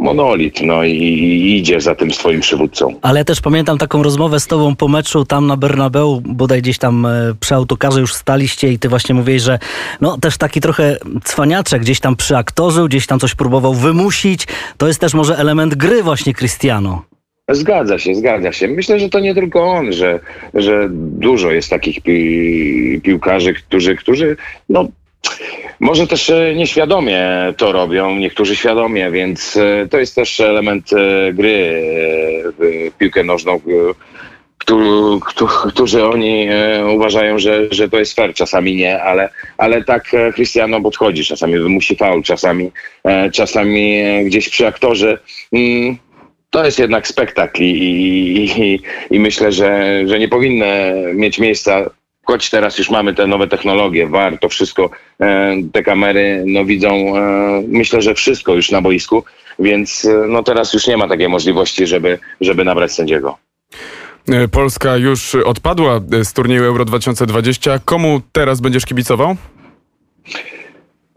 monolit, 0.00 0.60
no 0.62 0.84
i, 0.84 0.92
i 0.92 1.58
idzie 1.58 1.80
za 1.80 1.94
tym 1.94 2.12
swoim 2.12 2.40
przywódcą. 2.40 2.94
Ale 3.02 3.24
też 3.24 3.40
pamiętam 3.40 3.78
taką 3.78 4.02
rozmowę 4.02 4.40
z 4.40 4.46
tobą 4.46 4.76
po 4.76 4.88
meczu 4.88 5.24
tam 5.24 5.46
na 5.46 5.56
Bernabeu, 5.56 6.20
bodaj 6.24 6.62
gdzieś 6.62 6.78
tam 6.78 7.06
e, 7.06 7.34
przy 7.40 7.54
autokarze 7.54 8.00
już 8.00 8.14
staliście 8.14 8.72
i 8.72 8.78
ty 8.78 8.88
właśnie 8.88 9.14
mówiłeś, 9.14 9.42
że 9.42 9.58
no 10.00 10.18
też 10.18 10.38
taki 10.38 10.60
trochę 10.60 10.96
cwaniaczek 11.24 11.82
gdzieś 11.82 12.00
tam 12.00 12.16
przyaktorzył, 12.16 12.88
gdzieś 12.88 13.06
tam 13.06 13.20
coś 13.20 13.34
próbował 13.34 13.74
wymusić. 13.74 14.46
To 14.76 14.86
jest 14.86 15.00
też 15.00 15.14
może 15.14 15.38
element 15.38 15.74
gry 15.74 16.02
właśnie 16.02 16.34
Cristiano. 16.34 17.02
Zgadza 17.48 17.98
się, 17.98 18.14
zgadza 18.14 18.52
się. 18.52 18.68
Myślę, 18.68 19.00
że 19.00 19.08
to 19.08 19.20
nie 19.20 19.34
tylko 19.34 19.70
on, 19.70 19.92
że, 19.92 20.20
że 20.54 20.88
dużo 20.92 21.50
jest 21.50 21.70
takich 21.70 22.00
pi 22.00 23.00
piłkarzy, 23.02 23.54
którzy, 23.54 23.96
którzy 23.96 24.36
no, 24.68 24.88
może 25.80 26.06
też 26.06 26.30
e, 26.30 26.54
nieświadomie 26.54 27.28
to 27.56 27.72
robią, 27.72 28.16
niektórzy 28.16 28.56
świadomie, 28.56 29.10
więc 29.10 29.56
e, 29.56 29.88
to 29.88 29.98
jest 29.98 30.14
też 30.14 30.40
element 30.40 30.92
e, 30.92 31.32
gry 31.32 31.82
w 32.58 32.90
piłkę 32.98 33.22
nożną, 33.24 33.60
któ- 34.58 35.20
któ- 35.26 35.46
którzy 35.68 36.04
oni 36.04 36.48
uważają, 36.94 37.38
że, 37.38 37.66
że 37.70 37.88
to 37.88 37.98
jest 37.98 38.14
fair, 38.16 38.34
czasami 38.34 38.76
nie, 38.76 39.02
ale, 39.02 39.28
ale 39.58 39.84
tak 39.84 40.12
Cristiano 40.34 40.80
podchodzi, 40.80 41.24
czasami 41.24 41.58
wymusi 41.58 41.96
faul, 41.96 42.22
czasami, 42.22 42.70
czasami 43.32 44.02
gdzieś 44.24 44.48
przy 44.48 44.66
aktorze. 44.66 45.18
Mm, 45.52 45.96
to 46.50 46.64
jest 46.64 46.78
jednak 46.78 47.08
spektakl 47.08 47.62
i, 47.62 47.66
i, 47.66 48.62
i, 48.62 48.80
i 49.10 49.20
myślę, 49.20 49.52
że, 49.52 50.00
że 50.06 50.18
nie 50.18 50.28
powinny 50.28 50.94
mieć 51.14 51.38
miejsca, 51.38 51.90
choć 52.24 52.50
teraz 52.50 52.78
już 52.78 52.90
mamy 52.90 53.14
te 53.14 53.26
nowe 53.26 53.48
technologie, 53.48 54.06
VAR, 54.06 54.38
to 54.38 54.48
wszystko, 54.48 54.90
e, 55.20 55.54
te 55.72 55.82
kamery 55.82 56.42
no 56.46 56.64
widzą, 56.64 57.16
e, 57.16 57.62
myślę, 57.68 58.02
że 58.02 58.14
wszystko 58.14 58.54
już 58.54 58.70
na 58.70 58.82
boisku, 58.82 59.24
więc 59.58 60.04
e, 60.04 60.26
no 60.28 60.42
teraz 60.42 60.72
już 60.72 60.86
nie 60.86 60.96
ma 60.96 61.08
takiej 61.08 61.28
możliwości, 61.28 61.86
żeby, 61.86 62.18
żeby 62.40 62.64
nabrać 62.64 62.92
sędziego. 62.92 63.38
Polska 64.52 64.96
już 64.96 65.34
odpadła 65.34 66.00
z 66.22 66.32
turnieju 66.32 66.64
Euro 66.64 66.84
2020. 66.84 67.78
Komu 67.84 68.20
teraz 68.32 68.60
będziesz 68.60 68.86
kibicował? 68.86 69.36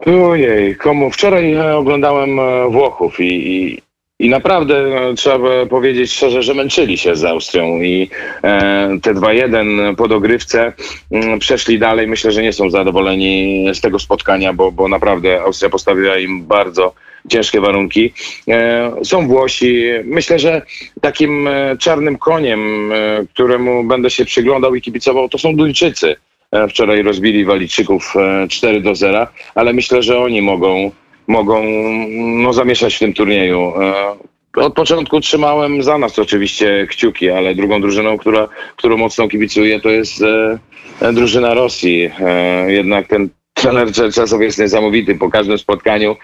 Ojej, 0.06 0.76
komu? 0.76 1.10
Wczoraj 1.10 1.58
oglądałem 1.70 2.28
Włochów 2.70 3.20
i, 3.20 3.24
i, 3.24 3.82
i 4.24 4.28
naprawdę 4.28 4.76
e, 4.76 5.14
trzeba 5.14 5.66
powiedzieć 5.66 6.12
szczerze, 6.12 6.42
że 6.42 6.54
męczyli 6.54 6.98
się 6.98 7.16
z 7.16 7.24
Austrią 7.24 7.82
i 7.82 8.10
e, 8.44 8.98
te 9.02 9.14
2-1 9.14 9.96
po 9.96 10.08
dogrywce 10.08 10.72
mm, 11.10 11.38
przeszli 11.38 11.78
dalej. 11.78 12.06
Myślę, 12.06 12.32
że 12.32 12.42
nie 12.42 12.52
są 12.52 12.70
zadowoleni 12.70 13.66
z 13.74 13.80
tego 13.80 13.98
spotkania, 13.98 14.52
bo, 14.52 14.72
bo 14.72 14.88
naprawdę 14.88 15.42
Austria 15.42 15.70
postawiła 15.70 16.18
im 16.18 16.46
bardzo 16.46 16.94
ciężkie 17.28 17.60
warunki. 17.60 18.12
E, 18.48 18.92
są 19.04 19.28
Włosi. 19.28 19.84
Myślę, 20.04 20.38
że 20.38 20.62
takim 21.00 21.48
e, 21.48 21.76
czarnym 21.78 22.18
koniem, 22.18 22.92
któremu 23.34 23.84
będę 23.84 24.10
się 24.10 24.24
przyglądał 24.24 24.74
i 24.74 24.80
kibicował, 24.80 25.28
to 25.28 25.38
są 25.38 25.56
Duńczycy. 25.56 26.16
Wczoraj 26.68 27.02
rozbili 27.02 27.44
Walijczyków 27.44 28.14
e, 28.16 28.48
4 28.48 28.80
do 28.80 28.94
0, 28.94 29.26
ale 29.54 29.72
myślę, 29.72 30.02
że 30.02 30.18
oni 30.18 30.42
mogą, 30.42 30.90
mogą 31.26 31.62
no, 32.42 32.52
zamieszać 32.52 32.94
w 32.94 32.98
tym 32.98 33.14
turnieju. 33.14 33.72
E, 34.56 34.62
Od 34.64 34.74
początku 34.74 35.20
trzymałem 35.20 35.82
za 35.82 35.98
nas 35.98 36.18
oczywiście 36.18 36.86
kciuki, 36.90 37.30
ale 37.30 37.54
drugą 37.54 37.80
drużyną, 37.80 38.18
która, 38.18 38.48
którą 38.76 38.96
mocno 38.96 39.28
kibicuję, 39.28 39.80
to 39.80 39.88
jest 39.90 40.22
e, 40.22 40.58
e, 41.00 41.12
drużyna 41.12 41.54
Rosji. 41.54 42.10
E, 42.20 42.72
Jednak 42.72 43.06
ten 43.08 43.28
trener 43.54 43.92
Czerczesow 43.92 44.40
jest 44.40 44.58
niesamowity. 44.58 45.14
Po 45.14 45.30
każdym 45.30 45.58
spotkaniu 45.58 46.16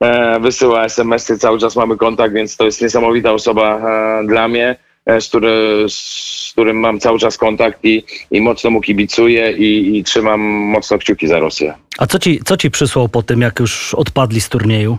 e, 0.00 0.40
wysyła 0.40 0.84
SMS-y, 0.84 1.38
cały 1.38 1.58
czas 1.58 1.76
mamy 1.76 1.96
kontakt, 1.96 2.34
więc 2.34 2.56
to 2.56 2.64
jest 2.64 2.82
niesamowita 2.82 3.32
osoba 3.32 3.78
e, 3.78 4.26
dla 4.26 4.48
mnie, 4.48 4.76
z, 5.06 5.28
który, 5.28 5.84
z 5.88 6.50
którym 6.52 6.80
mam 6.80 7.00
cały 7.00 7.18
czas 7.18 7.36
kontakt 7.36 7.84
i, 7.84 8.04
i 8.30 8.40
mocno 8.40 8.70
mu 8.70 8.80
kibicuję 8.80 9.52
i, 9.52 9.98
i 9.98 10.04
trzymam 10.04 10.40
mocno 10.40 10.98
kciuki 10.98 11.26
za 11.28 11.38
Rosję. 11.38 11.74
A 11.98 12.06
co 12.06 12.18
ci, 12.18 12.40
co 12.44 12.56
ci 12.56 12.70
przysłał 12.70 13.08
po 13.08 13.22
tym, 13.22 13.40
jak 13.40 13.60
już 13.60 13.94
odpadli 13.94 14.40
z 14.40 14.48
turnieju? 14.48 14.98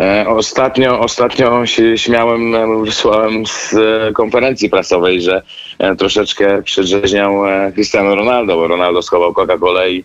E, 0.00 0.28
Ostatnio, 0.28 1.00
ostatnio 1.00 1.66
się 1.66 1.98
śmiałem, 1.98 2.54
e, 2.54 2.84
wysłałem 2.84 3.46
z 3.46 3.74
e, 3.74 4.12
konferencji 4.12 4.70
prasowej, 4.70 5.22
że 5.22 5.42
e, 5.78 5.96
troszeczkę 5.96 6.62
przedrzeźniał 6.62 7.46
e, 7.46 7.72
Cristiano 7.72 8.14
Ronaldo, 8.14 8.56
bo 8.56 8.68
Ronaldo 8.68 9.02
schował 9.02 9.32
Coca-Colę 9.32 9.90
i, 9.90 9.98
e, 10.00 10.04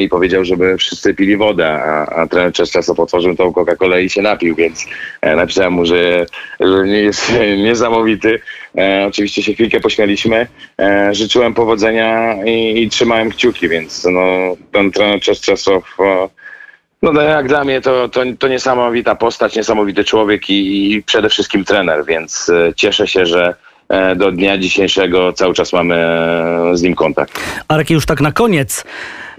i 0.00 0.08
powiedział, 0.08 0.44
żeby 0.44 0.76
wszyscy 0.76 1.14
pili 1.14 1.36
wodę, 1.36 1.68
a, 1.68 2.06
a 2.06 2.26
trener 2.26 2.52
Czesczesow 2.52 3.00
otworzył 3.00 3.36
tą 3.36 3.52
Coca-Colę 3.52 4.02
i 4.02 4.10
się 4.10 4.22
napił, 4.22 4.54
więc 4.54 4.86
e, 5.20 5.36
napisałem 5.36 5.72
mu, 5.72 5.86
że, 5.86 6.26
nie 6.86 6.98
jest 6.98 7.32
niesamowity. 7.66 8.40
E, 8.78 9.06
Oczywiście 9.08 9.42
się 9.42 9.54
chwilkę 9.54 9.80
pośmialiśmy. 9.80 10.46
E, 10.80 11.14
Życzyłem 11.14 11.54
powodzenia 11.54 12.36
i, 12.44 12.82
i 12.82 12.88
trzymałem 12.90 13.30
kciuki, 13.30 13.68
więc 13.68 14.04
no, 14.04 14.56
ten 14.72 14.90
trener 14.90 15.20
e, 16.00 16.28
no 17.02 17.12
to 17.12 17.22
jak 17.22 17.48
dla 17.48 17.64
mnie 17.64 17.80
to, 17.80 18.08
to, 18.08 18.20
to 18.38 18.48
niesamowita 18.48 19.14
postać, 19.14 19.56
niesamowity 19.56 20.04
człowiek 20.04 20.50
i, 20.50 20.92
i 20.92 21.02
przede 21.02 21.28
wszystkim 21.28 21.64
trener, 21.64 22.04
więc 22.04 22.48
e, 22.48 22.74
cieszę 22.74 23.08
się, 23.08 23.26
że 23.26 23.54
e, 23.88 24.16
do 24.16 24.32
dnia 24.32 24.58
dzisiejszego 24.58 25.32
cały 25.32 25.54
czas 25.54 25.72
mamy 25.72 25.94
e, 25.94 26.76
z 26.76 26.82
nim 26.82 26.94
kontakt. 26.94 27.40
Arek, 27.68 27.90
już 27.90 28.06
tak 28.06 28.20
na 28.20 28.32
koniec. 28.32 28.84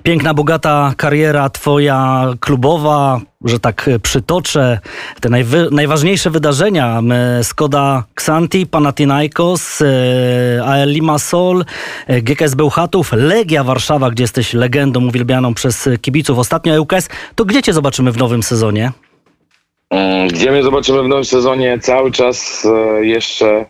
Piękna, 0.03 0.33
bogata 0.33 0.93
kariera 0.97 1.49
twoja 1.49 2.27
klubowa, 2.39 3.21
że 3.45 3.59
tak 3.59 3.87
e, 3.87 3.99
przytoczę 3.99 4.79
te 5.21 5.29
najważniejsze 5.71 6.29
wydarzenia. 6.29 7.01
Skoda 7.43 8.03
Xanti, 8.13 8.67
Panathinaikos, 8.67 9.81
e, 9.81 9.85
AL 10.65 10.89
Limassol, 10.89 11.65
e, 12.07 12.21
GKS 12.21 12.55
Bełchatów, 12.55 13.11
Legia 13.13 13.63
Warszawa, 13.63 14.11
gdzie 14.11 14.23
jesteś 14.23 14.53
legendą 14.53 15.07
uwielbianą 15.07 15.53
przez 15.53 15.89
kibiców. 16.01 16.39
Ostatnio 16.39 16.81
ŁKS. 16.81 17.09
To 17.35 17.45
gdzie 17.45 17.61
cię 17.63 17.73
zobaczymy 17.73 18.11
w 18.11 18.17
nowym 18.17 18.43
sezonie? 18.43 18.91
Mm, 19.89 20.27
Gdzie 20.27 20.51
mnie 20.51 20.63
zobaczymy 20.63 21.03
w 21.03 21.07
nowym 21.07 21.25
sezonie? 21.25 21.79
Cały 21.79 22.11
czas 22.11 22.67
jeszcze 23.01 23.65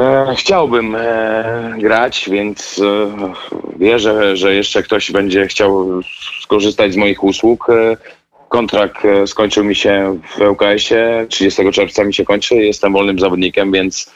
e, 0.00 0.34
chciałbym 0.36 0.94
e, 0.94 1.74
grać, 1.78 2.28
więc 2.32 2.80
e, 2.84 3.32
wierzę, 3.78 4.36
że 4.36 4.54
jeszcze 4.54 4.82
ktoś 4.82 5.12
będzie 5.12 5.46
chciał 5.46 6.02
skorzystać 6.42 6.92
z 6.92 6.96
moich 6.96 7.24
usług. 7.24 7.70
E, 7.70 7.96
kontrakt 8.48 9.04
e, 9.04 9.26
skończył 9.26 9.64
mi 9.64 9.76
się 9.76 10.18
w 10.36 10.40
ŁKS-ie, 10.40 11.26
30 11.28 11.62
czerwca 11.72 12.04
mi 12.04 12.14
się 12.14 12.24
kończy, 12.24 12.54
jestem 12.54 12.92
wolnym 12.92 13.18
zawodnikiem, 13.18 13.72
więc 13.72 14.12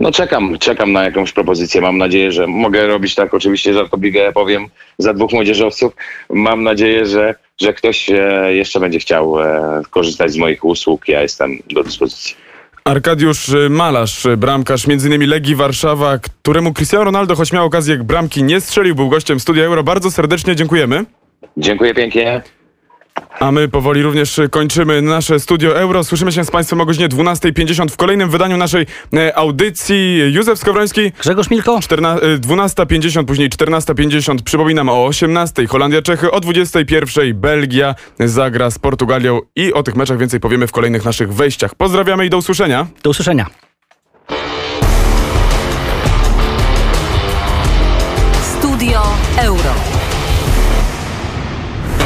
no 0.00 0.12
czekam, 0.12 0.58
czekam 0.58 0.92
na 0.92 1.04
jakąś 1.04 1.32
propozycję. 1.32 1.80
Mam 1.80 1.98
nadzieję, 1.98 2.32
że 2.32 2.46
mogę 2.46 2.86
robić 2.86 3.14
tak, 3.14 3.34
oczywiście 3.34 3.74
żartobliwie 3.74 4.32
powiem, 4.32 4.68
za 4.98 5.14
dwóch 5.14 5.32
młodzieżowców. 5.32 5.92
Mam 6.30 6.62
nadzieję, 6.62 7.06
że, 7.06 7.34
że 7.60 7.74
ktoś 7.74 8.10
jeszcze 8.48 8.80
będzie 8.80 8.98
chciał 8.98 9.34
korzystać 9.90 10.32
z 10.32 10.36
moich 10.36 10.64
usług, 10.64 11.08
ja 11.08 11.22
jestem 11.22 11.58
do 11.70 11.84
dyspozycji. 11.84 12.36
Arkadiusz 12.84 13.48
y, 13.48 13.70
Malarz, 13.70 14.26
y, 14.26 14.36
bramkarz 14.36 14.88
m.in. 14.88 15.28
Legii 15.28 15.54
Warszawa, 15.54 16.18
któremu 16.18 16.72
Cristiano 16.72 17.04
Ronaldo, 17.04 17.36
choć 17.36 17.52
miał 17.52 17.66
okazję 17.66 17.96
bramki 17.96 18.42
nie 18.42 18.60
strzelił, 18.60 18.94
był 18.94 19.08
gościem 19.08 19.40
Studia 19.40 19.64
Euro. 19.64 19.82
Bardzo 19.82 20.10
serdecznie 20.10 20.56
dziękujemy. 20.56 21.04
Dziękuję 21.56 21.94
pięknie. 21.94 22.42
A 23.40 23.52
my 23.52 23.68
powoli 23.68 24.02
również 24.02 24.40
kończymy 24.50 25.02
nasze 25.02 25.40
Studio 25.40 25.76
Euro. 25.78 26.04
Słyszymy 26.04 26.32
się 26.32 26.44
z 26.44 26.50
Państwem 26.50 26.80
o 26.80 26.86
godzinie 26.86 27.08
12.50 27.08 27.90
w 27.90 27.96
kolejnym 27.96 28.30
wydaniu 28.30 28.56
naszej 28.56 28.86
e, 29.12 29.36
audycji. 29.36 30.18
Józef 30.32 30.58
Skowroński, 30.58 31.12
Grzegorz 31.20 31.50
Milko? 31.50 31.80
14, 31.80 32.26
y, 32.26 32.38
12.50, 32.38 33.24
później 33.24 33.50
14.50. 33.50 34.42
Przypominam 34.42 34.88
o 34.88 35.08
18.00 35.08 35.68
Holandia, 35.68 36.02
Czechy, 36.02 36.30
o 36.30 36.38
21.00 36.38 37.32
Belgia 37.32 37.94
zagra 38.20 38.70
z 38.70 38.78
Portugalią 38.78 39.40
i 39.56 39.72
o 39.72 39.82
tych 39.82 39.96
meczach 39.96 40.18
więcej 40.18 40.40
powiemy 40.40 40.66
w 40.66 40.72
kolejnych 40.72 41.04
naszych 41.04 41.34
wejściach. 41.34 41.74
Pozdrawiamy 41.74 42.26
i 42.26 42.30
do 42.30 42.36
usłyszenia. 42.36 42.86
Do 43.02 43.10
usłyszenia. 43.10 43.46
Studio 48.42 49.02
Euro. 49.36 50.01